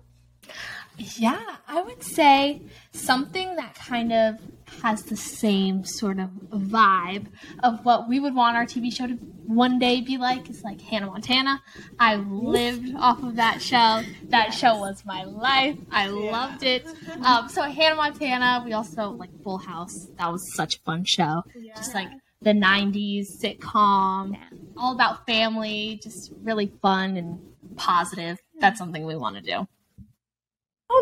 Yeah, 0.99 1.57
I 1.67 1.81
would 1.83 2.03
say 2.03 2.63
something 2.93 3.57
that 3.57 3.75
kind 3.75 4.13
of 4.13 4.39
has 4.83 5.05
the 5.05 5.17
same 5.17 5.85
sort 5.85 6.19
of 6.19 6.29
vibe 6.53 7.27
of 7.63 7.85
what 7.85 8.09
we 8.09 8.21
would 8.21 8.35
want 8.35 8.57
our 8.57 8.65
TV 8.65 8.93
show 8.93 9.07
to 9.07 9.15
one 9.47 9.79
day 9.79 10.01
be 10.01 10.19
like 10.19 10.51
is 10.51 10.63
like 10.63 10.81
Hannah 10.81 11.07
Montana. 11.07 11.63
I 11.99 12.17
lived 12.17 12.95
off 12.97 13.23
of 13.23 13.37
that 13.37 13.63
show. 13.63 14.03
That 14.29 14.53
show 14.53 14.79
was 14.79 15.05
my 15.07 15.25
life. 15.25 15.79
I 15.91 16.09
loved 16.09 16.63
it. 16.63 16.87
Um, 17.23 17.49
so 17.49 17.63
Hannah 17.63 17.97
Montana. 17.97 18.63
We 18.65 18.75
also 18.75 19.11
like 19.11 19.31
Full 19.43 19.59
House. 19.59 20.07
That 20.19 20.31
was 20.31 20.55
such 20.55 20.77
a 20.77 20.81
fun 20.81 21.05
show. 21.05 21.43
Just 21.77 21.95
like 21.95 22.09
the 22.43 22.53
'90s 22.53 23.41
sitcom, 23.43 24.39
all 24.77 24.95
about 24.95 25.27
family. 25.27 25.99
Just 26.03 26.33
really 26.43 26.71
fun 26.81 27.17
and 27.17 27.41
positive. 27.77 28.39
That's 28.61 28.79
something 28.79 29.05
we 29.05 29.17
want 29.17 29.37
to 29.37 29.43
do. 29.43 29.67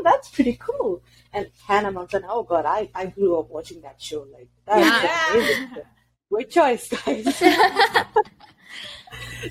That's 0.08 0.28
pretty 0.28 0.56
cool. 0.68 1.02
And 1.32 1.50
Hannah 1.66 1.90
Montana. 1.90 2.28
Oh 2.30 2.44
God, 2.44 2.64
I, 2.64 2.88
I 2.94 3.06
grew 3.06 3.38
up 3.40 3.50
watching 3.50 3.80
that 3.82 4.00
show. 4.00 4.24
Like 4.32 4.48
that's 4.66 5.02
Yeah. 5.04 5.32
amazing. 5.32 5.68
Great 6.30 6.50
choice, 6.50 6.88
guys. 6.88 7.36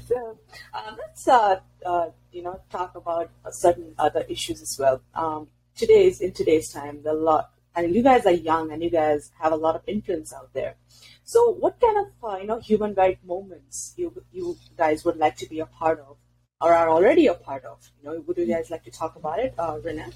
so 0.08 0.38
uh, 0.74 0.92
let's 0.98 1.28
uh, 1.28 1.60
uh, 1.86 2.08
you 2.32 2.42
know 2.42 2.60
talk 2.70 2.96
about 2.96 3.30
uh, 3.46 3.52
certain 3.52 3.94
other 3.98 4.24
issues 4.30 4.62
as 4.62 4.78
well. 4.80 5.02
Um, 5.14 5.48
today's 5.76 6.22
in 6.22 6.32
today's 6.32 6.72
time, 6.72 7.02
the 7.04 7.14
lot. 7.14 7.52
And 7.76 7.94
you 7.94 8.02
guys 8.04 8.26
are 8.26 8.32
young, 8.52 8.72
and 8.72 8.82
you 8.82 8.90
guys 8.90 9.32
have 9.42 9.52
a 9.52 9.58
lot 9.58 9.76
of 9.76 9.82
influence 9.88 10.32
out 10.34 10.54
there. 10.54 10.76
So, 11.26 11.50
what 11.52 11.80
kind 11.82 11.98
of 12.04 12.08
uh, 12.32 12.38
you 12.38 12.48
know 12.48 12.60
human 12.60 12.94
right 12.94 13.20
moments 13.26 13.94
you 13.98 14.14
you 14.32 14.58
guys 14.78 15.04
would 15.06 15.18
like 15.18 15.36
to 15.38 15.50
be 15.50 15.60
a 15.60 15.66
part 15.66 16.00
of, 16.00 16.16
or 16.62 16.74
are 16.74 16.90
already 16.90 17.28
a 17.28 17.34
part 17.34 17.66
of? 17.66 17.80
You 18.02 18.10
know, 18.10 18.24
would 18.26 18.38
you 18.38 18.46
guys 18.48 18.70
like 18.72 18.84
to 18.86 18.92
talk 18.92 19.16
about 19.18 19.40
it, 19.40 19.54
uh, 19.58 19.78
Renee? 19.84 20.12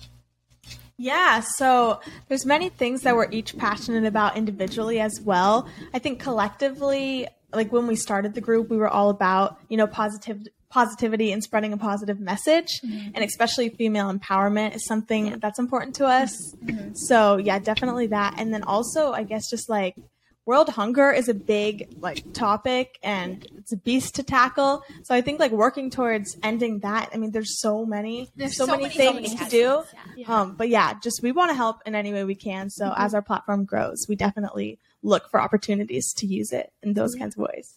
Yeah, 0.99 1.39
so 1.39 2.01
there's 2.27 2.45
many 2.45 2.67
things 2.67 3.03
that 3.03 3.15
we're 3.15 3.31
each 3.31 3.57
passionate 3.57 4.03
about 4.05 4.35
individually 4.35 4.99
as 4.99 5.21
well. 5.23 5.67
I 5.93 5.99
think 5.99 6.19
collectively, 6.19 7.25
like 7.53 7.71
when 7.71 7.87
we 7.87 7.95
started 7.95 8.33
the 8.33 8.41
group, 8.41 8.69
we 8.69 8.75
were 8.75 8.89
all 8.89 9.09
about, 9.09 9.57
you 9.69 9.77
know, 9.77 9.87
positive 9.87 10.45
positivity 10.69 11.31
and 11.31 11.41
spreading 11.43 11.73
a 11.73 11.77
positive 11.77 12.19
message 12.19 12.81
mm-hmm. 12.81 13.09
and 13.15 13.23
especially 13.23 13.69
female 13.69 14.13
empowerment 14.13 14.75
is 14.75 14.85
something 14.85 15.39
that's 15.39 15.57
important 15.57 15.95
to 15.95 16.05
us. 16.05 16.35
Mm-hmm. 16.63 16.93
So, 16.93 17.37
yeah, 17.37 17.57
definitely 17.57 18.07
that. 18.07 18.35
And 18.37 18.53
then 18.53 18.61
also, 18.63 19.11
I 19.11 19.23
guess 19.23 19.49
just 19.49 19.67
like 19.67 19.95
world 20.49 20.69
hunger 20.69 21.11
is 21.11 21.27
a 21.29 21.33
big 21.57 21.73
like 22.07 22.19
topic 22.33 22.97
and 23.03 23.45
it's 23.59 23.71
a 23.71 23.77
beast 23.77 24.15
to 24.15 24.23
tackle. 24.23 24.81
So 25.03 25.13
I 25.13 25.21
think 25.25 25.39
like 25.39 25.51
working 25.51 25.87
towards 25.97 26.37
ending 26.41 26.73
that, 26.79 27.05
I 27.13 27.17
mean 27.21 27.31
there's 27.35 27.55
so 27.65 27.85
many 27.95 28.15
There's 28.35 28.57
so, 28.57 28.65
so 28.65 28.71
many 28.71 28.83
many- 28.85 28.95
so 28.95 28.99
things 29.13 29.33
many 29.33 29.37
to 29.43 29.49
do. 29.59 29.67
hazards, 29.69 30.27
Um, 30.33 30.47
but 30.59 30.67
yeah, 30.77 30.87
just 31.05 31.17
we 31.21 31.31
want 31.39 31.49
to 31.51 31.57
help 31.63 31.77
in 31.85 31.93
any 31.93 32.11
way 32.15 32.23
we 32.33 32.39
can. 32.49 32.63
So 32.79 32.85
as 33.05 33.13
our 33.13 33.21
platform 33.29 33.61
grows, 33.71 33.99
we 34.09 34.15
definitely 34.27 34.69
look 35.11 35.23
for 35.31 35.39
opportunities 35.47 36.05
to 36.19 36.25
use 36.39 36.51
it 36.61 36.67
in 36.83 36.89
those 36.99 37.13
kinds 37.19 37.35
of 37.37 37.41
ways. 37.49 37.67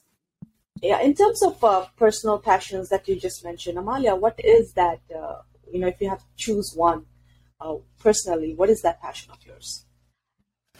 Yeah, 0.91 1.01
in 1.09 1.13
terms 1.15 1.41
of 1.49 1.63
uh, 1.63 1.85
personal 2.05 2.39
passions 2.51 2.89
that 2.93 3.03
you 3.09 3.15
just 3.29 3.45
mentioned, 3.45 3.77
Amalia, 3.83 4.15
what 4.25 4.37
is 4.57 4.73
that? 4.81 4.99
Uh, 5.15 5.39
you 5.73 5.79
know, 5.81 5.89
if 5.95 5.99
you 6.03 6.09
have 6.15 6.21
to 6.21 6.33
choose 6.45 6.69
one 6.75 7.01
uh, 7.61 7.77
personally, 8.07 8.51
what 8.61 8.69
is 8.75 8.81
that 8.87 8.97
passion 9.07 9.31
of 9.31 9.39
yours? 9.47 9.69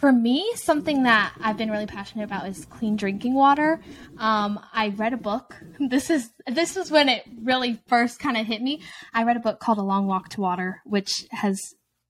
For 0.03 0.11
me, 0.11 0.51
something 0.55 1.03
that 1.03 1.33
I've 1.39 1.55
been 1.55 1.71
really 1.71 1.85
passionate 1.85 2.25
about 2.25 2.45
is 2.49 2.65
clean 2.65 2.97
drinking 2.97 3.35
water. 3.35 3.79
Um, 4.17 4.59
I 4.73 4.89
read 4.89 5.13
a 5.13 5.17
book. 5.17 5.55
This 5.79 6.09
is 6.09 6.29
this 6.45 6.75
is 6.75 6.91
when 6.91 7.07
it 7.07 7.23
really 7.41 7.79
first 7.87 8.19
kind 8.19 8.35
of 8.35 8.45
hit 8.45 8.61
me. 8.61 8.81
I 9.13 9.23
read 9.23 9.37
a 9.37 9.39
book 9.39 9.61
called 9.61 9.77
A 9.77 9.81
Long 9.81 10.05
Walk 10.05 10.27
to 10.31 10.41
Water, 10.41 10.81
which 10.83 11.25
has 11.31 11.57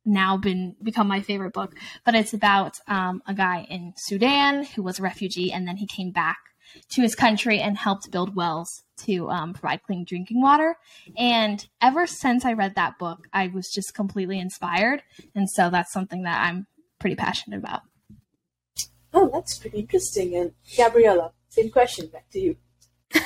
now 0.05 0.37
been 0.37 0.75
become 0.81 1.07
my 1.07 1.21
favorite 1.21 1.53
book. 1.53 1.75
But 2.03 2.15
it's 2.15 2.33
about 2.33 2.73
um, 2.87 3.21
a 3.27 3.35
guy 3.35 3.67
in 3.69 3.93
Sudan 3.95 4.63
who 4.63 4.81
was 4.81 4.97
a 4.97 5.03
refugee, 5.03 5.51
and 5.51 5.67
then 5.67 5.77
he 5.77 5.85
came 5.85 6.09
back 6.09 6.39
to 6.93 7.03
his 7.03 7.13
country 7.13 7.59
and 7.59 7.77
helped 7.77 8.09
build 8.09 8.35
wells 8.35 8.69
to 9.05 9.29
um, 9.29 9.53
provide 9.53 9.83
clean 9.83 10.03
drinking 10.03 10.41
water. 10.41 10.77
And 11.15 11.63
ever 11.79 12.07
since 12.07 12.43
I 12.43 12.53
read 12.53 12.73
that 12.73 12.97
book, 12.97 13.27
I 13.31 13.49
was 13.49 13.69
just 13.71 13.93
completely 13.93 14.39
inspired, 14.39 15.03
and 15.35 15.47
so 15.47 15.69
that's 15.69 15.93
something 15.93 16.23
that 16.23 16.43
I'm 16.43 16.65
pretty 17.03 17.17
passionate 17.17 17.57
about. 17.57 17.81
Oh, 19.13 19.29
that's 19.33 19.59
pretty 19.59 19.79
interesting. 19.79 20.37
And 20.37 20.53
Gabriella, 20.77 21.33
same 21.49 21.69
question 21.69 22.07
back 22.07 22.29
to 22.31 22.39
you. 22.39 22.55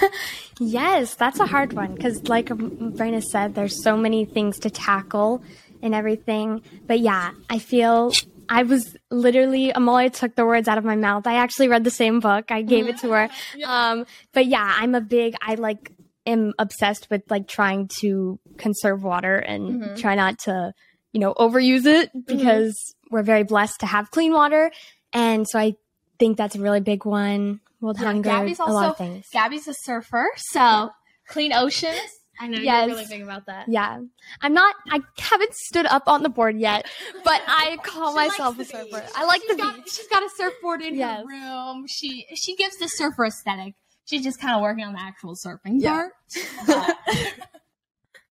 Yes, 0.59 1.13
that's 1.13 1.39
a 1.39 1.45
hard 1.45 1.73
one 1.73 1.93
because, 1.93 2.27
like 2.27 2.47
Brina 2.47 3.21
said, 3.21 3.53
there's 3.53 3.83
so 3.83 3.95
many 3.95 4.25
things 4.25 4.57
to 4.61 4.71
tackle 4.71 5.43
and 5.83 5.93
everything. 5.93 6.63
But 6.87 6.99
yeah, 6.99 7.33
I 7.47 7.59
feel 7.59 8.11
I 8.49 8.63
was 8.63 8.97
literally 9.11 9.69
Amalia 9.69 10.09
took 10.09 10.33
the 10.33 10.47
words 10.47 10.67
out 10.67 10.79
of 10.79 10.83
my 10.83 10.95
mouth. 10.95 11.27
I 11.27 11.35
actually 11.35 11.67
read 11.67 11.83
the 11.83 11.91
same 11.91 12.19
book. 12.21 12.45
I 12.49 12.63
gave 12.63 12.87
it 12.87 12.97
to 13.01 13.11
her. 13.11 13.29
Um, 13.63 14.07
but 14.33 14.47
yeah, 14.47 14.73
I'm 14.77 14.95
a 14.95 15.01
big. 15.01 15.35
I 15.43 15.53
like 15.53 15.91
am 16.25 16.53
obsessed 16.57 17.07
with 17.11 17.21
like 17.29 17.47
trying 17.47 17.87
to 17.99 18.39
conserve 18.57 19.03
water 19.03 19.37
and 19.37 19.95
try 19.95 20.15
not 20.15 20.39
to, 20.39 20.73
you 21.13 21.19
know, 21.19 21.35
overuse 21.35 21.85
it 21.85 22.09
because 22.25 22.95
we're 23.11 23.23
very 23.23 23.43
blessed 23.43 23.79
to 23.81 23.85
have 23.85 24.11
clean 24.11 24.33
water, 24.33 24.71
and 25.13 25.47
so 25.47 25.59
I 25.59 25.75
think 26.19 26.37
that's 26.37 26.55
a 26.55 26.59
really 26.61 26.79
big 26.81 27.05
one. 27.05 27.59
World 27.79 27.97
hunger, 27.97 28.29
Gabby's 28.29 28.59
a 28.59 28.63
lot 28.65 28.89
of 28.89 28.97
things. 28.97 29.25
Gabby's 29.31 29.67
a 29.67 29.73
surfer, 29.83 30.27
so 30.37 30.89
clean 31.27 31.53
oceans. 31.53 31.99
I 32.39 32.47
know 32.47 32.59
Yes. 32.59 32.87
you're 32.87 32.95
really 32.95 33.07
big 33.09 33.21
about 33.23 33.47
that. 33.47 33.67
Yeah. 33.67 33.99
I'm 34.41 34.53
not, 34.53 34.75
I 34.91 34.99
haven't 35.17 35.53
stood 35.55 35.87
up 35.87 36.03
on 36.07 36.21
the 36.21 36.29
board 36.29 36.55
yet, 36.59 36.85
but 37.23 37.41
I 37.47 37.77
call 37.83 38.13
myself 38.13 38.59
a 38.59 38.65
surfer. 38.65 39.03
I 39.15 39.25
like 39.25 39.41
the 39.41 39.47
She's 39.53 39.57
got, 39.57 39.75
beach. 39.75 39.85
she's 39.91 40.07
got 40.07 40.21
a 40.23 40.29
surfboard 40.37 40.81
in 40.83 40.95
Yes. 40.95 41.19
her 41.21 41.25
room. 41.25 41.85
She 41.87 42.25
she 42.35 42.55
gives 42.55 42.77
the 42.77 42.87
surfer 42.87 43.25
aesthetic. 43.25 43.73
She's 44.05 44.23
just 44.23 44.39
kind 44.39 44.55
of 44.55 44.61
working 44.61 44.83
on 44.85 44.93
the 44.93 45.01
actual 45.01 45.35
surfing 45.35 45.81
Yeah. 45.81 46.09
part. 46.35 46.93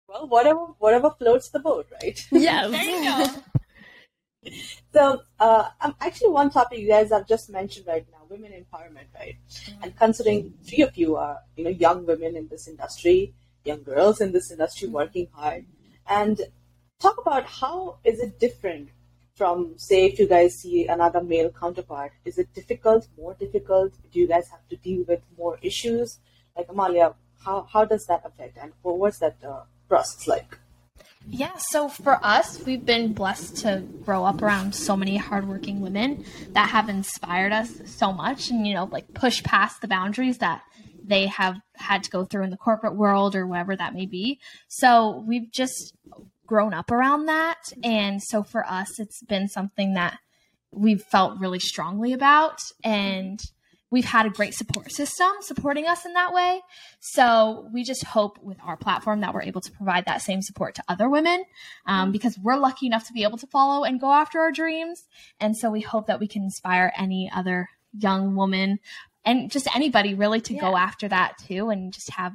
Well, 0.09 0.29
whatever, 0.29 0.61
whatever 0.79 1.11
floats 1.19 1.49
the 1.51 1.59
boat, 1.59 1.87
right? 2.01 2.19
Yes. 2.31 2.71
there 2.71 2.85
you 2.85 3.03
go. 3.05 3.27
So, 4.93 5.23
uh, 5.41 5.69
um, 5.81 5.95
actually, 6.01 6.31
one 6.31 6.51
topic 6.51 6.79
you 6.79 6.89
guys 6.89 7.11
have 7.11 7.27
just 7.27 7.51
mentioned 7.51 7.87
right 7.87 8.07
now, 8.13 8.19
women 8.29 8.53
empowerment, 8.53 9.07
right? 9.15 9.37
And 9.83 9.97
considering 9.97 10.55
three 10.65 10.83
of 10.83 10.97
you 10.97 11.17
are, 11.17 11.39
you 11.57 11.65
know, 11.65 11.71
young 11.71 12.07
women 12.07 12.37
in 12.37 12.49
this 12.49 12.69
industry, 12.69 13.35
young 13.65 13.83
girls 13.83 14.21
in 14.21 14.33
this 14.33 14.51
industry 14.51 14.89
working 14.89 15.29
hard, 15.33 15.67
and 16.09 16.41
talk 17.01 17.19
about 17.21 17.47
how 17.47 17.99
is 18.05 18.21
it 18.21 18.39
different 18.39 18.91
from, 19.35 19.75
say, 19.77 20.07
if 20.07 20.19
you 20.19 20.29
guys 20.29 20.55
see 20.61 20.87
another 20.87 21.23
male 21.23 21.51
counterpart? 21.51 22.13
Is 22.25 22.39
it 22.39 22.55
difficult, 22.55 23.09
more 23.19 23.35
difficult? 23.35 23.93
Do 24.13 24.21
you 24.21 24.29
guys 24.29 24.49
have 24.49 24.69
to 24.69 24.77
deal 24.77 25.05
with 25.09 25.23
more 25.37 25.59
issues? 25.61 26.19
Like 26.57 26.69
Amalia, 26.69 27.15
how 27.45 27.67
how 27.73 27.85
does 27.85 28.07
that 28.07 28.23
affect, 28.25 28.59
and 28.59 28.73
what's 28.83 29.19
that 29.19 29.37
uh, 29.45 29.63
process 29.89 30.29
like? 30.29 30.59
Yeah, 31.29 31.57
so 31.57 31.89
for 31.89 32.19
us, 32.25 32.65
we've 32.65 32.85
been 32.85 33.13
blessed 33.13 33.57
to 33.59 33.83
grow 34.05 34.25
up 34.25 34.43
around 34.43 34.75
so 34.75 34.97
many 34.97 35.17
hardworking 35.17 35.81
women 35.81 36.25
that 36.53 36.69
have 36.71 36.89
inspired 36.89 37.53
us 37.53 37.71
so 37.87 38.13
much 38.13 38.51
and, 38.51 38.67
you 38.67 38.75
know, 38.75 38.85
like 38.85 39.13
push 39.15 39.43
past 39.43 39.81
the 39.81 39.89
boundaries 39.89 40.39
that 40.39 40.63
they 41.03 41.27
have 41.27 41.57
had 41.75 42.05
to 42.05 42.11
go 42.11 42.25
through 42.25 42.45
in 42.45 42.51
the 42.51 42.57
corporate 42.57 42.95
world 42.95 43.35
or 43.35 43.47
whatever 43.47 43.75
that 43.75 43.95
may 43.95 44.07
be. 44.07 44.39
So 44.69 45.25
we've 45.27 45.51
just 45.51 45.95
grown 46.47 46.75
up 46.75 46.91
around 46.91 47.27
that. 47.27 47.73
And 47.83 48.23
so 48.23 48.43
for 48.43 48.65
us, 48.67 49.01
it's 49.01 49.23
been 49.23 49.49
something 49.49 49.95
that 49.95 50.19
we've 50.71 51.03
felt 51.03 51.41
really 51.41 51.59
strongly 51.59 52.13
about. 52.13 52.59
And 52.83 53.41
we've 53.95 54.05
had 54.05 54.27
a 54.27 54.31
great 54.31 54.53
support 54.55 54.91
system 54.91 55.31
supporting 55.41 55.87
us 55.87 56.05
in 56.05 56.15
that 56.15 56.35
way. 56.35 56.61
So 56.99 57.71
we 57.73 57.85
just 57.85 58.03
hope 58.03 58.41
with 58.43 58.59
our 58.67 58.77
platform 58.77 59.21
that 59.21 59.33
we're 59.33 59.43
able 59.43 59.61
to 59.61 59.71
provide 59.71 60.07
that 60.07 60.21
same 60.21 60.43
support 60.43 60.75
to 60.75 60.83
other 60.89 61.09
women 61.09 61.45
um, 61.87 62.11
because 62.11 62.37
we're 62.37 62.57
lucky 62.57 62.87
enough 62.87 63.07
to 63.07 63.13
be 63.13 63.23
able 63.23 63.39
to 63.39 63.47
follow 63.47 63.85
and 63.85 64.01
go 64.01 64.11
after 64.11 64.41
our 64.41 64.51
dreams. 64.51 65.05
And 65.39 65.57
so 65.57 65.71
we 65.71 65.81
hope 65.81 66.09
that 66.09 66.19
we 66.19 66.27
can 66.27 66.43
inspire 66.43 66.93
any 66.99 67.31
other 67.33 67.69
young 67.97 68.35
woman 68.35 68.81
and 69.25 69.49
just 69.49 69.73
anybody 69.77 70.13
really 70.13 70.41
to 70.41 70.55
go 70.55 70.77
after 70.77 71.07
that 71.07 71.39
too 71.47 71.71
and 71.71 71.93
just 71.93 72.11
have 72.11 72.33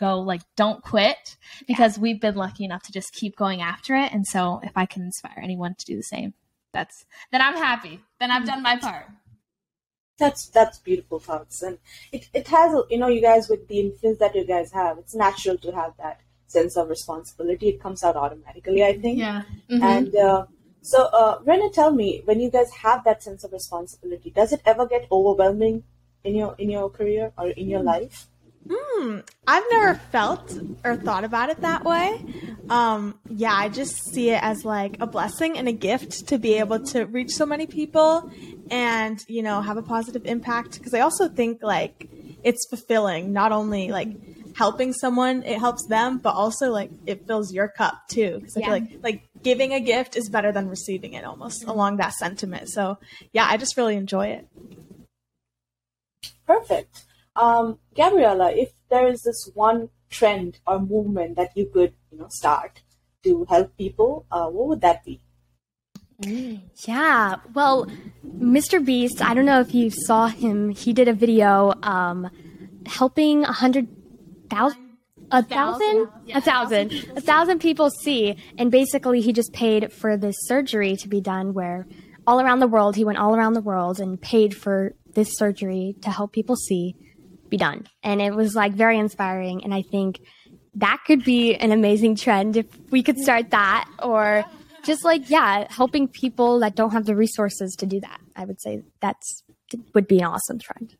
go 0.00 0.20
like 0.20 0.40
don't 0.56 0.82
quit 0.82 1.36
because 1.66 1.98
we've 1.98 2.20
been 2.20 2.36
lucky 2.36 2.64
enough 2.64 2.82
to 2.84 2.92
just 2.92 3.12
keep 3.12 3.36
going 3.36 3.60
after 3.60 3.94
it. 3.94 4.10
And 4.10 4.26
so 4.26 4.60
if 4.62 4.72
i 4.74 4.86
can 4.86 5.02
inspire 5.02 5.38
anyone 5.42 5.74
to 5.74 5.84
do 5.84 5.96
the 5.96 6.02
same 6.02 6.32
that's 6.72 7.04
then 7.30 7.42
i'm 7.42 7.56
happy. 7.56 8.00
Then 8.18 8.30
i've 8.30 8.46
done 8.46 8.62
my 8.62 8.78
part 8.78 9.06
that's 10.18 10.48
that's 10.48 10.78
beautiful 10.78 11.18
thoughts 11.18 11.62
and 11.62 11.78
it, 12.12 12.28
it 12.32 12.46
has 12.48 12.72
you 12.88 12.98
know 12.98 13.08
you 13.08 13.20
guys 13.20 13.48
with 13.48 13.66
the 13.68 13.80
influence 13.80 14.18
that 14.18 14.34
you 14.34 14.44
guys 14.44 14.70
have 14.72 14.98
it's 14.98 15.14
natural 15.14 15.58
to 15.58 15.72
have 15.72 15.92
that 15.98 16.20
sense 16.46 16.76
of 16.76 16.88
responsibility 16.88 17.68
it 17.68 17.80
comes 17.80 18.04
out 18.04 18.16
automatically 18.16 18.84
i 18.84 18.96
think 18.96 19.18
yeah 19.18 19.42
mm-hmm. 19.68 19.82
and 19.82 20.14
uh, 20.16 20.46
so 20.82 21.04
uh, 21.06 21.38
Rena, 21.44 21.70
tell 21.70 21.90
me 21.90 22.22
when 22.26 22.38
you 22.40 22.50
guys 22.50 22.70
have 22.70 23.02
that 23.04 23.22
sense 23.22 23.42
of 23.42 23.52
responsibility 23.52 24.30
does 24.30 24.52
it 24.52 24.62
ever 24.64 24.86
get 24.86 25.08
overwhelming 25.10 25.82
in 26.22 26.34
your 26.36 26.54
in 26.58 26.70
your 26.70 26.88
career 26.90 27.32
or 27.36 27.48
in 27.48 27.68
your 27.68 27.82
life 27.82 28.28
Hmm. 28.70 29.18
I've 29.46 29.64
never 29.70 29.94
felt 30.10 30.58
or 30.84 30.96
thought 30.96 31.24
about 31.24 31.50
it 31.50 31.60
that 31.60 31.84
way. 31.84 32.24
Um, 32.70 33.18
yeah, 33.28 33.52
I 33.52 33.68
just 33.68 34.12
see 34.12 34.30
it 34.30 34.42
as 34.42 34.64
like 34.64 34.96
a 35.00 35.06
blessing 35.06 35.58
and 35.58 35.68
a 35.68 35.72
gift 35.72 36.28
to 36.28 36.38
be 36.38 36.54
able 36.54 36.80
to 36.86 37.04
reach 37.04 37.30
so 37.30 37.44
many 37.44 37.66
people 37.66 38.30
and, 38.70 39.22
you 39.28 39.42
know, 39.42 39.60
have 39.60 39.76
a 39.76 39.82
positive 39.82 40.24
impact. 40.24 40.82
Cause 40.82 40.94
I 40.94 41.00
also 41.00 41.28
think 41.28 41.62
like 41.62 42.08
it's 42.42 42.66
fulfilling, 42.68 43.32
not 43.32 43.52
only 43.52 43.90
like 43.90 44.08
helping 44.56 44.92
someone, 44.92 45.42
it 45.42 45.58
helps 45.58 45.86
them, 45.86 46.18
but 46.18 46.34
also 46.34 46.70
like 46.70 46.90
it 47.06 47.26
fills 47.26 47.52
your 47.52 47.68
cup 47.68 48.08
too. 48.08 48.40
Cause 48.42 48.56
I 48.56 48.60
yeah. 48.60 48.66
feel 48.66 48.74
like, 48.74 49.02
like 49.02 49.28
giving 49.42 49.74
a 49.74 49.80
gift 49.80 50.16
is 50.16 50.28
better 50.28 50.52
than 50.52 50.68
receiving 50.68 51.12
it 51.12 51.24
almost 51.24 51.62
mm-hmm. 51.62 51.70
along 51.70 51.96
that 51.98 52.14
sentiment. 52.14 52.68
So 52.70 52.98
yeah, 53.32 53.46
I 53.48 53.56
just 53.56 53.76
really 53.76 53.96
enjoy 53.96 54.28
it. 54.28 54.48
Perfect. 56.46 57.04
Um, 57.36 57.78
Gabriella, 57.94 58.52
if 58.52 58.72
there 58.90 59.08
is 59.08 59.22
this 59.22 59.50
one 59.54 59.90
trend 60.08 60.60
or 60.66 60.78
movement 60.78 61.36
that 61.36 61.50
you 61.56 61.66
could, 61.66 61.94
you 62.14 62.20
know, 62.20 62.28
start 62.30 62.82
to 63.24 63.44
help 63.48 63.76
people, 63.76 64.26
uh, 64.30 64.46
what 64.46 64.68
would 64.68 64.80
that 64.82 65.04
be? 65.04 65.20
Yeah, 66.86 67.36
well, 67.54 67.88
MrBeast, 68.24 69.20
I 69.20 69.34
don't 69.34 69.44
know 69.44 69.60
if 69.60 69.74
you 69.74 69.90
saw 69.90 70.28
him. 70.28 70.70
He 70.70 70.92
did 70.92 71.08
a 71.08 71.12
video 71.12 71.74
um, 71.82 72.30
helping 72.86 73.42
a 73.42 73.52
hundred 73.52 73.88
thousand. 74.48 74.80
A 75.32 75.42
thousand? 75.42 76.08
Yeah. 76.26 76.38
A 76.38 76.40
thousand. 76.40 76.92
A 77.16 77.20
thousand 77.20 77.58
people 77.58 77.90
see. 77.90 78.36
And 78.56 78.70
basically, 78.70 79.22
he 79.22 79.32
just 79.32 79.52
paid 79.52 79.92
for 79.92 80.16
this 80.16 80.36
surgery 80.42 80.96
to 80.96 81.08
be 81.08 81.20
done 81.20 81.52
where 81.52 81.88
all 82.26 82.40
around 82.40 82.60
the 82.60 82.68
world, 82.68 82.94
he 82.94 83.04
went 83.04 83.18
all 83.18 83.34
around 83.34 83.54
the 83.54 83.60
world 83.60 83.98
and 83.98 84.20
paid 84.20 84.54
for 84.56 84.94
this 85.14 85.36
surgery 85.36 85.96
to 86.02 86.10
help 86.10 86.32
people 86.32 86.54
see 86.54 86.94
be 87.48 87.56
done. 87.56 87.86
And 88.04 88.22
it 88.22 88.34
was 88.34 88.54
like 88.54 88.72
very 88.72 88.98
inspiring. 88.98 89.64
And 89.64 89.74
I 89.74 89.82
think 89.82 90.20
that 90.76 91.02
could 91.06 91.24
be 91.24 91.54
an 91.54 91.72
amazing 91.72 92.16
trend 92.16 92.56
if 92.56 92.66
we 92.90 93.02
could 93.02 93.18
start 93.18 93.50
that 93.50 93.88
or 94.02 94.44
just 94.84 95.04
like, 95.04 95.30
yeah, 95.30 95.66
helping 95.70 96.08
people 96.08 96.60
that 96.60 96.74
don't 96.74 96.90
have 96.90 97.06
the 97.06 97.16
resources 97.16 97.74
to 97.76 97.86
do 97.86 98.00
that. 98.00 98.20
I 98.36 98.44
would 98.44 98.60
say 98.60 98.82
that's 99.00 99.42
would 99.94 100.06
be 100.06 100.18
an 100.18 100.26
awesome 100.26 100.58
trend. 100.58 100.96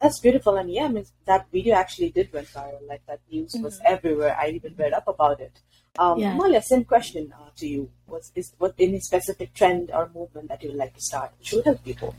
That's 0.00 0.18
beautiful, 0.18 0.56
and 0.56 0.72
yeah, 0.72 0.84
I 0.84 0.88
mean, 0.88 1.04
that 1.26 1.50
video 1.52 1.74
actually 1.74 2.10
did 2.10 2.32
went 2.32 2.48
viral. 2.48 2.80
Like 2.88 3.04
that 3.06 3.20
news 3.30 3.54
was 3.62 3.76
mm-hmm. 3.76 3.92
everywhere. 3.92 4.34
I 4.40 4.48
even 4.48 4.74
read 4.78 4.94
up 4.94 5.06
about 5.06 5.40
it. 5.40 5.60
Um, 5.98 6.18
yeah. 6.18 6.32
Amalia, 6.32 6.62
same 6.62 6.84
question 6.84 7.34
uh, 7.38 7.50
to 7.56 7.66
you: 7.66 7.90
Was 8.06 8.32
is 8.34 8.54
what 8.56 8.74
any 8.78 9.00
specific 9.00 9.52
trend 9.52 9.90
or 9.92 10.10
movement 10.14 10.48
that 10.48 10.62
you 10.62 10.70
would 10.70 10.78
like 10.78 10.94
to 10.94 11.02
start, 11.02 11.32
which 11.38 11.52
would 11.52 11.66
help 11.66 11.84
people? 11.84 12.14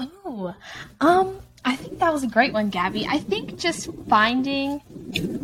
Oh, 0.00 0.54
um, 1.00 1.38
I 1.64 1.76
think 1.76 2.00
that 2.00 2.12
was 2.12 2.24
a 2.24 2.28
great 2.28 2.52
one, 2.52 2.70
Gabby. 2.70 3.06
I 3.08 3.18
think 3.18 3.56
just 3.56 3.88
finding 4.08 4.82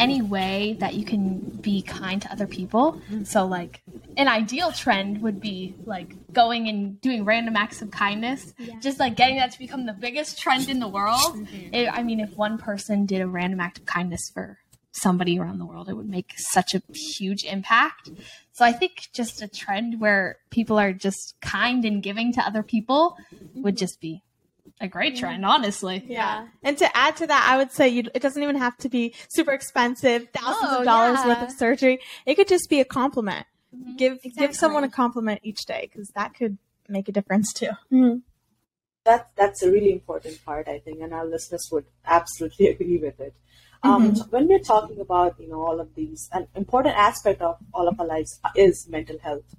any 0.00 0.20
way 0.20 0.76
that 0.80 0.94
you 0.94 1.04
can 1.04 1.38
be 1.38 1.82
kind 1.82 2.20
to 2.22 2.32
other 2.32 2.46
people. 2.46 3.00
So, 3.24 3.46
like, 3.46 3.82
an 4.16 4.26
ideal 4.26 4.72
trend 4.72 5.22
would 5.22 5.40
be 5.40 5.76
like 5.84 6.32
going 6.32 6.68
and 6.68 7.00
doing 7.00 7.24
random 7.24 7.56
acts 7.56 7.82
of 7.82 7.90
kindness, 7.90 8.52
yeah. 8.58 8.74
just 8.80 8.98
like 8.98 9.14
getting 9.14 9.36
that 9.36 9.52
to 9.52 9.58
become 9.58 9.86
the 9.86 9.92
biggest 9.92 10.40
trend 10.40 10.68
in 10.68 10.80
the 10.80 10.88
world. 10.88 11.18
Mm-hmm. 11.38 11.74
It, 11.74 11.88
I 11.92 12.02
mean, 12.02 12.20
if 12.20 12.36
one 12.36 12.58
person 12.58 13.06
did 13.06 13.20
a 13.20 13.26
random 13.26 13.60
act 13.60 13.78
of 13.78 13.86
kindness 13.86 14.30
for 14.32 14.58
somebody 14.92 15.38
around 15.38 15.58
the 15.58 15.66
world, 15.66 15.88
it 15.88 15.94
would 15.94 16.08
make 16.08 16.32
such 16.36 16.74
a 16.74 16.82
huge 16.92 17.44
impact. 17.44 18.10
So, 18.52 18.64
I 18.64 18.72
think 18.72 19.08
just 19.14 19.40
a 19.40 19.48
trend 19.48 20.00
where 20.00 20.38
people 20.50 20.78
are 20.78 20.92
just 20.92 21.36
kind 21.40 21.84
and 21.84 22.02
giving 22.02 22.32
to 22.32 22.40
other 22.40 22.62
people 22.62 23.16
would 23.54 23.76
just 23.76 24.00
be 24.00 24.22
a 24.80 24.88
great 24.88 25.16
trend, 25.16 25.44
honestly. 25.44 26.04
Yeah. 26.06 26.46
And 26.62 26.78
to 26.78 26.96
add 26.96 27.16
to 27.16 27.26
that, 27.26 27.46
I 27.50 27.56
would 27.56 27.72
say 27.72 27.88
you, 27.88 28.04
it 28.14 28.22
doesn't 28.22 28.42
even 28.42 28.56
have 28.56 28.76
to 28.78 28.88
be 28.88 29.14
super 29.28 29.52
expensive, 29.52 30.28
thousands 30.32 30.72
oh, 30.72 30.78
of 30.80 30.84
dollars 30.84 31.18
yeah. 31.20 31.28
worth 31.28 31.42
of 31.42 31.52
surgery. 31.52 32.00
It 32.26 32.36
could 32.36 32.48
just 32.48 32.70
be 32.70 32.80
a 32.80 32.84
compliment. 32.84 33.46
Mm-hmm. 33.74 33.96
Give 33.96 34.12
exactly. 34.14 34.46
give 34.46 34.56
someone 34.56 34.84
a 34.84 34.88
compliment 34.88 35.40
each 35.42 35.66
day 35.66 35.88
because 35.90 36.08
that 36.10 36.34
could 36.34 36.58
make 36.88 37.08
a 37.08 37.12
difference 37.12 37.52
too. 37.52 37.70
Mm-hmm. 37.92 38.18
That 39.04 39.30
that's 39.36 39.62
a 39.62 39.70
really 39.70 39.92
important 39.92 40.44
part, 40.44 40.68
I 40.68 40.78
think, 40.78 41.00
and 41.00 41.12
our 41.12 41.26
listeners 41.26 41.68
would 41.72 41.84
absolutely 42.04 42.68
agree 42.74 42.98
with 42.98 43.20
it. 43.20 43.34
Um, 43.82 44.12
mm-hmm. 44.12 44.30
When 44.30 44.48
we're 44.48 44.58
talking 44.58 45.00
about 45.00 45.38
you 45.38 45.48
know 45.48 45.60
all 45.60 45.80
of 45.80 45.94
these, 45.94 46.28
an 46.32 46.48
important 46.54 46.96
aspect 46.96 47.42
of 47.42 47.58
all 47.74 47.88
of 47.88 48.00
our 48.00 48.06
lives 48.06 48.40
is 48.56 48.88
mental 48.88 49.18
health, 49.18 49.54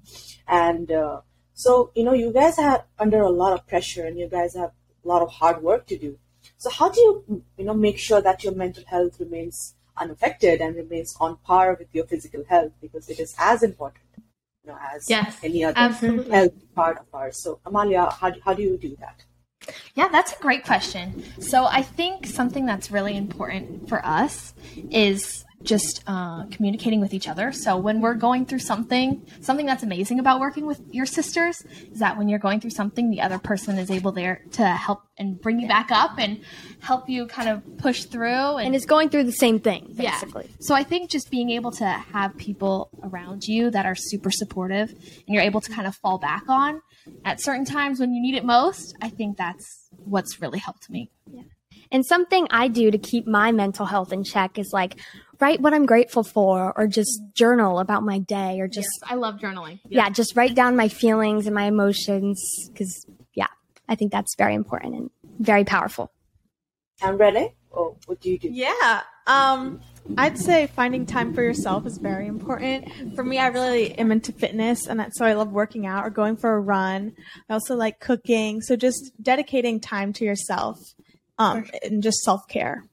and 0.47 0.91
uh, 0.91 1.21
so 1.53 1.91
you 1.95 2.03
know 2.03 2.13
you 2.13 2.33
guys 2.33 2.57
are 2.57 2.85
under 2.97 3.21
a 3.21 3.29
lot 3.29 3.53
of 3.53 3.67
pressure, 3.67 4.05
and 4.05 4.17
you 4.17 4.27
guys 4.27 4.55
have 4.55 4.71
a 5.03 5.07
lot 5.07 5.21
of 5.21 5.29
hard 5.29 5.61
work 5.61 5.85
to 5.87 5.97
do. 5.97 6.17
So 6.57 6.69
how 6.69 6.89
do 6.89 6.99
you, 6.99 7.43
you 7.57 7.65
know, 7.65 7.73
make 7.73 7.97
sure 7.97 8.21
that 8.21 8.43
your 8.43 8.53
mental 8.53 8.83
health 8.85 9.19
remains 9.19 9.75
unaffected 9.97 10.61
and 10.61 10.75
remains 10.75 11.15
on 11.19 11.37
par 11.37 11.75
with 11.77 11.87
your 11.93 12.05
physical 12.05 12.43
health 12.47 12.71
because 12.81 13.09
it 13.09 13.19
is 13.19 13.35
as 13.37 13.63
important, 13.63 14.05
you 14.63 14.71
know, 14.71 14.77
as 14.93 15.09
yes, 15.09 15.37
any 15.43 15.63
other 15.63 15.77
absolutely. 15.77 16.31
health 16.31 16.53
part 16.75 16.97
of 16.97 17.05
ours. 17.13 17.41
So 17.41 17.59
Amalia, 17.65 18.09
how 18.09 18.29
do, 18.29 18.39
how 18.43 18.53
do 18.53 18.63
you 18.63 18.77
do 18.77 18.95
that? 18.99 19.23
Yeah, 19.93 20.07
that's 20.07 20.33
a 20.33 20.39
great 20.39 20.63
question. 20.65 21.23
So 21.39 21.65
I 21.65 21.81
think 21.81 22.25
something 22.25 22.65
that's 22.65 22.89
really 22.91 23.17
important 23.17 23.89
for 23.89 24.03
us 24.05 24.53
is 24.89 25.45
just 25.63 26.03
uh, 26.07 26.45
communicating 26.47 27.01
with 27.01 27.13
each 27.13 27.27
other. 27.27 27.51
So 27.51 27.77
when 27.77 27.99
we're 27.99 28.13
going 28.13 28.45
through 28.45 28.59
something, 28.59 29.25
something 29.41 29.65
that's 29.65 29.83
amazing 29.83 30.19
about 30.19 30.39
working 30.39 30.65
with 30.65 30.81
your 30.91 31.05
sisters 31.05 31.61
is 31.91 31.99
that 31.99 32.17
when 32.17 32.29
you're 32.29 32.39
going 32.39 32.61
through 32.61 32.69
something, 32.71 33.09
the 33.09 33.21
other 33.21 33.39
person 33.39 33.77
is 33.77 33.91
able 33.91 34.11
there 34.11 34.41
to 34.51 34.65
help 34.65 35.03
and 35.17 35.39
bring 35.39 35.59
you 35.59 35.67
back 35.67 35.91
up 35.91 36.17
and 36.17 36.41
help 36.79 37.09
you 37.09 37.27
kind 37.27 37.49
of 37.49 37.77
push 37.77 38.05
through. 38.05 38.57
And, 38.57 38.67
and 38.67 38.75
is 38.75 38.85
going 38.85 39.09
through 39.09 39.25
the 39.25 39.33
same 39.33 39.59
thing, 39.59 39.93
basically. 39.95 40.45
Yeah. 40.49 40.55
So 40.61 40.75
I 40.75 40.83
think 40.83 41.09
just 41.09 41.29
being 41.29 41.49
able 41.49 41.71
to 41.71 41.85
have 41.85 42.37
people 42.37 42.89
around 43.03 43.43
you 43.43 43.69
that 43.71 43.85
are 43.85 43.95
super 43.95 44.31
supportive 44.31 44.89
and 44.91 45.23
you're 45.27 45.43
able 45.43 45.61
to 45.61 45.71
kind 45.71 45.87
of 45.87 45.95
fall 45.95 46.19
back 46.19 46.43
on 46.47 46.81
at 47.25 47.41
certain 47.41 47.65
times 47.65 47.99
when 47.99 48.13
you 48.13 48.21
need 48.21 48.35
it 48.35 48.45
most, 48.45 48.95
I 49.01 49.09
think 49.09 49.37
that's 49.37 49.89
what's 49.97 50.41
really 50.41 50.59
helped 50.59 50.89
me. 50.89 51.11
Yeah. 51.29 51.43
And 51.91 52.05
something 52.05 52.47
I 52.51 52.67
do 52.67 52.91
to 52.91 52.97
keep 52.97 53.25
my 53.25 53.51
mental 53.51 53.85
health 53.85 54.13
in 54.13 54.23
check 54.23 54.59
is 54.59 54.69
like 54.71 54.99
write 55.39 55.61
what 55.61 55.73
I'm 55.73 55.85
grateful 55.85 56.23
for 56.23 56.73
or 56.77 56.87
just 56.87 57.21
journal 57.33 57.79
about 57.79 58.03
my 58.03 58.19
day 58.19 58.59
or 58.59 58.67
just 58.67 58.89
yes, 59.01 59.11
I 59.11 59.15
love 59.15 59.35
journaling. 59.35 59.79
Yeah. 59.87 60.03
yeah, 60.03 60.09
just 60.09 60.35
write 60.35 60.55
down 60.55 60.75
my 60.75 60.87
feelings 60.87 61.45
and 61.45 61.55
my 61.55 61.65
emotions 61.65 62.69
cuz 62.75 63.05
yeah, 63.33 63.47
I 63.87 63.95
think 63.95 64.11
that's 64.11 64.35
very 64.35 64.53
important 64.53 64.95
and 64.95 65.09
very 65.39 65.63
powerful. 65.63 66.11
And 67.01 67.19
Renee, 67.19 67.55
oh, 67.73 67.97
what 68.05 68.19
do 68.19 68.29
you 68.29 68.39
do? 68.39 68.49
Yeah. 68.51 69.03
Um 69.27 69.81
I'd 70.17 70.37
say 70.37 70.67
finding 70.67 71.05
time 71.05 71.33
for 71.33 71.41
yourself 71.41 71.85
is 71.85 71.97
very 71.97 72.27
important. 72.27 73.15
For 73.15 73.23
me, 73.23 73.37
I 73.37 73.47
really 73.47 73.97
am 73.97 74.11
into 74.11 74.31
fitness, 74.31 74.87
and 74.87 74.99
that's 74.99 75.17
so 75.17 75.25
I 75.25 75.33
love 75.33 75.51
working 75.51 75.85
out 75.85 76.05
or 76.05 76.09
going 76.09 76.35
for 76.35 76.55
a 76.55 76.59
run. 76.59 77.13
I 77.47 77.53
also 77.53 77.75
like 77.75 77.99
cooking. 77.99 78.61
So 78.61 78.75
just 78.75 79.11
dedicating 79.21 79.79
time 79.79 80.13
to 80.13 80.25
yourself 80.25 80.79
um, 81.37 81.65
and 81.83 82.01
just 82.01 82.19
self 82.19 82.47
care. 82.47 82.85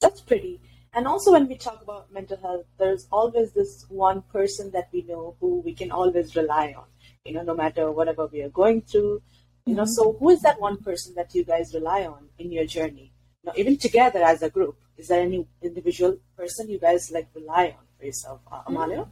That's 0.00 0.20
pretty. 0.20 0.60
And 0.94 1.06
also, 1.08 1.32
when 1.32 1.48
we 1.48 1.56
talk 1.56 1.82
about 1.82 2.12
mental 2.12 2.36
health, 2.36 2.66
there's 2.78 3.08
always 3.10 3.52
this 3.52 3.84
one 3.88 4.22
person 4.22 4.70
that 4.72 4.88
we 4.92 5.02
know 5.02 5.36
who 5.40 5.60
we 5.60 5.74
can 5.74 5.90
always 5.90 6.36
rely 6.36 6.74
on. 6.76 6.84
You 7.24 7.34
know, 7.34 7.42
no 7.42 7.54
matter 7.54 7.90
whatever 7.90 8.26
we 8.26 8.42
are 8.42 8.48
going 8.48 8.82
through. 8.82 9.22
You 9.66 9.72
mm-hmm. 9.72 9.76
know, 9.76 9.84
so 9.86 10.16
who 10.18 10.30
is 10.30 10.42
that 10.42 10.60
one 10.60 10.76
person 10.76 11.14
that 11.16 11.34
you 11.34 11.42
guys 11.44 11.74
rely 11.74 12.04
on 12.04 12.28
in 12.38 12.52
your 12.52 12.66
journey? 12.66 13.12
You 13.42 13.48
know, 13.48 13.52
even 13.56 13.76
together 13.76 14.22
as 14.22 14.42
a 14.42 14.50
group, 14.50 14.76
is 14.96 15.08
there 15.08 15.20
any 15.20 15.46
individual 15.62 16.18
person 16.36 16.68
you 16.68 16.78
guys 16.78 17.10
like 17.10 17.28
rely 17.34 17.74
on 17.78 17.84
for 17.98 18.06
yourself, 18.06 18.40
uh, 18.52 18.62
Amalia? 18.66 19.06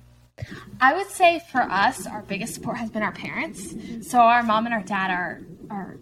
I 0.81 0.95
would 0.95 1.09
say 1.09 1.43
for 1.51 1.63
us, 1.63 2.07
our 2.07 2.23
biggest 2.23 2.55
support 2.55 2.77
has 2.77 2.91
been 2.91 3.03
our 3.03 3.13
parents. 3.13 3.75
So 4.09 4.19
our 4.19 4.43
mom 4.43 4.67
and 4.67 4.75
our 4.75 4.83
dad 4.83 5.11
are 5.11 5.43
are 5.71 5.99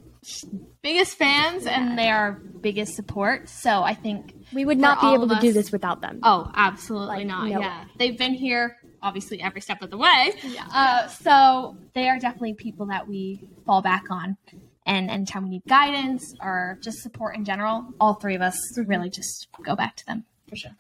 biggest 0.83 1.17
fans 1.17 1.65
yeah. 1.65 1.81
and 1.81 1.99
they 1.99 2.09
are 2.11 2.33
biggest 2.33 2.95
support. 2.95 3.49
So 3.49 3.83
I 3.83 3.95
think 3.95 4.35
we 4.53 4.65
would 4.65 4.79
not 4.79 5.01
be 5.01 5.13
able 5.15 5.29
to 5.29 5.35
us, 5.35 5.41
do 5.41 5.53
this 5.53 5.73
without 5.73 6.01
them. 6.01 6.21
Oh, 6.23 6.51
absolutely 6.55 7.19
like, 7.19 7.27
not. 7.27 7.49
No. 7.49 7.61
Yeah, 7.61 7.85
they've 7.99 8.19
been 8.19 8.35
here 8.35 8.77
obviously 9.03 9.41
every 9.43 9.61
step 9.61 9.83
of 9.83 9.91
the 9.91 9.97
way. 9.97 10.33
Yeah. 10.43 10.67
Uh, 10.73 11.07
so 11.09 11.77
they 11.95 12.09
are 12.09 12.19
definitely 12.19 12.55
people 12.55 12.87
that 12.87 13.09
we 13.09 13.49
fall 13.67 13.83
back 13.83 14.11
on. 14.11 14.37
And 14.87 15.11
anytime 15.11 15.45
we 15.45 15.51
need 15.51 15.63
guidance 15.69 16.35
or 16.41 16.79
just 16.83 16.99
support 16.99 17.37
in 17.37 17.45
general, 17.45 17.93
all 18.01 18.15
three 18.15 18.35
of 18.35 18.43
us 18.43 18.59
really 18.77 19.11
just 19.11 19.49
go 19.65 19.77
back 19.77 19.97
to 19.97 20.07
them. 20.07 20.25
for 20.49 20.57
sure. 20.57 20.77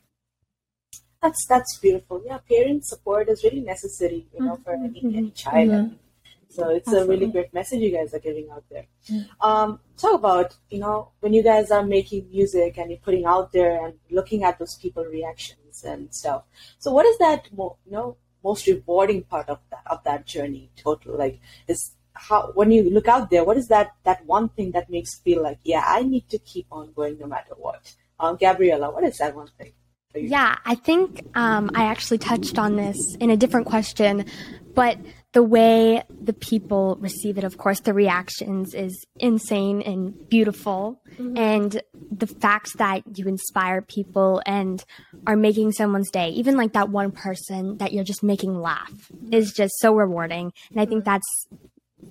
That's 1.22 1.46
that's 1.46 1.78
beautiful. 1.78 2.22
Yeah, 2.24 2.38
parent 2.38 2.86
support 2.86 3.28
is 3.28 3.44
really 3.44 3.60
necessary, 3.60 4.26
you 4.32 4.44
know, 4.44 4.56
for 4.56 4.72
any, 4.72 5.00
any 5.04 5.30
child. 5.30 5.68
Mhm. 5.70 5.94
So 6.50 6.68
it's 6.70 6.92
a 6.92 7.06
really 7.06 7.28
great 7.28 7.54
message 7.54 7.80
you 7.80 7.92
guys 7.92 8.12
are 8.12 8.18
giving 8.18 8.50
out 8.50 8.64
there. 8.70 8.86
Um, 9.40 9.78
talk 9.96 10.14
about 10.14 10.56
you 10.68 10.80
know 10.80 11.10
when 11.20 11.32
you 11.32 11.42
guys 11.42 11.70
are 11.70 11.84
making 11.84 12.28
music 12.30 12.76
and 12.76 12.90
you're 12.90 12.98
putting 12.98 13.24
out 13.24 13.52
there 13.52 13.84
and 13.84 13.94
looking 14.10 14.42
at 14.42 14.58
those 14.58 14.74
people 14.76 15.04
reactions 15.04 15.84
and 15.84 16.12
stuff. 16.12 16.42
So 16.78 16.90
what 16.90 17.06
is 17.06 17.16
that 17.18 17.48
mo- 17.56 17.76
you 17.86 17.92
know 17.92 18.16
most 18.42 18.66
rewarding 18.66 19.22
part 19.22 19.48
of 19.48 19.60
that 19.70 19.82
of 19.86 20.02
that 20.04 20.26
journey 20.26 20.70
total? 20.76 21.16
Like 21.16 21.40
is 21.68 21.94
how 22.14 22.50
when 22.54 22.72
you 22.72 22.90
look 22.90 23.06
out 23.06 23.30
there, 23.30 23.44
what 23.44 23.56
is 23.56 23.68
that 23.68 23.92
that 24.02 24.26
one 24.26 24.48
thing 24.48 24.72
that 24.72 24.90
makes 24.90 25.14
you 25.14 25.34
feel 25.34 25.42
like 25.44 25.58
yeah 25.62 25.84
I 25.86 26.02
need 26.02 26.28
to 26.30 26.38
keep 26.38 26.66
on 26.72 26.92
going 26.92 27.18
no 27.18 27.26
matter 27.26 27.54
what? 27.56 27.94
Um, 28.18 28.36
Gabriella, 28.36 28.90
what 28.90 29.04
is 29.04 29.18
that 29.18 29.36
one 29.36 29.48
thing? 29.56 29.72
Yeah, 30.14 30.56
I 30.64 30.74
think 30.74 31.24
um, 31.36 31.70
I 31.74 31.84
actually 31.84 32.18
touched 32.18 32.58
on 32.58 32.74
this 32.74 33.14
in 33.20 33.30
a 33.30 33.36
different 33.36 33.66
question, 33.66 34.24
but 34.74 34.98
the 35.32 35.42
way 35.42 36.02
the 36.10 36.32
people 36.32 36.96
receive 37.00 37.38
it, 37.38 37.44
of 37.44 37.56
course, 37.56 37.80
the 37.80 37.94
reactions 37.94 38.74
is 38.74 39.06
insane 39.16 39.80
and 39.82 40.28
beautiful. 40.28 41.00
Mm-hmm. 41.18 41.36
And 41.36 41.82
the 42.10 42.26
fact 42.26 42.78
that 42.78 43.02
you 43.16 43.26
inspire 43.28 43.80
people 43.80 44.42
and 44.44 44.84
are 45.26 45.36
making 45.36 45.72
someone's 45.72 46.10
day, 46.10 46.30
even 46.30 46.56
like 46.56 46.72
that 46.72 46.88
one 46.88 47.12
person 47.12 47.78
that 47.78 47.92
you're 47.92 48.04
just 48.04 48.22
making 48.24 48.60
laugh, 48.60 48.90
mm-hmm. 48.90 49.32
is 49.32 49.52
just 49.52 49.78
so 49.78 49.94
rewarding. 49.94 50.52
And 50.70 50.80
I 50.80 50.86
think 50.86 51.04
mm-hmm. 51.04 51.10
that's, 51.10 51.46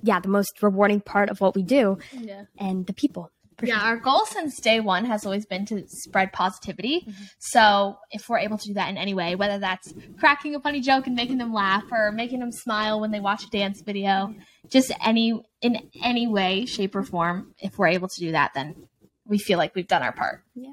yeah, 0.02 0.20
the 0.20 0.28
most 0.28 0.62
rewarding 0.62 1.00
part 1.00 1.28
of 1.28 1.40
what 1.40 1.54
we 1.54 1.62
do 1.62 1.98
Yeah. 2.12 2.44
and 2.58 2.86
the 2.86 2.94
people. 2.94 3.30
Yeah, 3.62 3.80
our 3.82 3.96
goal 3.96 4.24
since 4.26 4.60
day 4.60 4.80
one 4.80 5.04
has 5.04 5.24
always 5.24 5.46
been 5.46 5.66
to 5.66 5.86
spread 5.88 6.32
positivity. 6.32 7.06
So 7.38 7.98
if 8.10 8.28
we're 8.28 8.38
able 8.38 8.58
to 8.58 8.66
do 8.66 8.74
that 8.74 8.88
in 8.90 8.96
any 8.96 9.14
way, 9.14 9.34
whether 9.34 9.58
that's 9.58 9.92
cracking 10.18 10.54
a 10.54 10.60
funny 10.60 10.80
joke 10.80 11.06
and 11.06 11.16
making 11.16 11.38
them 11.38 11.52
laugh, 11.52 11.84
or 11.90 12.12
making 12.12 12.40
them 12.40 12.52
smile 12.52 13.00
when 13.00 13.10
they 13.10 13.20
watch 13.20 13.44
a 13.44 13.50
dance 13.50 13.80
video, 13.82 14.34
just 14.68 14.92
any 15.04 15.40
in 15.60 15.90
any 16.02 16.26
way, 16.26 16.66
shape, 16.66 16.94
or 16.94 17.02
form, 17.02 17.54
if 17.58 17.78
we're 17.78 17.88
able 17.88 18.08
to 18.08 18.20
do 18.20 18.32
that, 18.32 18.52
then 18.54 18.88
we 19.26 19.38
feel 19.38 19.58
like 19.58 19.74
we've 19.74 19.88
done 19.88 20.02
our 20.02 20.12
part. 20.12 20.42
Yeah, 20.54 20.72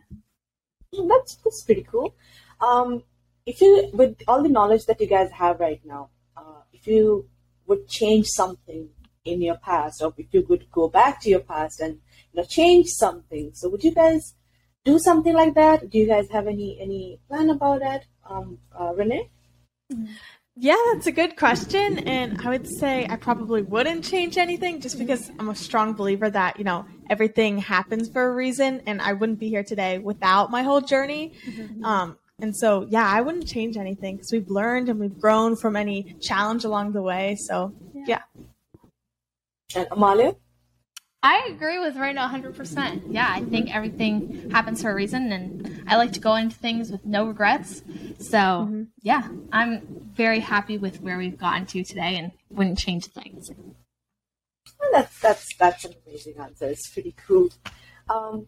That's 0.92 1.36
that's 1.44 1.64
pretty 1.64 1.84
cool. 1.84 2.16
Um, 2.60 3.04
if 3.46 3.62
you, 3.62 3.90
with 3.94 4.18
all 4.28 4.44
the 4.44 4.50
knowledge 4.50 4.86
that 4.88 5.00
you 5.00 5.08
guys 5.08 5.32
have 5.32 5.60
right 5.60 5.80
now, 5.86 6.10
uh, 6.36 6.62
if 6.74 6.88
you 6.88 7.30
would 7.66 7.88
change 7.88 8.28
something 8.28 8.90
in 9.24 9.42
your 9.42 9.58
past, 9.58 10.02
or 10.02 10.14
if 10.18 10.34
you 10.34 10.42
could 10.42 10.72
go 10.72 10.90
back 10.90 11.22
to 11.22 11.30
your 11.30 11.42
past 11.42 11.80
and 11.80 12.00
you 12.38 12.44
know 12.44 12.48
change 12.48 12.88
something, 12.88 13.52
so 13.54 13.70
would 13.70 13.84
you 13.84 13.94
guys 13.94 14.36
do 14.86 15.00
something 15.00 15.34
like 15.34 15.56
that? 15.56 15.90
Do 15.90 15.98
you 15.98 16.08
guys 16.08 16.30
have 16.32 16.48
any 16.48 16.80
any 16.80 17.20
plan 17.28 17.50
about 17.50 17.80
that, 17.82 18.06
um, 18.30 18.60
uh, 18.80 18.94
Renee? 18.96 19.30
Yeah, 20.60 20.76
that's 20.92 21.06
a 21.06 21.12
good 21.12 21.36
question. 21.36 22.00
And 22.00 22.42
I 22.42 22.50
would 22.50 22.68
say 22.68 23.06
I 23.08 23.16
probably 23.16 23.62
wouldn't 23.62 24.04
change 24.04 24.38
anything 24.38 24.82
just 24.82 24.98
because 24.98 25.30
I'm 25.38 25.50
a 25.50 25.56
strong 25.56 25.94
believer 25.94 26.32
that, 26.32 26.58
you 26.58 26.64
know, 26.64 26.86
everything 27.12 27.60
happens 27.60 28.10
for 28.10 28.28
a 28.28 28.34
reason 28.34 28.82
and 28.88 29.00
I 29.00 29.14
wouldn't 29.14 29.40
be 29.40 29.50
here 29.50 29.64
today 29.64 30.00
without 30.00 30.50
my 30.50 30.64
whole 30.64 30.82
journey. 30.82 31.34
Um, 31.84 32.18
and 32.40 32.56
so, 32.56 32.88
yeah, 32.90 33.06
I 33.06 33.22
wouldn't 33.22 33.48
change 33.48 33.78
anything 33.78 34.16
because 34.16 34.32
we've 34.32 34.50
learned 34.50 34.90
and 34.90 35.00
we've 35.00 35.20
grown 35.20 35.56
from 35.56 35.76
any 35.76 36.16
challenge 36.22 36.66
along 36.66 36.94
the 36.94 37.04
way. 37.04 37.36
So, 37.36 37.76
yeah. 37.94 38.22
And 39.76 39.88
Amalia? 39.92 40.36
I 41.28 41.50
agree 41.50 41.78
with 41.78 41.96
Raina 41.96 42.26
100%. 42.30 43.08
Yeah, 43.10 43.28
I 43.30 43.42
think 43.42 43.76
everything 43.76 44.50
happens 44.50 44.82
for 44.82 44.92
a 44.92 44.96
reason, 44.96 45.34
and 45.34 45.84
I 45.86 45.98
like 45.98 46.14
to 46.14 46.22
go 46.22 46.36
into 46.36 46.56
things 46.56 46.90
with 46.90 47.06
no 47.06 47.26
regrets. 47.26 47.82
So, 48.18 48.86
yeah, 49.02 49.28
I'm 49.52 50.10
very 50.14 50.40
happy 50.40 50.78
with 50.78 51.02
where 51.02 51.18
we've 51.18 51.38
gotten 51.38 51.66
to 51.66 51.84
today 51.84 52.16
and 52.16 52.32
wouldn't 52.50 52.78
change 52.78 53.08
things. 53.08 53.52
Well, 54.80 54.90
that's 54.94 55.20
that's 55.20 55.54
that's 55.58 55.84
an 55.84 55.96
amazing 56.06 56.36
answer. 56.40 56.68
It's 56.68 56.88
pretty 56.88 57.14
cool. 57.28 57.50
Um, 58.08 58.48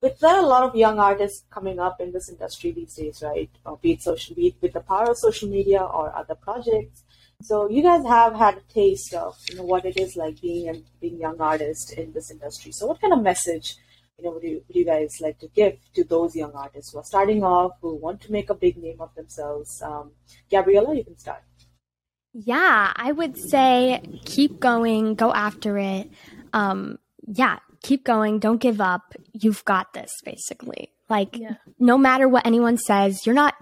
with 0.00 0.20
there 0.20 0.36
are 0.36 0.44
a 0.44 0.46
lot 0.46 0.62
of 0.62 0.76
young 0.76 1.00
artists 1.00 1.46
coming 1.50 1.80
up 1.80 2.00
in 2.00 2.12
this 2.12 2.28
industry 2.28 2.70
these 2.70 2.94
days, 2.94 3.24
right? 3.24 3.50
Or 3.66 3.76
be 3.76 3.94
it 3.94 4.02
social, 4.02 4.36
be 4.36 4.46
it 4.48 4.56
with 4.60 4.74
the 4.74 4.82
power 4.82 5.10
of 5.10 5.18
social 5.18 5.48
media 5.48 5.82
or 5.82 6.14
other 6.14 6.36
projects. 6.36 7.02
So 7.42 7.68
you 7.70 7.82
guys 7.82 8.04
have 8.04 8.34
had 8.34 8.56
a 8.58 8.72
taste 8.72 9.14
of 9.14 9.36
you 9.48 9.56
know 9.56 9.62
what 9.62 9.84
it 9.84 9.96
is 9.96 10.16
like 10.16 10.40
being 10.40 10.68
a 10.68 10.74
being 11.00 11.20
young 11.20 11.40
artist 11.40 11.92
in 11.92 12.12
this 12.12 12.30
industry. 12.30 12.72
So 12.72 12.86
what 12.86 13.00
kind 13.00 13.12
of 13.12 13.22
message 13.22 13.76
you 14.18 14.24
know 14.24 14.32
would 14.32 14.42
you 14.42 14.62
would 14.66 14.76
you 14.76 14.84
guys 14.84 15.18
like 15.20 15.38
to 15.40 15.48
give 15.48 15.76
to 15.94 16.02
those 16.04 16.34
young 16.34 16.52
artists 16.52 16.92
who 16.92 16.98
are 16.98 17.04
starting 17.04 17.44
off, 17.44 17.72
who 17.80 17.94
want 17.94 18.20
to 18.22 18.32
make 18.32 18.50
a 18.50 18.54
big 18.54 18.76
name 18.76 19.00
of 19.00 19.14
themselves? 19.14 19.80
Um, 19.82 20.10
Gabriella, 20.50 20.96
you 20.96 21.04
can 21.04 21.16
start. 21.18 21.42
Yeah, 22.32 22.92
I 22.94 23.12
would 23.12 23.36
say 23.38 24.02
keep 24.24 24.58
going, 24.60 25.14
go 25.14 25.32
after 25.32 25.78
it. 25.78 26.10
Um, 26.52 26.98
yeah, 27.26 27.58
keep 27.82 28.04
going, 28.04 28.38
don't 28.40 28.60
give 28.60 28.80
up. 28.80 29.14
You've 29.32 29.64
got 29.64 29.92
this, 29.92 30.10
basically. 30.24 30.92
Like, 31.08 31.36
Yeah. 31.38 31.54
no 31.78 31.96
matter 31.96 32.28
what 32.28 32.46
anyone 32.46 32.76
says, 32.76 33.24
you're 33.24 33.34
not 33.34 33.54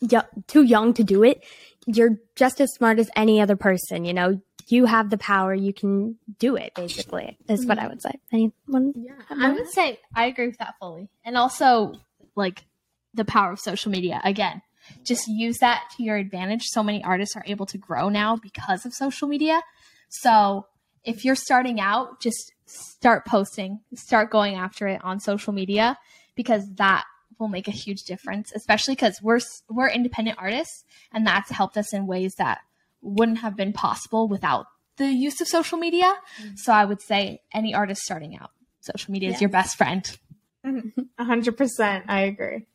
y- 0.00 0.22
too 0.46 0.62
young 0.62 0.92
to 0.94 1.02
do 1.02 1.22
it. 1.24 1.42
You're 1.86 2.18
just 2.36 2.60
as 2.60 2.72
smart 2.74 2.98
as 2.98 3.10
any 3.16 3.40
other 3.40 3.56
person, 3.56 4.04
you 4.04 4.12
know? 4.12 4.40
You 4.68 4.86
have 4.86 5.10
the 5.10 5.18
power, 5.18 5.52
you 5.52 5.72
can 5.72 6.16
do 6.38 6.54
it, 6.54 6.72
basically, 6.74 7.36
is 7.48 7.66
what 7.66 7.78
I 7.78 7.82
mm-hmm. 7.82 7.90
would 7.90 8.02
say. 8.02 8.12
Anyone? 8.32 8.92
Yeah, 8.94 9.14
I 9.28 9.50
would 9.52 9.68
say 9.68 9.98
I 10.14 10.26
agree 10.26 10.46
with 10.46 10.58
that 10.58 10.74
fully. 10.78 11.08
And 11.24 11.36
also, 11.36 11.94
like, 12.36 12.64
the 13.12 13.24
power 13.24 13.52
of 13.52 13.58
social 13.58 13.90
media. 13.90 14.20
Again, 14.24 14.62
just 15.04 15.26
use 15.28 15.58
that 15.58 15.82
to 15.96 16.04
your 16.04 16.16
advantage. 16.16 16.62
So 16.64 16.82
many 16.82 17.02
artists 17.02 17.36
are 17.36 17.44
able 17.46 17.66
to 17.66 17.78
grow 17.78 18.08
now 18.08 18.36
because 18.36 18.86
of 18.86 18.94
social 18.94 19.28
media. 19.28 19.60
So 20.08 20.66
if 21.04 21.24
you're 21.24 21.34
starting 21.34 21.80
out, 21.80 22.20
just 22.20 22.52
start 22.66 23.26
posting, 23.26 23.80
start 23.94 24.30
going 24.30 24.54
after 24.54 24.86
it 24.86 25.02
on 25.04 25.20
social 25.20 25.52
media 25.52 25.98
because 26.36 26.64
that 26.76 27.04
will 27.42 27.48
make 27.48 27.68
a 27.68 27.72
huge 27.72 28.04
difference, 28.04 28.52
especially 28.54 28.94
because 28.94 29.20
we're 29.20 29.40
we're 29.68 29.90
independent 29.90 30.38
artists, 30.40 30.84
and 31.12 31.26
that's 31.26 31.50
helped 31.50 31.76
us 31.76 31.92
in 31.92 32.06
ways 32.06 32.36
that 32.36 32.60
wouldn't 33.02 33.38
have 33.38 33.56
been 33.56 33.72
possible 33.72 34.28
without 34.28 34.66
the 34.96 35.06
use 35.06 35.40
of 35.40 35.48
social 35.48 35.76
media. 35.78 36.14
So 36.54 36.72
I 36.72 36.84
would 36.84 37.02
say 37.02 37.40
any 37.52 37.74
artist 37.74 38.02
starting 38.02 38.36
out, 38.36 38.50
social 38.80 39.12
media 39.12 39.30
is 39.30 39.40
your 39.40 39.50
best 39.50 39.76
friend. 39.76 40.18
A 40.64 41.24
hundred 41.24 41.56
percent. 41.56 42.04
I 42.08 42.22
agree. 42.22 42.66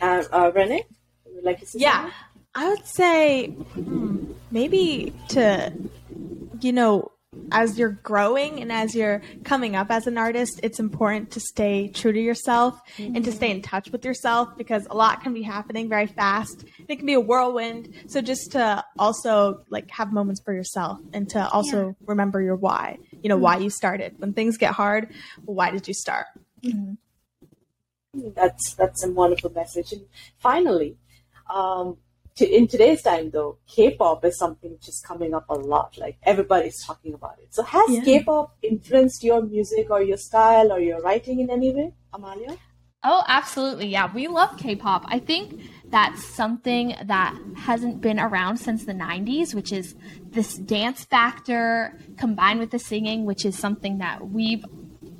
Uh, 0.00 0.24
uh, 0.32 0.50
Renee, 0.54 0.84
would 1.26 1.34
you 1.36 1.42
like 1.42 1.60
to 1.60 1.66
say 1.66 1.78
Yeah, 1.80 1.96
something? 2.00 2.14
I 2.54 2.68
would 2.70 2.86
say 2.86 3.46
hmm, 3.48 4.32
maybe 4.50 5.12
to, 5.28 5.72
you 6.60 6.72
know, 6.72 7.12
as 7.50 7.78
you're 7.78 7.90
growing 8.02 8.60
and 8.60 8.72
as 8.72 8.94
you're 8.94 9.22
coming 9.44 9.76
up 9.76 9.90
as 9.90 10.06
an 10.06 10.18
artist, 10.18 10.60
it's 10.62 10.78
important 10.78 11.30
to 11.32 11.40
stay 11.40 11.88
true 11.88 12.12
to 12.12 12.20
yourself 12.20 12.80
and 12.98 13.24
to 13.24 13.32
stay 13.32 13.50
in 13.50 13.62
touch 13.62 13.90
with 13.90 14.04
yourself 14.04 14.56
because 14.56 14.86
a 14.90 14.94
lot 14.94 15.22
can 15.22 15.32
be 15.32 15.42
happening 15.42 15.88
very 15.88 16.06
fast. 16.06 16.64
It 16.88 16.96
can 16.96 17.06
be 17.06 17.14
a 17.14 17.20
whirlwind. 17.20 17.94
So 18.08 18.20
just 18.20 18.52
to 18.52 18.84
also 18.98 19.64
like 19.70 19.90
have 19.90 20.12
moments 20.12 20.42
for 20.42 20.52
yourself 20.52 21.00
and 21.12 21.28
to 21.30 21.48
also 21.48 21.96
remember 22.06 22.40
your 22.40 22.56
why, 22.56 22.98
you 23.22 23.28
know, 23.28 23.36
why 23.36 23.58
you 23.58 23.70
started. 23.70 24.14
When 24.18 24.32
things 24.32 24.56
get 24.56 24.72
hard, 24.72 25.08
well, 25.44 25.54
why 25.54 25.70
did 25.70 25.88
you 25.88 25.94
start? 25.94 26.26
That's 28.14 28.74
that's 28.74 29.04
a 29.04 29.10
wonderful 29.10 29.50
message. 29.50 29.92
And 29.92 30.02
finally, 30.38 30.96
um, 31.52 31.96
in 32.40 32.66
today's 32.66 33.02
time, 33.02 33.30
though, 33.30 33.58
K-pop 33.66 34.24
is 34.24 34.38
something 34.38 34.72
which 34.72 34.88
is 34.88 35.00
coming 35.06 35.34
up 35.34 35.48
a 35.48 35.54
lot. 35.54 35.98
Like 35.98 36.18
everybody's 36.22 36.82
talking 36.84 37.14
about 37.14 37.38
it. 37.42 37.54
So, 37.54 37.62
has 37.62 37.90
Yeah. 37.90 38.02
K-pop 38.02 38.56
influenced 38.62 39.22
your 39.22 39.42
music 39.42 39.90
or 39.90 40.02
your 40.02 40.16
style 40.16 40.72
or 40.72 40.80
your 40.80 41.00
writing 41.00 41.40
in 41.40 41.50
any 41.50 41.74
way, 41.74 41.92
Amalia? 42.12 42.56
Oh, 43.04 43.24
absolutely. 43.26 43.88
Yeah, 43.88 44.12
we 44.14 44.28
love 44.28 44.56
K-pop. 44.56 45.04
I 45.08 45.18
think 45.18 45.60
that's 45.88 46.24
something 46.24 46.94
that 47.04 47.36
hasn't 47.56 48.00
been 48.00 48.20
around 48.20 48.58
since 48.58 48.84
the 48.84 48.92
90s, 48.92 49.54
which 49.54 49.72
is 49.72 49.96
this 50.30 50.54
dance 50.54 51.04
factor 51.04 51.98
combined 52.16 52.60
with 52.60 52.70
the 52.70 52.78
singing, 52.78 53.24
which 53.24 53.44
is 53.44 53.58
something 53.58 53.98
that 53.98 54.30
we've 54.30 54.64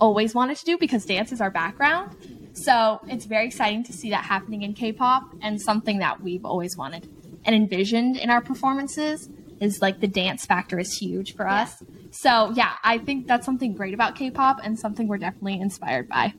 always 0.00 0.32
wanted 0.34 0.56
to 0.58 0.64
do 0.64 0.78
because 0.78 1.04
dance 1.04 1.32
is 1.32 1.40
our 1.40 1.50
background. 1.50 2.16
So, 2.54 3.00
it's 3.08 3.24
very 3.24 3.46
exciting 3.46 3.84
to 3.84 3.92
see 3.92 4.10
that 4.10 4.24
happening 4.24 4.62
in 4.62 4.74
K-pop 4.74 5.24
and 5.40 5.60
something 5.60 5.98
that 5.98 6.22
we've 6.22 6.44
always 6.44 6.76
wanted 6.76 7.08
and 7.44 7.56
envisioned 7.56 8.16
in 8.16 8.30
our 8.30 8.40
performances 8.40 9.28
is 9.60 9.80
like 9.80 10.00
the 10.00 10.08
dance 10.08 10.44
factor 10.44 10.78
is 10.78 10.92
huge 10.98 11.34
for 11.34 11.48
us. 11.48 11.82
So, 12.10 12.52
yeah, 12.54 12.74
I 12.84 12.98
think 12.98 13.26
that's 13.26 13.46
something 13.46 13.74
great 13.74 13.94
about 13.94 14.16
K-pop 14.16 14.58
and 14.62 14.78
something 14.78 15.08
we're 15.08 15.18
definitely 15.18 15.60
inspired 15.60 16.08
by. 16.08 16.34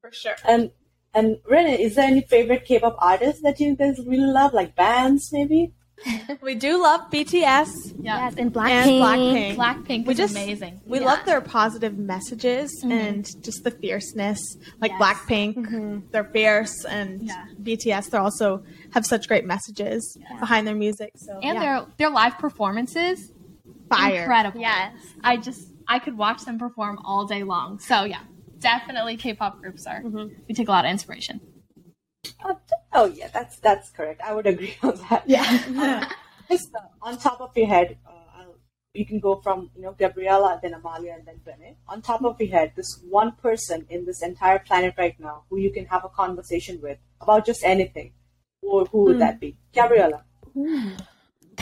For 0.00 0.10
sure. 0.12 0.36
And 0.46 0.70
and 1.14 1.38
Renee, 1.48 1.80
is 1.80 1.94
there 1.94 2.06
any 2.06 2.22
favorite 2.22 2.64
K-pop 2.64 2.96
artist 2.98 3.42
that 3.44 3.60
you 3.60 3.76
guys 3.76 3.98
really 4.04 4.26
love, 4.26 4.52
like 4.52 4.74
bands 4.74 5.30
maybe? 5.32 5.72
We 6.42 6.54
do 6.54 6.82
love 6.82 7.10
BTS 7.10 7.68
Yeah. 8.00 8.24
Yes, 8.24 8.34
and 8.36 8.52
Blackpink. 8.52 8.68
and 8.70 9.56
Blackpink. 9.56 9.56
Blackpink 10.04 10.08
is 10.10 10.16
just- 10.16 10.34
amazing. 10.34 10.80
We 10.86 11.00
Yeah. 11.00 11.06
love 11.06 11.24
their 11.24 11.40
positive 11.40 11.96
messages 11.96 12.70
and 12.84 13.24
just 13.42 13.64
the 13.64 13.70
fierceness. 13.70 14.40
Like 14.80 14.92
Yes. 14.92 15.00
Blackpink, 15.00 16.10
they're 16.10 16.24
fierce, 16.24 16.84
and 16.84 17.22
Yeah. 17.22 17.44
BTS, 17.62 18.08
they 18.10 18.18
also 18.18 18.64
have 18.92 19.06
such 19.06 19.28
great 19.28 19.46
messages 19.46 20.16
behind 20.40 20.66
their 20.66 20.74
music. 20.74 21.12
So 21.16 21.34
and 21.42 21.54
yeah. 21.54 21.60
their 21.60 21.86
their 21.96 22.10
live 22.10 22.38
performances 22.38 23.32
fire. 23.88 24.20
incredible. 24.22 24.60
Yes. 24.60 24.92
I 25.22 25.36
just 25.36 25.70
I 25.86 25.98
could 25.98 26.16
watch 26.16 26.44
them 26.44 26.58
perform 26.58 26.98
all 27.04 27.24
day 27.26 27.42
long. 27.44 27.78
So 27.78 28.04
yeah, 28.04 28.20
definitely 28.58 29.16
K-pop 29.16 29.60
groups 29.60 29.86
are. 29.86 30.02
We 30.48 30.54
take 30.54 30.68
a 30.68 30.70
lot 30.70 30.84
of 30.84 30.90
inspiration. 30.90 31.40
Uh, 32.42 32.54
oh 32.94 33.06
yeah, 33.06 33.28
that's 33.32 33.58
that's 33.58 33.90
correct. 33.90 34.20
I 34.24 34.34
would 34.34 34.46
agree 34.46 34.74
on 34.82 34.96
that. 35.10 35.24
Yeah. 35.26 36.08
Just 36.50 36.68
uh, 36.74 36.80
on 37.02 37.18
top 37.18 37.40
of 37.40 37.56
your 37.56 37.66
head, 37.66 37.96
uh, 38.06 38.10
I'll, 38.38 38.56
you 38.92 39.06
can 39.06 39.18
go 39.18 39.40
from 39.42 39.70
you 39.74 39.82
know 39.82 39.92
Gabriella, 39.92 40.60
then 40.62 40.74
Amalia, 40.74 41.14
and 41.14 41.26
then 41.26 41.40
Bene. 41.44 41.76
On 41.88 42.02
top 42.02 42.22
of 42.24 42.40
your 42.40 42.50
head, 42.50 42.72
this 42.76 43.00
one 43.08 43.32
person 43.32 43.86
in 43.88 44.04
this 44.04 44.22
entire 44.22 44.58
planet 44.58 44.94
right 44.98 45.18
now 45.18 45.44
who 45.50 45.58
you 45.58 45.72
can 45.72 45.86
have 45.86 46.04
a 46.04 46.08
conversation 46.08 46.80
with 46.82 46.98
about 47.20 47.46
just 47.46 47.64
anything. 47.64 48.12
Or 48.62 48.86
who 48.86 49.04
would 49.04 49.20
that 49.20 49.40
be? 49.40 49.58
Gabriella. 49.74 50.24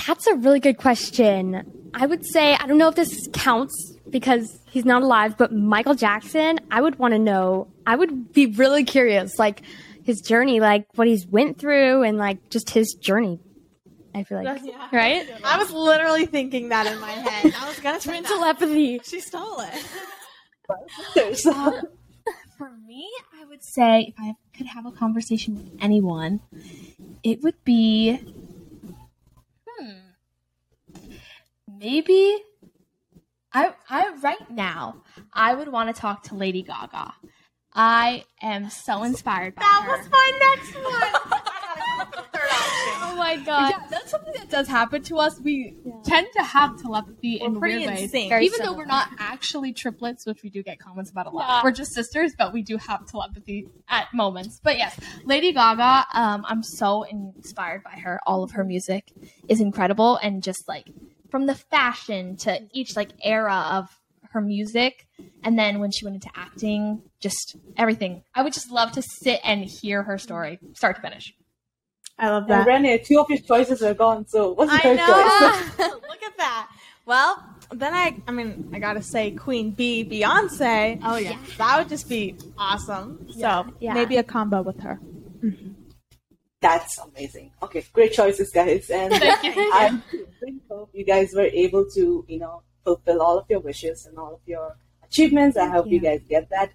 That's 0.07 0.27
a 0.29 0.35
really 0.37 0.61
good 0.61 0.79
question. 0.79 1.91
I 1.95 2.07
would 2.07 2.25
say, 2.25 2.55
I 2.55 2.67
don't 2.67 2.79
know 2.79 2.89
if 2.89 2.95
this 2.95 3.29
counts 3.33 3.97
because 4.09 4.61
he's 4.71 4.85
not 4.85 5.03
alive, 5.03 5.37
but 5.37 5.53
Michael 5.53 5.95
Jackson, 5.95 6.61
I 6.71 6.81
would 6.81 6.99
want 6.99 7.13
to 7.13 7.19
know, 7.19 7.69
I 7.87 7.97
would 7.97 8.33
be 8.33 8.47
really 8.47 8.85
curious, 8.85 9.39
like 9.39 9.63
his 10.05 10.21
journey, 10.21 10.61
like 10.61 10.87
what 10.95 11.07
he's 11.07 11.27
went 11.27 11.59
through 11.59 12.03
and 12.03 12.19
like 12.19 12.51
just 12.51 12.71
his 12.71 12.95
journey. 12.95 13.41
I 14.15 14.25
feel 14.25 14.43
like, 14.43 14.61
Yeah. 14.63 14.89
right? 14.93 15.27
I 15.45 15.57
was 15.59 15.71
literally 15.73 16.27
thinking 16.27 16.69
that 16.69 16.87
in 16.87 17.01
my 17.01 17.11
head. 17.13 17.55
I 17.59 17.67
was 17.69 17.81
gonna 17.81 18.01
say 18.01 18.11
Twin 18.11 18.25
telepathy. 18.25 19.01
She 19.05 19.21
stole 19.21 19.61
it. 19.61 19.85
There's- 21.15 21.43
For 22.59 22.71
me, 22.87 23.11
I 23.41 23.45
would 23.47 23.63
say 23.65 24.03
if 24.09 24.15
I 24.19 24.35
could 24.57 24.67
have 24.67 24.87
a 24.87 24.93
conversation 24.93 25.57
with 25.57 25.71
anyone, 25.81 26.41
it 27.25 27.43
would 27.43 27.57
be 27.65 28.21
hmm, 29.67 29.91
maybe 31.79 32.37
I 33.53 33.75
I 33.89 34.15
right 34.23 34.49
now 34.51 35.03
I 35.33 35.55
would 35.55 35.69
want 35.69 35.95
to 35.95 36.01
talk 36.01 36.23
to 36.25 36.35
Lady 36.37 36.63
Gaga. 36.63 37.15
I 37.75 38.25
am 38.43 38.69
so 38.71 39.03
inspired 39.03 39.55
by 39.55 39.63
That 39.63 39.83
her. 39.85 39.97
was 39.97 40.09
my 40.11 40.57
next 40.57 40.75
one. 40.85 41.43
Oh 43.05 43.15
my 43.17 43.37
god. 43.37 43.71
yeah, 43.71 43.87
that's 43.91 44.11
something 44.11 44.33
that 44.37 44.49
does 44.51 44.67
happen 44.67 45.03
to 45.05 45.19
us. 45.19 45.39
We 45.41 45.77
tend 46.05 46.27
to 46.35 46.43
have 46.43 46.81
telepathy 46.81 47.37
in 47.37 47.59
pretty 47.59 47.79
weird 47.87 47.91
in 47.91 47.95
ways. 47.97 48.11
Very 48.29 48.47
Even 48.47 48.61
though 48.65 48.73
we're 48.73 48.85
not 48.85 49.09
actually 49.19 49.73
triplets, 49.73 50.27
which 50.27 50.43
we 50.43 50.51
do 50.51 50.63
get 50.63 50.79
comments 50.81 51.11
about 51.11 51.27
a 51.27 51.31
lot. 51.31 51.47
Yeah. 51.49 51.61
We're 51.63 51.71
just 51.73 51.93
sisters, 51.93 52.33
but 52.37 52.53
we 52.53 52.63
do 52.63 52.77
have 52.79 53.07
telepathy 53.07 53.69
at 53.89 54.13
moments. 54.13 54.61
But 54.63 54.77
yes, 54.79 54.99
Lady 55.25 55.53
Gaga, 55.53 56.07
um, 56.15 56.45
I'm 56.49 56.63
so 56.63 57.05
inspired 57.05 57.83
by 57.85 57.93
her. 58.01 58.19
All 58.27 58.43
of 58.43 58.53
her 58.53 58.65
music 58.65 59.13
is 59.49 59.61
incredible, 59.61 60.17
and 60.17 60.43
just 60.43 60.67
like 60.67 60.89
from 61.31 61.47
the 61.47 61.55
fashion 61.55 62.37
to 62.39 62.61
each 62.73 62.97
like 62.97 63.11
era 63.23 63.67
of 63.73 63.89
her 64.33 64.41
music, 64.41 65.07
and 65.43 65.59
then 65.59 65.81
when 65.81 65.91
she 65.91 66.05
went 66.05 66.15
into 66.17 66.31
acting, 66.35 67.03
just 67.21 67.57
everything. 67.77 68.23
I 68.35 68.43
would 68.43 68.53
just 68.53 68.71
love 68.71 68.93
to 68.93 69.03
sit 69.03 69.41
and 69.45 69.65
hear 69.65 70.03
her 70.03 70.19
story, 70.19 70.59
start 70.75 70.97
to 70.97 71.03
finish. 71.03 71.35
I 72.19 72.31
love 72.31 72.45
and 72.45 72.53
that. 72.53 72.67
Rene, 72.67 72.99
two 72.99 73.19
of 73.21 73.29
your 73.31 73.39
choices 73.39 73.83
are 73.83 73.95
gone. 73.95 74.27
So 74.27 74.53
what's 74.53 74.73
I 74.73 74.83
your 74.83 74.97
choice? 74.97 75.79
Look 76.09 76.23
at 76.23 76.37
that. 76.39 76.69
Well, 77.05 77.43
then 77.73 77.95
I, 77.95 78.17
I 78.29 78.33
mean, 78.33 78.71
I 78.73 78.79
gotta 78.79 79.03
say, 79.03 79.33
Queen 79.33 79.73
B, 79.73 80.05
Beyonce. 80.05 81.01
Oh 81.03 81.17
yeah. 81.17 81.39
That 81.59 81.79
would 81.79 81.89
just 81.89 82.09
be 82.09 82.37
awesome. 82.59 83.27
So 83.33 83.67
Yeah. 83.81 83.95
maybe 83.95 84.19
a 84.19 84.23
combo 84.23 84.63
with 84.63 84.81
her. 84.81 85.01
Mm-hmm. 85.43 85.73
That's 86.61 86.97
amazing. 86.99 87.51
Okay, 87.61 87.85
great 87.93 88.13
choices, 88.13 88.51
guys. 88.53 88.89
And 88.89 89.13
Thank 89.15 89.43
you. 89.43 89.53
I 89.57 90.01
really 90.41 90.61
hope 90.71 90.91
you 90.93 91.05
guys 91.05 91.33
were 91.35 91.43
able 91.43 91.87
to, 91.97 92.25
you 92.29 92.39
know, 92.39 92.63
fulfill 92.85 93.23
all 93.23 93.39
of 93.39 93.47
your 93.49 93.61
wishes 93.61 94.07
and 94.07 94.19
all 94.19 94.35
of 94.35 94.41
your 94.47 94.77
achievements. 95.05 95.57
I 95.57 95.69
hope 95.69 95.87
you. 95.87 96.01
guys 96.01 96.23
get 96.29 96.49
that. 96.51 96.73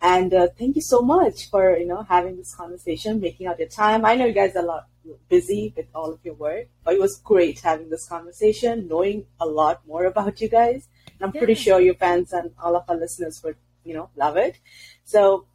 And 0.00 0.32
uh, 0.32 0.48
thank 0.58 0.76
you 0.76 0.82
so 0.82 1.02
much 1.02 1.50
for, 1.50 1.76
you 1.76 1.86
know, 1.86 2.02
having 2.02 2.36
this 2.36 2.54
conversation, 2.54 3.20
making 3.20 3.46
out 3.46 3.58
your 3.58 3.68
time. 3.68 4.04
I 4.04 4.14
know 4.14 4.26
you 4.26 4.32
guys 4.32 4.56
are 4.56 4.62
a 4.62 4.66
lot 4.66 4.86
busy 5.28 5.72
with 5.76 5.86
all 5.94 6.12
of 6.12 6.20
your 6.24 6.34
work, 6.34 6.68
but 6.84 6.94
it 6.94 7.00
was 7.00 7.20
great 7.22 7.60
having 7.60 7.90
this 7.90 8.08
conversation, 8.08 8.88
knowing 8.88 9.26
a 9.40 9.46
lot 9.46 9.86
more 9.86 10.04
about 10.04 10.40
you 10.40 10.48
guys. 10.48 10.88
And 11.06 11.26
I'm 11.26 11.32
pretty 11.32 11.54
sure 11.54 11.80
your 11.80 11.94
fans 11.94 12.32
and 12.32 12.52
all 12.62 12.76
of 12.76 12.84
our 12.88 12.96
listeners 12.96 13.42
would, 13.44 13.56
you 13.84 13.94
know, 13.94 14.08
love 14.16 14.36
it. 14.36 14.58
So 15.04 15.46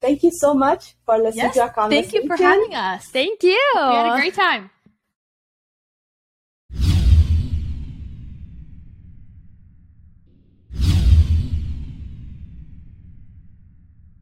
thank 0.00 0.22
you 0.22 0.30
so 0.32 0.52
much 0.52 0.94
for 1.06 1.16
listening 1.16 1.44
Yes, 1.44 1.54
to 1.54 1.62
our 1.62 1.70
conversation. 1.70 2.10
Thank 2.10 2.24
you 2.24 2.28
for 2.28 2.42
having 2.42 2.74
us. 2.74 3.06
Thank 3.06 3.42
you. 3.42 3.60
We 3.74 3.80
had 3.80 4.12
a 4.12 4.16
great 4.16 4.34
time. 4.34 4.70